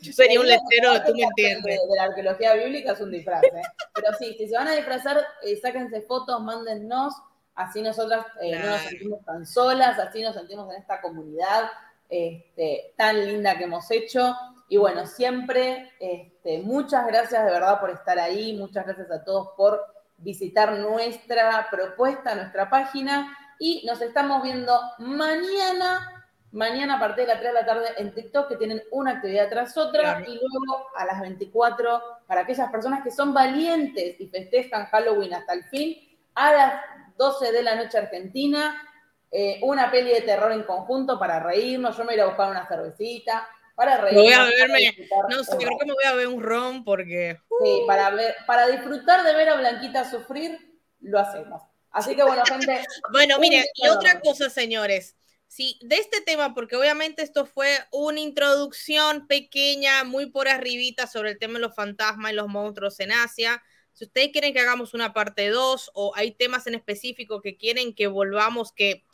Yo 0.01 0.12
sería 0.12 0.40
un 0.40 0.47
letrero, 0.47 1.02
tú 1.05 1.14
me 1.14 1.22
entiendes. 1.22 1.81
De, 1.89 1.97
la 1.97 2.05
arqueología 2.05 2.55
bíblica 2.55 2.93
es 2.93 3.01
un 3.01 3.10
disfraz, 3.10 3.43
¿eh? 3.44 3.62
Pero 3.94 4.09
sí, 4.18 4.35
si 4.39 4.48
se 4.48 4.56
van 4.56 4.68
a 4.68 4.72
disfrazar, 4.72 5.22
eh, 5.43 5.56
sáquense 5.60 6.02
fotos, 6.02 6.40
mándennos, 6.43 7.14
así 7.55 7.82
nosotras 7.82 8.24
eh, 8.40 8.59
no 8.59 8.70
nos 8.70 8.81
sentimos 8.81 9.24
tan 9.24 9.47
solas, 9.47 9.98
así 9.98 10.22
nos 10.22 10.35
sentimos 10.35 10.72
en 10.72 10.81
esta 10.81 11.01
comunidad 11.01 11.70
este, 12.09 12.94
tan 12.97 13.27
linda 13.27 13.56
que 13.56 13.64
hemos 13.64 13.90
hecho. 13.90 14.35
Y 14.68 14.77
bueno, 14.77 15.06
siempre, 15.06 15.93
este, 15.98 16.60
muchas 16.60 17.06
gracias 17.06 17.44
de 17.44 17.51
verdad 17.51 17.81
por 17.81 17.90
estar 17.90 18.18
ahí, 18.18 18.56
muchas 18.56 18.86
gracias 18.86 19.10
a 19.10 19.24
todos 19.24 19.51
por 19.56 19.81
visitar 20.16 20.78
nuestra 20.78 21.66
propuesta, 21.70 22.35
nuestra 22.35 22.70
página, 22.70 23.36
y 23.59 23.85
nos 23.86 24.01
estamos 24.01 24.43
viendo 24.43 24.78
mañana 24.98 26.19
mañana 26.52 26.97
a 26.97 27.01
partir 27.01 27.27
de 27.27 27.32
las 27.32 27.40
3 27.40 27.52
de 27.52 27.60
la 27.60 27.66
tarde 27.66 27.89
en 27.97 28.12
TikTok, 28.12 28.48
que 28.48 28.56
tienen 28.56 28.82
una 28.90 29.12
actividad 29.12 29.48
tras 29.48 29.77
otra, 29.77 30.22
y 30.27 30.35
luego 30.35 30.89
a 30.97 31.05
las 31.05 31.20
24, 31.20 32.02
para 32.27 32.43
aquellas 32.43 32.70
personas 32.70 33.02
que 33.02 33.10
son 33.10 33.32
valientes 33.32 34.20
y 34.20 34.28
festejan 34.28 34.86
Halloween 34.86 35.35
hasta 35.35 35.55
el 35.55 35.64
fin, 35.64 35.97
a 36.35 36.52
las 36.52 36.72
12 37.16 37.52
de 37.52 37.62
la 37.62 37.77
noche 37.77 37.98
argentina, 37.98 38.82
eh, 39.31 39.60
una 39.62 39.90
peli 39.90 40.10
de 40.10 40.22
terror 40.22 40.51
en 40.52 40.64
conjunto 40.64 41.18
para 41.18 41.40
reírnos, 41.40 41.97
yo 41.97 42.05
me 42.05 42.14
voy 42.14 42.20
a 42.20 42.27
buscar 42.27 42.51
una 42.51 42.66
cervecita, 42.66 43.48
para 43.77 43.98
reírnos. 43.98 44.24
Voy 44.24 44.32
a 44.32 44.44
beberme, 44.44 45.09
no 45.28 45.44
sé, 45.44 45.56
creo 45.56 45.78
que 45.78 45.86
me 45.86 45.93
voy 45.93 46.05
a 46.05 46.12
beber 46.12 46.28
un 46.28 46.43
ron 46.43 46.85
porque... 46.85 47.39
Sí, 47.62 47.82
para, 47.86 48.10
ver, 48.10 48.35
para 48.47 48.66
disfrutar 48.66 49.24
de 49.24 49.35
ver 49.35 49.51
a 49.51 49.56
Blanquita 49.56 50.10
sufrir, 50.10 50.59
lo 51.01 51.20
hacemos. 51.20 51.62
Así 51.93 52.14
que 52.16 52.22
bueno, 52.22 52.43
gente. 52.44 52.85
bueno, 53.12 53.39
mire, 53.39 53.66
y 53.74 53.89
otra 53.89 54.20
cosa, 54.20 54.51
señores 54.51 55.16
Sí, 55.51 55.81
de 55.82 55.97
este 55.97 56.20
tema, 56.20 56.55
porque 56.55 56.77
obviamente 56.77 57.22
esto 57.22 57.44
fue 57.44 57.77
una 57.90 58.20
introducción 58.20 59.27
pequeña, 59.27 60.05
muy 60.05 60.27
por 60.27 60.47
arribita 60.47 61.09
sobre 61.09 61.32
el 61.32 61.40
tema 61.40 61.55
de 61.55 61.62
los 61.62 61.74
fantasmas 61.74 62.31
y 62.31 62.36
los 62.36 62.47
monstruos 62.47 63.01
en 63.01 63.10
Asia. 63.10 63.60
Si 63.93 64.05
ustedes 64.05 64.28
quieren 64.31 64.52
que 64.52 64.60
hagamos 64.60 64.94
una 64.94 65.12
parte 65.12 65.48
2 65.48 65.90
o 65.94 66.12
hay 66.14 66.31
temas 66.31 66.68
en 66.68 66.77
específico 66.77 67.40
que 67.40 67.56
quieren 67.56 67.97
que 67.97 68.06
volvamos, 68.06 68.70
que, 68.72 69.05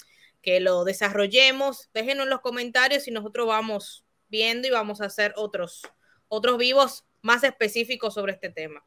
que 0.43 0.61
lo 0.61 0.85
desarrollemos, 0.85 1.89
déjenos 1.95 2.25
en 2.25 2.31
los 2.31 2.43
comentarios 2.43 3.09
y 3.09 3.13
nosotros 3.13 3.47
vamos 3.47 4.05
viendo 4.29 4.69
y 4.69 4.73
vamos 4.73 5.01
a 5.01 5.07
hacer 5.07 5.33
otros, 5.37 5.91
otros 6.29 6.59
vivos 6.59 7.07
más 7.23 7.45
específicos 7.45 8.13
sobre 8.13 8.35
este 8.35 8.51
tema. 8.51 8.85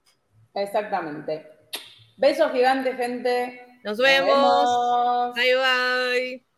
Exactamente. 0.54 1.48
Besos 2.16 2.52
gigantes, 2.52 2.96
gente. 2.96 3.66
Nos 3.84 3.98
vemos. 3.98 5.34
Bye 5.34 5.56
bye. 5.56 6.49